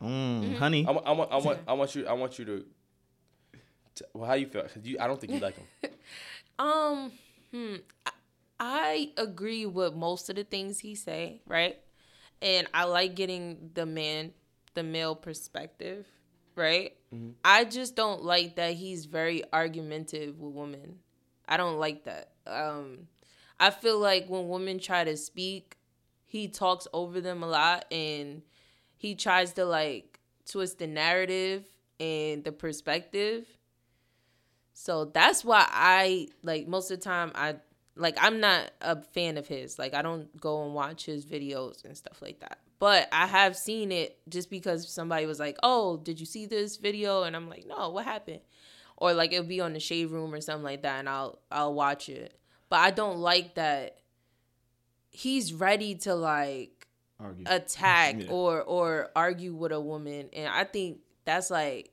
Mm, 0.03 0.55
honey. 0.57 0.85
I, 0.87 0.91
want- 0.91 1.05
I 1.07 1.11
want 1.11 1.31
I 1.31 1.37
want 1.37 1.59
I 1.67 1.73
want 1.73 1.95
you 1.95 2.07
I 2.07 2.13
want 2.13 2.39
you 2.39 2.45
to. 2.45 2.65
Well, 4.13 4.27
how 4.27 4.33
you 4.35 4.47
feel? 4.47 4.63
'Cause 4.63 4.83
you, 4.83 4.97
I 4.99 5.07
don't 5.07 5.19
think 5.19 5.33
you 5.33 5.39
like 5.39 5.57
him. 5.57 5.67
Um, 6.59 7.11
hmm. 7.51 7.75
I, 8.05 8.11
I 8.59 9.11
agree 9.17 9.65
with 9.65 9.95
most 9.95 10.29
of 10.29 10.35
the 10.35 10.43
things 10.43 10.79
he 10.79 10.93
say, 10.93 11.41
right? 11.47 11.77
And 12.41 12.67
I 12.73 12.83
like 12.83 13.15
getting 13.15 13.71
the 13.73 13.85
man, 13.87 14.33
the 14.75 14.83
male 14.83 15.15
perspective, 15.15 16.05
right? 16.55 16.95
I 17.43 17.63
just 17.65 17.95
don't 17.95 18.23
like 18.23 18.55
that 18.57 18.75
he's 18.75 19.05
very 19.05 19.43
argumentative 19.51 20.39
with 20.39 20.53
women. 20.53 20.99
I 21.47 21.57
don't 21.57 21.79
like 21.79 22.03
that. 22.03 22.31
Um, 22.45 23.07
I 23.59 23.71
feel 23.71 23.97
like 23.99 24.27
when 24.27 24.47
women 24.47 24.77
try 24.79 25.03
to 25.03 25.17
speak, 25.17 25.77
he 26.27 26.47
talks 26.47 26.87
over 26.93 27.19
them 27.21 27.41
a 27.41 27.47
lot 27.47 27.85
and 27.91 28.43
he 28.97 29.15
tries 29.15 29.53
to 29.53 29.65
like 29.65 30.19
twist 30.49 30.77
the 30.77 30.87
narrative 30.87 31.65
and 31.99 32.43
the 32.43 32.51
perspective. 32.51 33.45
So 34.81 35.05
that's 35.05 35.45
why 35.45 35.67
I 35.69 36.27
like 36.41 36.67
most 36.67 36.89
of 36.89 36.99
the 36.99 37.03
time 37.03 37.31
I 37.35 37.57
like 37.95 38.17
I'm 38.19 38.39
not 38.39 38.71
a 38.81 38.99
fan 38.99 39.37
of 39.37 39.47
his. 39.47 39.77
Like 39.77 39.93
I 39.93 40.01
don't 40.01 40.35
go 40.41 40.65
and 40.65 40.73
watch 40.73 41.05
his 41.05 41.23
videos 41.23 41.85
and 41.85 41.95
stuff 41.95 42.19
like 42.19 42.39
that. 42.39 42.57
But 42.79 43.07
I 43.11 43.27
have 43.27 43.55
seen 43.55 43.91
it 43.91 44.17
just 44.27 44.49
because 44.49 44.91
somebody 44.91 45.27
was 45.27 45.39
like, 45.39 45.57
"Oh, 45.61 45.97
did 45.97 46.19
you 46.19 46.25
see 46.25 46.47
this 46.47 46.77
video?" 46.77 47.21
And 47.21 47.35
I'm 47.35 47.47
like, 47.47 47.67
"No, 47.67 47.89
what 47.89 48.05
happened?" 48.05 48.41
Or 48.97 49.13
like 49.13 49.31
it'll 49.33 49.45
be 49.45 49.61
on 49.61 49.73
the 49.73 49.79
shade 49.79 50.09
room 50.09 50.33
or 50.33 50.41
something 50.41 50.63
like 50.63 50.81
that, 50.81 50.97
and 50.97 51.07
I'll 51.07 51.37
I'll 51.51 51.75
watch 51.75 52.09
it. 52.09 52.35
But 52.69 52.79
I 52.79 52.89
don't 52.89 53.19
like 53.19 53.53
that 53.55 53.97
he's 55.11 55.53
ready 55.53 55.93
to 55.93 56.15
like 56.15 56.87
Argue. 57.19 57.45
attack 57.47 58.15
Yeah. 58.19 58.31
or 58.31 58.63
or 58.63 59.11
argue 59.15 59.53
with 59.53 59.73
a 59.73 59.79
woman 59.79 60.29
and 60.31 60.47
i 60.47 60.63
think 60.63 60.99
that's 61.25 61.51
like 61.51 61.91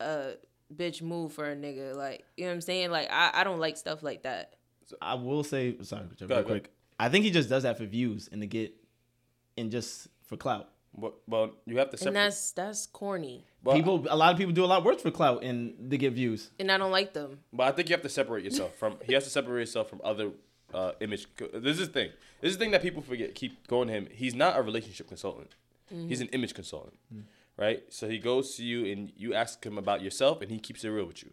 a 0.00 0.34
bitch 0.76 1.02
move 1.02 1.32
for 1.32 1.50
a 1.50 1.56
nigga 1.56 1.94
like 1.94 2.24
you 2.36 2.44
know 2.44 2.50
what 2.50 2.54
i'm 2.54 2.60
saying 2.60 2.90
like 2.90 3.08
i, 3.10 3.30
I 3.34 3.44
don't 3.44 3.58
like 3.60 3.76
stuff 3.76 4.02
like 4.02 4.22
that 4.22 4.54
I 5.00 5.14
will 5.14 5.44
say, 5.44 5.76
sorry, 5.82 6.04
real 6.20 6.32
ahead, 6.32 6.46
quick. 6.46 6.70
I 6.98 7.08
think 7.08 7.24
he 7.24 7.30
just 7.30 7.48
does 7.48 7.62
that 7.62 7.78
for 7.78 7.86
views 7.86 8.28
and 8.30 8.40
to 8.42 8.46
get, 8.46 8.74
and 9.56 9.70
just 9.70 10.08
for 10.26 10.36
clout. 10.36 10.68
But 10.96 11.14
well, 11.26 11.52
you 11.64 11.78
have 11.78 11.88
to 11.90 12.06
and 12.06 12.16
that's 12.16 12.52
that's 12.52 12.84
corny 12.84 13.46
But, 13.62 13.76
people, 13.76 14.04
a 14.10 14.16
lot 14.16 14.32
of 14.32 14.38
people 14.38 14.52
do 14.52 14.62
a 14.62 14.66
lot 14.66 14.84
worse 14.84 15.00
for 15.00 15.10
clout 15.10 15.42
and 15.42 15.90
to 15.90 15.96
get 15.96 16.12
views. 16.12 16.50
and 16.58 16.70
i 16.70 16.76
don't 16.76 16.90
like 16.90 17.14
them 17.14 17.38
but 17.50 17.66
I 17.66 17.72
think 17.72 17.88
you 17.88 17.94
have 17.94 18.02
to 18.02 18.10
separate 18.10 18.44
yourself 18.44 18.74
from. 18.76 18.98
He 19.02 19.14
has 19.14 19.24
to 19.24 19.30
separate 19.30 19.60
himself 19.60 19.88
from 19.88 20.02
other 20.04 20.32
uh, 20.74 20.92
image. 21.00 21.26
This 21.54 21.78
is 21.80 21.88
the 21.88 21.92
thing. 21.94 22.10
This 22.42 22.50
is 22.50 22.58
the 22.58 22.64
thing 22.64 22.72
that 22.72 22.82
people 22.82 23.00
forget. 23.00 23.34
Keep 23.34 23.68
going 23.68 23.88
to 23.88 23.94
him. 23.94 24.08
He's 24.10 24.34
not 24.34 24.58
a 24.58 24.62
relationship 24.62 25.08
consultant. 25.08 25.54
He's 25.88 26.20
an 26.20 26.28
image 26.28 26.52
consultant, 26.54 26.98
right? 27.56 27.82
So 27.90 28.08
he 28.08 28.18
goes 28.18 28.54
to 28.56 28.64
you 28.64 28.90
and 28.92 29.12
you 29.16 29.34
ask 29.34 29.64
him 29.64 29.78
about 29.78 30.02
yourself, 30.02 30.40
and 30.42 30.50
he 30.50 30.58
keeps 30.58 30.84
it 30.84 30.88
real 30.90 31.04
with 31.06 31.22
you. 31.22 31.30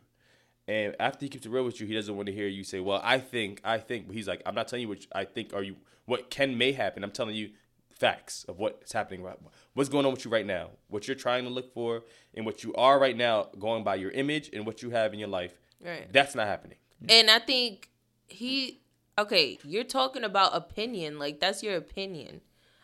And 0.68 0.96
after 1.00 1.26
he 1.26 1.30
keeps 1.30 1.46
it 1.46 1.50
real 1.50 1.64
with 1.66 1.80
you, 1.82 1.88
he 1.88 1.96
doesn't 1.96 2.16
want 2.16 2.28
to 2.28 2.34
hear 2.34 2.48
you 2.48 2.64
say, 2.64 2.80
"Well, 2.80 3.02
I 3.04 3.20
think, 3.20 3.60
I 3.64 3.80
think." 3.80 4.08
But 4.08 4.16
he's 4.16 4.28
like, 4.28 4.42
"I'm 4.46 4.54
not 4.56 4.68
telling 4.68 4.84
you 4.84 4.90
what 4.90 5.06
I 5.14 5.26
think 5.26 5.52
or 5.54 5.64
you 5.64 5.78
what 6.06 6.30
can 6.30 6.58
may 6.58 6.72
happen. 6.74 7.04
I'm 7.04 7.12
telling 7.12 7.36
you 7.36 7.52
facts 7.90 8.46
of 8.48 8.58
what's 8.58 8.94
happening 8.94 9.22
right 9.22 9.36
what's 9.74 9.90
going 9.90 10.06
on 10.06 10.12
with 10.14 10.24
you 10.24 10.32
right 10.32 10.46
now, 10.46 10.70
what 10.88 11.06
you're 11.08 11.16
trying 11.16 11.44
to 11.44 11.50
look 11.50 11.74
for, 11.74 12.04
and 12.34 12.46
what 12.46 12.64
you 12.64 12.74
are 12.76 12.98
right 12.98 13.18
now, 13.18 13.50
going 13.60 13.84
by 13.84 13.96
your 13.96 14.12
image 14.12 14.50
and 14.54 14.66
what 14.66 14.82
you 14.82 14.90
have 14.92 15.12
in 15.14 15.20
your 15.20 15.28
life. 15.28 15.60
right 15.84 16.12
That's 16.14 16.34
not 16.36 16.48
happening. 16.48 16.78
and 17.10 17.30
i 17.32 17.40
think 17.40 17.90
he 18.28 18.82
okay 19.18 19.58
you're 19.64 19.84
talking 19.84 20.24
about 20.24 20.56
opinion 20.56 21.18
like 21.20 21.40
that's 21.40 21.62
your 21.64 21.76
opinion 21.76 22.42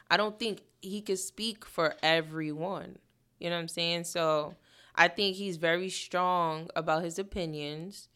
i 0.09 0.17
don't 0.17 0.38
think 0.39 0.61
he 0.81 1.01
could 1.01 1.19
speak 1.19 1.65
for 1.65 1.95
everyone 2.01 2.97
you 3.39 3.49
know 3.49 3.55
what 3.55 3.61
i'm 3.61 3.67
saying? 3.67 4.03
So 4.05 4.55
i 4.95 5.07
think 5.07 5.36
he's 5.36 5.57
very 5.57 5.89
strong 5.89 6.69
about 6.75 7.03
his 7.03 7.19
opinions 7.19 8.07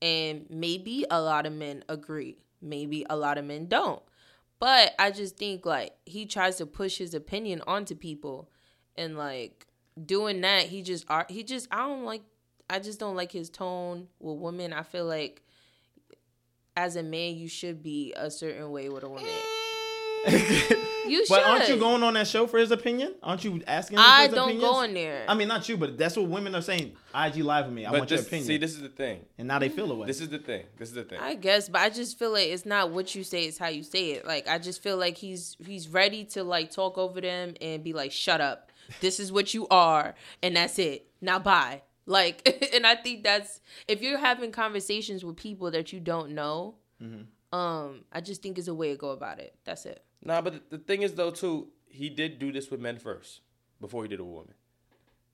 and 0.00 0.46
maybe 0.48 1.04
a 1.10 1.20
lot 1.20 1.46
of 1.46 1.52
men 1.52 1.84
agree 1.88 2.38
maybe 2.60 3.04
a 3.10 3.16
lot 3.16 3.38
of 3.38 3.44
men 3.44 3.66
don't. 3.66 4.02
But 4.58 4.94
i 4.98 5.10
just 5.10 5.36
think 5.36 5.66
like 5.66 5.94
he 6.06 6.26
tries 6.26 6.56
to 6.56 6.66
push 6.66 6.98
his 6.98 7.14
opinion 7.14 7.62
onto 7.66 7.94
people 7.94 8.48
and 8.96 9.18
like 9.18 9.66
doing 10.06 10.40
that 10.42 10.62
he 10.62 10.82
just 10.82 11.04
ar- 11.10 11.26
he 11.28 11.42
just 11.42 11.68
i 11.70 11.78
don't 11.78 12.04
like 12.04 12.22
i 12.70 12.78
just 12.78 12.98
don't 12.98 13.16
like 13.16 13.32
his 13.32 13.50
tone 13.50 14.08
with 14.20 14.38
women. 14.38 14.72
I 14.72 14.82
feel 14.82 15.04
like 15.04 15.42
as 16.76 16.96
a 16.96 17.02
man 17.02 17.36
you 17.36 17.48
should 17.48 17.82
be 17.82 18.14
a 18.16 18.30
certain 18.30 18.70
way 18.70 18.88
with 18.88 19.02
a 19.04 19.08
woman 19.08 19.26
you 20.28 21.26
should 21.26 21.28
But 21.28 21.44
aren't 21.44 21.68
you 21.68 21.76
going 21.76 22.02
on 22.02 22.14
that 22.14 22.26
show 22.26 22.46
for 22.46 22.58
his 22.58 22.70
opinion? 22.70 23.14
Aren't 23.22 23.44
you 23.44 23.62
asking? 23.66 23.98
Him 23.98 24.04
for 24.04 24.10
i 24.10 24.22
his 24.26 24.34
don't 24.34 24.48
opinions? 24.50 24.72
go 24.72 24.80
in 24.82 24.94
there 24.94 25.24
I 25.28 25.34
mean, 25.34 25.48
not 25.48 25.68
you, 25.68 25.76
but 25.76 25.98
that's 25.98 26.16
what 26.16 26.26
women 26.28 26.54
are 26.54 26.62
saying. 26.62 26.92
IG 27.14 27.36
live 27.36 27.66
with 27.66 27.74
me. 27.74 27.86
I 27.86 27.90
but 27.90 27.98
want 28.00 28.10
this, 28.10 28.20
your 28.20 28.26
opinion. 28.26 28.46
see, 28.46 28.56
this 28.58 28.72
is 28.72 28.82
the 28.82 28.88
thing. 28.88 29.20
and 29.38 29.48
now 29.48 29.58
they 29.58 29.68
feel 29.68 29.90
away. 29.90 30.06
This 30.06 30.20
is 30.20 30.28
the 30.28 30.38
thing. 30.38 30.64
This 30.78 30.88
is 30.88 30.94
the 30.94 31.04
thing. 31.04 31.20
I 31.20 31.34
guess, 31.34 31.68
but 31.68 31.80
I 31.80 31.90
just 31.90 32.18
feel 32.18 32.32
like 32.32 32.48
it's 32.48 32.64
not 32.66 32.90
what 32.90 33.14
you 33.14 33.24
say; 33.24 33.44
it's 33.44 33.58
how 33.58 33.68
you 33.68 33.82
say 33.82 34.12
it. 34.12 34.26
Like 34.26 34.48
I 34.48 34.58
just 34.58 34.82
feel 34.82 34.96
like 34.96 35.16
he's 35.16 35.56
he's 35.64 35.88
ready 35.88 36.24
to 36.26 36.44
like 36.44 36.70
talk 36.70 36.98
over 36.98 37.20
them 37.20 37.54
and 37.60 37.82
be 37.84 37.92
like, 37.92 38.12
"Shut 38.12 38.40
up! 38.40 38.70
This 39.00 39.20
is 39.20 39.30
what 39.32 39.54
you 39.54 39.66
are, 39.70 40.14
and 40.42 40.56
that's 40.56 40.78
it. 40.78 41.06
Now 41.20 41.38
bye." 41.38 41.82
Like, 42.06 42.70
and 42.74 42.86
I 42.86 42.96
think 42.96 43.22
that's 43.24 43.60
if 43.88 44.02
you're 44.02 44.18
having 44.18 44.52
conversations 44.52 45.24
with 45.24 45.36
people 45.36 45.70
that 45.70 45.92
you 45.92 46.00
don't 46.00 46.30
know, 46.30 46.76
mm-hmm. 47.02 47.22
Um, 47.52 48.04
I 48.12 48.20
just 48.20 48.42
think 48.42 48.58
it's 48.58 48.68
a 48.68 48.74
way 48.74 48.90
to 48.92 48.96
go 48.96 49.10
about 49.10 49.38
it. 49.38 49.54
That's 49.64 49.84
it. 49.86 50.02
Nah, 50.24 50.40
but 50.40 50.54
the, 50.70 50.76
the 50.76 50.82
thing 50.84 51.02
is 51.02 51.12
though 51.14 51.30
too, 51.30 51.68
he 51.88 52.08
did 52.08 52.38
do 52.38 52.52
this 52.52 52.70
with 52.70 52.80
men 52.80 52.98
first 52.98 53.40
before 53.80 54.02
he 54.04 54.08
did 54.08 54.20
it 54.20 54.22
with 54.22 54.34
women. 54.34 54.54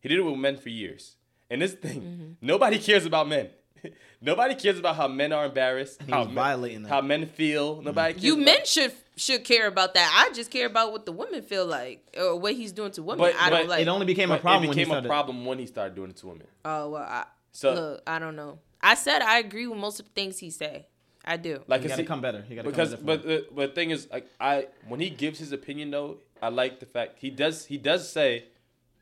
He 0.00 0.08
did 0.08 0.18
it 0.18 0.22
with 0.22 0.36
men 0.36 0.56
for 0.56 0.68
years. 0.68 1.16
And 1.50 1.62
this 1.62 1.72
thing, 1.74 2.00
Mm-hmm. 2.02 2.32
nobody 2.46 2.78
cares 2.78 3.06
about 3.06 3.28
men. 3.28 3.48
nobody 4.20 4.54
cares 4.54 4.78
about 4.78 4.96
how 4.96 5.06
men 5.08 5.32
are 5.32 5.46
embarrassed, 5.46 6.02
He 6.02 6.10
how 6.12 6.24
men, 6.24 6.34
violating 6.34 6.82
them. 6.82 6.90
how 6.90 7.00
men 7.00 7.26
feel. 7.26 7.80
Nobody 7.80 8.14
cares. 8.14 8.24
You 8.24 8.32
about- 8.34 8.44
men 8.44 8.64
should 8.66 8.92
should 9.16 9.42
care 9.44 9.66
about 9.66 9.94
that. 9.94 10.26
I 10.28 10.32
just 10.32 10.50
care 10.50 10.66
about 10.66 10.92
what 10.92 11.04
the 11.04 11.10
women 11.12 11.42
feel 11.42 11.66
like 11.66 12.06
or 12.16 12.36
what 12.38 12.54
he's 12.54 12.70
doing 12.72 12.92
to 12.92 13.02
women. 13.02 13.18
But- 13.18 13.34
I 13.36 13.50
don't 13.50 13.68
like. 13.68 13.80
it 13.82 13.88
only 13.88 14.06
became 14.06 14.30
a 14.30 14.38
problem 14.38 14.64
It 14.64 14.68
when 14.68 14.78
he 14.78 14.84
became 14.84 15.04
a 15.04 15.06
problem 15.08 15.44
when 15.44 15.58
he 15.58 15.66
started 15.66 15.94
doing 15.94 16.10
it 16.10 16.16
to 16.18 16.26
women. 16.28 16.46
oh 16.64 16.90
well, 16.90 17.02
I, 17.02 17.24
So 17.52 17.74
look, 17.74 18.02
I 18.06 18.18
don't 18.18 18.36
know. 18.36 18.58
I 18.80 18.94
said 18.94 19.22
I 19.22 19.38
agree 19.38 19.66
with 19.66 19.78
most 19.78 19.98
of 20.00 20.06
the 20.06 20.12
things 20.12 20.38
he 20.38 20.50
say. 20.50 20.86
I 21.28 21.36
do. 21.36 21.62
like 21.66 21.82
He 21.82 21.88
got 21.88 21.96
to 21.96 22.04
come 22.04 22.20
better. 22.20 22.42
He 22.48 22.54
got 22.56 22.64
to 22.64 22.70
because 22.70 22.94
come 22.94 23.04
but 23.04 23.22
better. 23.22 23.28
the, 23.28 23.42
uh, 23.42 23.50
but 23.54 23.68
the 23.68 23.74
thing 23.74 23.90
is 23.90 24.08
like 24.10 24.26
I 24.40 24.66
when 24.88 24.98
he 25.00 25.10
gives 25.10 25.38
his 25.38 25.52
opinion 25.52 25.90
though 25.90 26.18
I 26.42 26.48
like 26.48 26.80
the 26.80 26.86
fact 26.86 27.18
he 27.20 27.30
does 27.30 27.66
he 27.66 27.76
does 27.76 28.10
say 28.10 28.44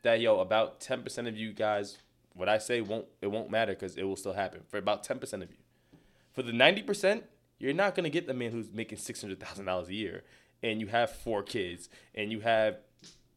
that 0.02 0.20
yo 0.20 0.40
about 0.40 0.80
ten 0.80 1.02
percent 1.02 1.28
of 1.28 1.36
you 1.36 1.52
guys 1.52 1.98
what 2.34 2.48
I 2.48 2.58
say 2.58 2.80
won't 2.80 3.06
it 3.22 3.28
won't 3.28 3.50
matter 3.50 3.72
because 3.72 3.96
it 3.96 4.02
will 4.02 4.16
still 4.16 4.32
happen 4.34 4.60
for 4.68 4.76
about 4.78 5.04
ten 5.04 5.18
percent 5.18 5.42
of 5.44 5.50
you 5.50 5.56
for 6.34 6.42
the 6.42 6.52
ninety 6.52 6.82
percent 6.82 7.24
you're 7.58 7.72
not 7.72 7.94
gonna 7.94 8.10
get 8.10 8.26
the 8.26 8.34
man 8.34 8.50
who's 8.50 8.70
making 8.72 8.98
six 8.98 9.20
hundred 9.20 9.38
thousand 9.40 9.66
dollars 9.66 9.88
a 9.88 9.94
year 9.94 10.24
and 10.62 10.80
you 10.80 10.88
have 10.88 11.10
four 11.10 11.42
kids 11.42 11.88
and 12.14 12.32
you 12.32 12.40
have 12.40 12.78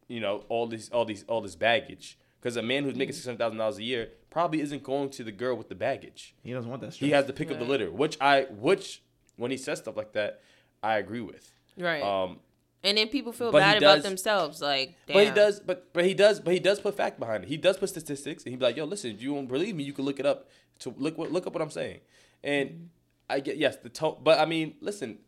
you 0.08 0.18
know 0.20 0.44
all 0.48 0.66
these 0.66 0.90
all 0.90 1.04
these 1.04 1.24
all 1.28 1.40
this 1.40 1.54
baggage 1.54 2.18
because 2.40 2.56
a 2.56 2.62
man 2.62 2.84
who's 2.84 2.94
making 2.94 3.12
six 3.14 3.26
hundred 3.26 3.38
thousand 3.38 3.58
dollars 3.58 3.78
a 3.78 3.82
year 3.82 4.08
probably 4.30 4.60
isn't 4.60 4.82
going 4.82 5.10
to 5.10 5.24
the 5.24 5.32
girl 5.32 5.56
with 5.56 5.68
the 5.68 5.74
baggage 5.74 6.34
he 6.42 6.52
doesn't 6.52 6.70
want 6.70 6.82
that. 6.82 6.94
he 6.94 7.10
has 7.10 7.26
to 7.26 7.32
pick 7.32 7.50
up 7.50 7.58
the 7.58 7.64
litter, 7.64 7.90
which 7.90 8.16
I 8.20 8.42
which 8.50 9.02
when 9.36 9.50
he 9.50 9.56
says 9.56 9.78
stuff 9.78 9.96
like 9.96 10.12
that, 10.12 10.42
I 10.82 10.98
agree 10.98 11.20
with. 11.20 11.50
Right. 11.78 12.02
Um, 12.02 12.40
and 12.82 12.96
then 12.96 13.08
people 13.08 13.32
feel 13.32 13.52
but 13.52 13.62
he 13.62 13.72
bad 13.72 13.82
about 13.82 14.02
themselves. 14.02 14.62
Like, 14.62 14.94
damn. 15.06 15.14
but 15.14 15.24
he 15.24 15.30
does, 15.30 15.60
but 15.60 15.92
but 15.92 16.04
he 16.04 16.14
does, 16.14 16.40
but 16.40 16.54
he 16.54 16.60
does 16.60 16.80
put 16.80 16.96
fact 16.96 17.18
behind 17.18 17.44
it. 17.44 17.48
He 17.48 17.56
does 17.56 17.76
put 17.76 17.90
statistics, 17.90 18.44
and 18.44 18.52
he'd 18.52 18.58
be 18.58 18.64
like, 18.64 18.76
"Yo, 18.76 18.84
listen, 18.84 19.10
if 19.10 19.22
you 19.22 19.34
don't 19.34 19.46
believe 19.46 19.74
me, 19.74 19.84
you 19.84 19.92
can 19.92 20.04
look 20.04 20.18
it 20.18 20.26
up 20.26 20.48
to 20.80 20.94
look 20.96 21.18
what 21.18 21.30
look 21.30 21.46
up 21.46 21.52
what 21.52 21.62
I'm 21.62 21.70
saying." 21.70 22.00
And 22.42 22.88
I 23.28 23.40
get 23.40 23.58
yes, 23.58 23.76
the 23.76 23.90
tone, 23.90 24.16
but 24.22 24.38
I 24.38 24.46
mean, 24.46 24.74
listen, 24.80 25.18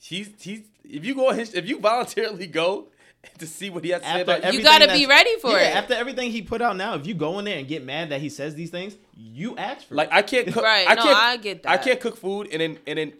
he's 0.00 0.30
he's 0.40 0.62
if 0.84 1.04
you 1.04 1.14
go 1.14 1.28
on 1.28 1.38
his 1.38 1.54
if 1.54 1.68
you 1.68 1.78
voluntarily 1.78 2.46
go 2.46 2.88
to 3.38 3.46
see 3.46 3.70
what 3.70 3.84
he 3.84 3.90
has 3.90 4.00
to 4.02 4.06
say 4.06 4.12
After 4.12 4.22
about 4.22 4.38
you. 4.42 4.48
everything 4.48 4.64
gotta 4.64 4.92
be 4.92 5.06
ready 5.06 5.38
for 5.40 5.50
yeah, 5.52 5.70
it. 5.70 5.76
After 5.76 5.94
everything 5.94 6.30
he 6.30 6.42
put 6.42 6.62
out 6.62 6.76
now, 6.76 6.94
if 6.94 7.06
you 7.06 7.14
go 7.14 7.38
in 7.38 7.44
there 7.44 7.58
and 7.58 7.66
get 7.68 7.84
mad 7.84 8.10
that 8.10 8.20
he 8.20 8.28
says 8.28 8.54
these 8.54 8.70
things, 8.70 8.96
you 9.16 9.56
ask 9.56 9.86
for 9.88 9.94
Like 9.94 10.08
it. 10.08 10.14
I 10.14 10.22
can't 10.22 10.46
cook. 10.52 10.62
Right, 10.62 10.86
I 10.88 10.94
no, 10.94 11.02
can't. 11.02 11.16
I 11.18 11.36
get 11.36 11.62
that. 11.62 11.72
I 11.72 11.76
can't 11.78 12.00
cook 12.00 12.16
food 12.16 12.48
and 12.52 12.60
then 12.60 12.78
and 12.86 12.98
then 12.98 13.12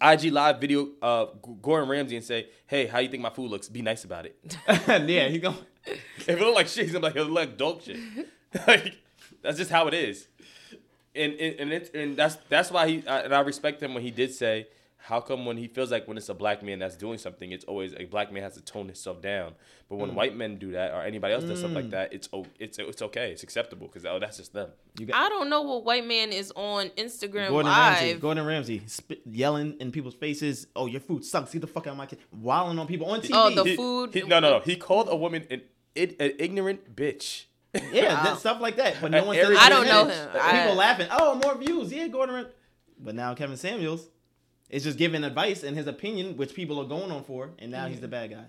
IG 0.00 0.32
live 0.32 0.60
video 0.60 0.88
uh 1.00 1.26
Gordon 1.60 1.88
Ramsay 1.88 2.16
and 2.16 2.24
say, 2.24 2.48
"Hey, 2.66 2.86
how 2.86 2.98
you 2.98 3.08
think 3.08 3.22
my 3.22 3.30
food 3.30 3.50
looks? 3.50 3.68
Be 3.68 3.82
nice 3.82 4.04
about 4.04 4.26
it." 4.26 4.36
yeah, 4.88 5.28
he 5.28 5.38
go. 5.38 5.54
if 5.86 6.28
it 6.28 6.40
look 6.40 6.54
like 6.54 6.68
shit, 6.68 6.84
he's 6.84 6.92
gonna 6.92 7.00
be 7.00 7.06
like, 7.08 7.16
"It 7.16 7.30
look 7.30 7.34
like 7.34 7.56
dog 7.56 7.82
shit." 7.82 7.98
like 8.66 8.94
that's 9.42 9.58
just 9.58 9.70
how 9.70 9.86
it 9.88 9.94
is. 9.94 10.28
And 11.14 11.32
and 11.34 11.60
and, 11.60 11.72
it's, 11.72 11.90
and 11.94 12.16
that's 12.16 12.36
that's 12.48 12.70
why 12.70 12.88
he 12.88 13.06
I, 13.06 13.20
and 13.20 13.34
I 13.34 13.40
respect 13.40 13.82
him 13.82 13.94
when 13.94 14.02
he 14.02 14.10
did 14.10 14.32
say, 14.32 14.66
"How 15.06 15.20
come 15.20 15.44
when 15.46 15.56
he 15.56 15.66
feels 15.68 15.90
like 15.90 16.06
when 16.08 16.16
it's 16.16 16.28
a 16.28 16.34
black 16.34 16.62
man 16.62 16.78
that's 16.78 16.96
doing 16.96 17.18
something, 17.18 17.50
it's 17.50 17.64
always 17.64 17.92
a 17.94 18.04
black 18.04 18.32
man 18.32 18.42
has 18.44 18.54
to 18.54 18.60
tone 18.62 18.86
himself 18.86 19.20
down, 19.20 19.54
but 19.88 19.96
Mm. 19.96 19.98
when 19.98 20.14
white 20.14 20.36
men 20.36 20.56
do 20.58 20.72
that 20.72 20.92
or 20.92 21.02
anybody 21.02 21.34
else 21.34 21.44
does 21.44 21.58
stuff 21.58 21.72
like 21.72 21.90
that, 21.90 22.12
it's 22.12 22.28
o- 22.32 22.46
it's 22.58 22.78
it's 22.78 23.02
okay, 23.02 23.32
it's 23.32 23.42
acceptable 23.42 23.86
because 23.88 24.04
oh 24.06 24.18
that's 24.18 24.36
just 24.36 24.52
them." 24.52 24.70
You 24.98 25.06
got 25.06 25.16
I 25.16 25.28
don't 25.28 25.48
know 25.50 25.62
what 25.62 25.84
white 25.84 26.06
man 26.06 26.32
is 26.32 26.52
on 26.54 26.88
Instagram 26.90 27.48
Gordon 27.48 27.70
live. 27.72 28.00
Ramsay. 28.00 28.20
Gordon 28.20 28.46
Ramsay 28.46 28.82
spit, 28.86 29.22
yelling 29.26 29.76
in 29.80 29.90
people's 29.92 30.14
faces. 30.14 30.66
Oh, 30.76 30.86
your 30.86 31.00
food 31.00 31.24
sucks. 31.24 31.52
Get 31.52 31.60
the 31.62 31.66
fuck 31.66 31.86
out 31.86 31.92
of 31.92 31.96
my 31.96 32.06
kitchen. 32.06 32.24
Wilding 32.40 32.78
on 32.78 32.86
people 32.86 33.06
on 33.08 33.20
TV. 33.20 33.30
Oh, 33.34 33.50
the 33.54 33.64
He- 33.64 33.76
food- 33.76 34.14
He, 34.14 34.22
no, 34.22 34.38
no, 34.40 34.50
no. 34.50 34.60
He 34.60 34.76
called 34.76 35.08
a 35.08 35.16
woman 35.16 35.46
an, 35.50 35.62
an, 35.96 36.14
an 36.20 36.32
ignorant 36.38 36.94
bitch. 36.94 37.44
yeah, 37.74 38.14
Wow. 38.14 38.22
that, 38.24 38.38
stuff 38.38 38.60
like 38.60 38.76
that. 38.76 38.96
But 39.00 39.10
no 39.10 39.24
one 39.24 39.34
says 39.34 39.56
I 39.58 39.68
don't 39.68 39.86
know 39.86 40.04
him. 40.06 40.28
People 40.28 40.40
I- 40.40 40.74
laughing. 40.74 41.08
Oh, 41.10 41.34
more 41.42 41.56
views. 41.56 41.92
Yeah, 41.92 42.06
Gordon. 42.08 42.34
Ram- 42.36 42.46
But 43.00 43.14
now 43.14 43.34
Kevin 43.34 43.56
Samuels 43.56 44.08
is 44.72 44.82
just 44.82 44.98
giving 44.98 45.22
advice 45.22 45.62
and 45.62 45.76
his 45.76 45.86
opinion, 45.86 46.36
which 46.36 46.54
people 46.54 46.80
are 46.80 46.84
going 46.86 47.12
on 47.12 47.22
for, 47.22 47.50
and 47.60 47.70
now 47.70 47.86
he's 47.86 48.00
the 48.00 48.08
bad 48.08 48.30
guy. 48.30 48.44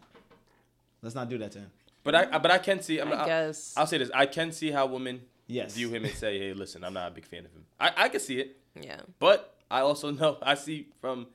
Let's 1.03 1.13
not 1.15 1.29
do 1.29 1.37
that 1.37 1.51
to 1.51 1.59
him. 1.59 1.71
But 2.03 2.15
I, 2.15 2.37
but 2.39 2.49
I 2.49 2.57
can 2.57 2.81
see. 2.81 2.99
I'm, 2.99 3.11
I 3.13 3.21
I 3.23 3.25
guess. 3.25 3.73
I'll 3.77 3.85
say 3.87 3.97
this. 3.99 4.09
I 4.13 4.25
can 4.25 4.51
see 4.51 4.71
how 4.71 4.85
women 4.87 5.21
Yes. 5.47 5.75
view 5.75 5.89
him 5.89 6.05
and 6.05 6.13
say, 6.15 6.39
"Hey, 6.39 6.53
listen, 6.53 6.83
I'm 6.83 6.93
not 6.93 7.09
a 7.11 7.13
big 7.13 7.25
fan 7.25 7.45
of 7.45 7.51
him." 7.51 7.65
I, 7.79 7.91
I 7.97 8.09
can 8.09 8.19
see 8.21 8.39
it, 8.39 8.57
yeah. 8.81 9.01
but 9.19 9.55
I 9.69 9.81
also 9.81 10.11
know 10.11 10.37
I 10.41 10.55
see 10.55 10.87
from 11.01 11.27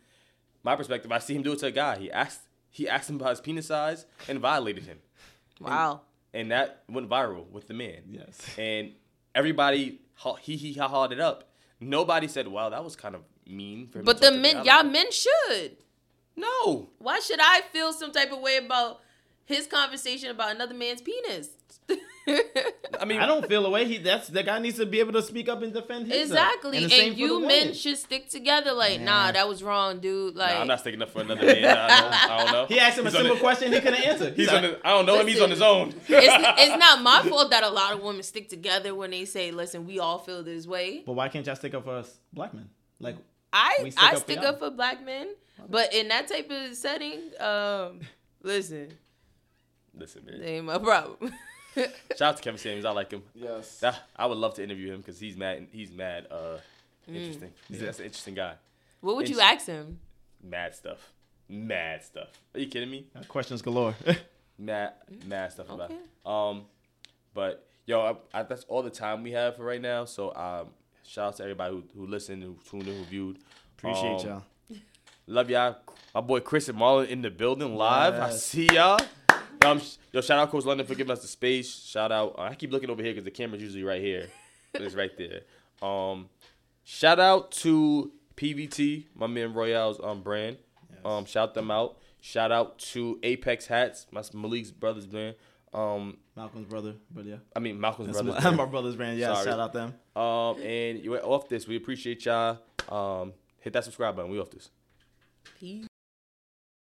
my 0.63 0.75
perspective. 0.77 1.13
I 1.13 1.19
see 1.19 1.35
him 1.35 1.43
do 1.43 1.53
it 1.53 1.59
to 1.61 1.67
a 1.67 1.71
guy. 1.71 1.99
He 1.99 2.11
asked 2.11 2.41
he 2.71 2.89
asked 2.89 3.09
him 3.11 3.17
about 3.17 3.31
his 3.31 3.41
penis 3.41 3.67
size 3.67 4.07
and 4.29 4.41
violated 4.41 4.85
him, 4.85 4.99
Wow. 5.61 6.03
and 6.35 6.51
that 6.51 6.83
went 6.89 7.09
viral 7.09 7.49
with 7.51 7.69
the 7.69 7.75
man. 7.75 8.03
Yes. 8.11 8.39
And 8.59 8.93
everybody 9.35 10.01
he 10.41 10.57
he 10.57 10.73
ha 10.75 10.89
hawed 10.89 11.13
it 11.13 11.21
up. 11.21 11.45
Nobody 11.81 12.27
said, 12.29 12.49
"Wow, 12.49 12.71
that 12.71 12.83
was 12.85 12.97
kind 12.97 13.15
of 13.15 13.23
mean." 13.49 13.89
For 13.89 13.99
him 14.01 14.05
But 14.05 14.19
the 14.21 14.27
talk 14.27 14.35
to 14.35 14.37
me 14.41 14.55
men, 14.55 14.65
y'all 14.65 14.85
men 14.85 15.11
should. 15.13 15.77
no. 16.37 16.91
Why 16.99 17.21
should 17.21 17.41
I 17.41 17.63
feel 17.73 17.93
some 17.93 18.13
type 18.13 18.31
of 18.33 18.41
way 18.41 18.57
about 18.59 19.01
his 19.45 19.67
conversation 19.67 20.31
about 20.31 20.55
another 20.55 20.75
man's 20.75 21.01
penis? 21.03 21.49
I 23.01 23.07
mean, 23.07 23.21
I 23.21 23.25
don't 23.27 23.47
feel 23.49 23.65
a 23.65 23.71
way. 23.71 23.87
He 23.87 23.97
that's 23.99 24.29
the 24.29 24.43
guy 24.43 24.59
needs 24.59 24.77
to 24.77 24.85
be 24.85 25.01
able 25.01 25.13
to 25.15 25.23
speak 25.23 25.49
up 25.49 25.63
and 25.63 25.73
defend 25.73 26.09
his. 26.09 26.31
Uh, 26.31 26.35
exactly. 26.35 26.77
And, 26.77 26.85
And, 26.85 26.93
the 26.93 26.97
same 26.97 27.13
for 27.13 27.17
the 27.17 27.21
you 27.23 27.47
men 27.47 27.73
should 27.73 27.97
stick 27.97 28.29
together. 28.29 28.73
Like, 28.75 29.01
nah, 29.01 29.27
Nah. 29.29 29.33
that 29.33 29.49
was 29.49 29.63
wrong, 29.63 30.01
dude. 30.01 30.37
Like, 30.37 30.53
nah, 30.55 30.61
I'm 30.61 30.67
not 30.67 30.81
sticking 30.81 31.01
up 31.01 31.09
for 31.11 31.23
another 31.23 31.47
man. 31.47 31.65
I 31.65 32.01
don't, 32.01 32.31
I 32.31 32.37
don't 32.45 32.53
know. 32.53 32.67
He 32.69 32.79
asked 32.79 32.99
him 32.99 33.07
a 33.07 33.09
He's 33.09 33.15
on 33.15 33.21
simple 33.23 33.37
the- 33.37 33.41
question 33.41 33.73
he 33.73 33.81
couldn't 33.81 34.03
answer. 34.05 34.31
He's 34.31 34.47
like, 34.49 34.57
on. 34.57 34.63
The, 34.65 34.87
I 34.87 34.91
don't 34.91 35.07
know 35.07 35.19
him. 35.21 35.27
He's 35.27 35.41
on 35.41 35.49
his 35.51 35.63
own. 35.63 35.89
it's, 35.89 36.01
it's 36.09 36.79
not 36.79 37.01
my 37.01 37.23
fault 37.31 37.51
that 37.51 37.65
a 37.65 37.71
lot 37.71 37.95
of 37.95 38.03
women 38.03 38.23
stick 38.23 38.51
together 38.51 38.95
when 38.95 39.11
they 39.11 39.25
say, 39.25 39.51
"Listen, 39.51 39.87
we 39.87 39.99
all 39.99 40.19
feel 40.19 40.43
this 40.43 40.67
way." 40.67 41.03
But 41.07 41.15
why 41.15 41.29
can't 41.31 41.47
y'all 41.47 41.57
stick 41.57 41.73
up 41.73 41.85
for 41.85 41.95
us 41.97 42.19
black 42.35 42.53
men? 42.53 42.69
Like, 43.01 43.17
I 43.53 43.77
stick 43.91 43.95
I 43.99 44.07
up 44.09 44.15
for 44.15 44.21
stick 44.21 44.39
up 44.39 44.59
for 44.59 44.71
black 44.71 45.05
men, 45.05 45.29
but 45.69 45.95
in 45.95 46.09
that 46.09 46.29
type 46.29 46.51
of 46.51 46.75
setting, 46.77 47.21
um, 47.41 48.01
listen, 48.43 48.93
Listen, 49.97 50.23
that 50.27 50.39
man. 50.39 50.49
ain't 50.49 50.65
my 50.67 50.79
problem. 50.79 51.33
Shout 51.75 52.23
out 52.23 52.37
to 52.37 52.43
Kevin 52.43 52.59
Samuels. 52.59 52.85
I 52.85 52.91
like 52.91 53.11
him. 53.11 53.23
yes. 53.35 53.83
I, 53.83 53.95
I 54.17 54.27
would 54.27 54.39
love 54.39 54.55
to 54.55 54.63
interview 54.65 54.93
him 54.93 54.99
because 55.01 55.19
he's 55.21 55.37
mad. 55.37 55.67
He's 55.73 55.91
mad. 55.93 56.27
Uh, 56.31 56.59
interesting. 57.07 57.53
He's, 57.69 57.81
That's 57.81 57.99
an 57.99 58.07
interesting 58.07 58.35
guy. 58.35 58.55
what 59.01 59.17
would 59.17 59.29
you 59.29 59.41
ask 59.41 59.67
him? 59.67 59.99
Mad 60.43 60.75
stuff. 60.75 60.99
Mad 61.49 62.05
stuff. 62.05 62.29
Are 62.55 62.61
you 62.61 62.67
kidding 62.67 62.91
me? 62.91 63.07
Questions 63.29 63.63
galore. 63.63 63.95
Mad, 64.61 64.95
mad 65.25 65.53
stuff 65.53 65.71
about. 65.71 65.93
Okay. 65.93 65.95
It. 65.95 66.27
Um, 66.29 66.65
but 67.33 67.65
yo, 67.87 68.01
I, 68.01 68.41
I, 68.41 68.43
that's 68.43 68.65
all 68.65 68.83
the 68.83 68.91
time 68.91 69.23
we 69.23 69.31
have 69.31 69.55
for 69.57 69.63
right 69.63 69.81
now. 69.81 70.05
So 70.05 70.35
um, 70.35 70.71
shout 71.09 71.29
out 71.29 71.37
to 71.37 71.43
everybody 71.43 71.75
who, 71.75 71.83
who 71.97 72.07
listened, 72.07 72.43
who 72.43 72.57
tuned 72.69 72.87
in, 72.89 72.97
who 72.99 73.05
viewed. 73.05 73.39
Appreciate 73.77 74.21
Um, 74.21 74.27
y'all. 74.27 74.43
Love 75.27 75.51
y'all. 75.51 75.77
My 76.15 76.21
boy 76.21 76.41
Chris 76.41 76.69
and 76.69 76.79
Marlon 76.79 77.09
in 77.09 77.23
the 77.23 77.31
building 77.31 77.75
live. 77.77 78.15
I 78.15 78.31
see 78.31 78.67
y'all. 78.73 78.99
Um, 79.65 79.81
yo, 80.13 80.21
shout 80.21 80.39
out 80.39 80.51
Coach 80.51 80.65
London 80.65 80.87
for 80.87 80.95
giving 80.95 81.11
us 81.11 81.21
the 81.23 81.29
space. 81.29 81.85
Shout 81.85 82.13
out. 82.13 82.37
I 82.39 82.55
keep 82.55 82.73
looking 82.73 82.91
over 82.91 83.03
here 83.03 83.13
because 83.13 83.25
the 83.25 83.31
camera's 83.31 83.61
usually 83.63 83.83
right 83.85 84.01
here. 84.01 84.29
But 84.73 84.83
it's 84.83 84.95
right 84.95 85.11
there. 85.19 85.43
Um, 85.83 86.29
shout 86.85 87.19
out 87.21 87.51
to 87.53 88.13
PVT, 88.37 89.07
my 89.15 89.27
man 89.27 89.53
Royale's 89.53 90.01
um 90.03 90.23
brand. 90.23 90.59
Um, 91.05 91.25
shout 91.25 91.55
them 91.55 91.71
out. 91.71 91.99
Shout 92.21 92.51
out 92.53 92.79
to 92.81 93.19
Apex 93.23 93.67
Hats, 93.67 94.07
my 94.11 94.23
Malik's 94.33 94.71
brothers 94.71 95.07
brand. 95.07 95.35
Um, 95.75 96.19
Malcolm's 96.39 96.67
brother, 96.69 96.95
but 97.13 97.25
yeah. 97.25 97.37
I 97.57 97.59
mean 97.59 97.81
Malcolm's 97.81 98.13
That's 98.13 98.23
brothers. 98.23 98.45
my, 98.45 98.51
my 98.65 98.65
brother's 98.65 98.95
brand. 98.95 99.19
Yeah, 99.19 99.35
Sorry. 99.35 99.47
shout 99.47 99.59
out 99.59 99.73
them. 99.73 99.95
Um, 100.15 100.63
and 100.63 101.01
you 101.01 101.11
went 101.11 101.25
off 101.25 101.49
this. 101.49 101.67
We 101.67 101.75
appreciate 101.77 102.25
y'all. 102.25 102.59
Um, 102.89 103.33
hit 103.59 103.73
that 103.73 103.83
subscribe 103.83 104.15
button. 104.15 104.31
We 104.31 104.39
off 104.39 104.49
this. 104.51 104.71
Peace. 105.59 105.88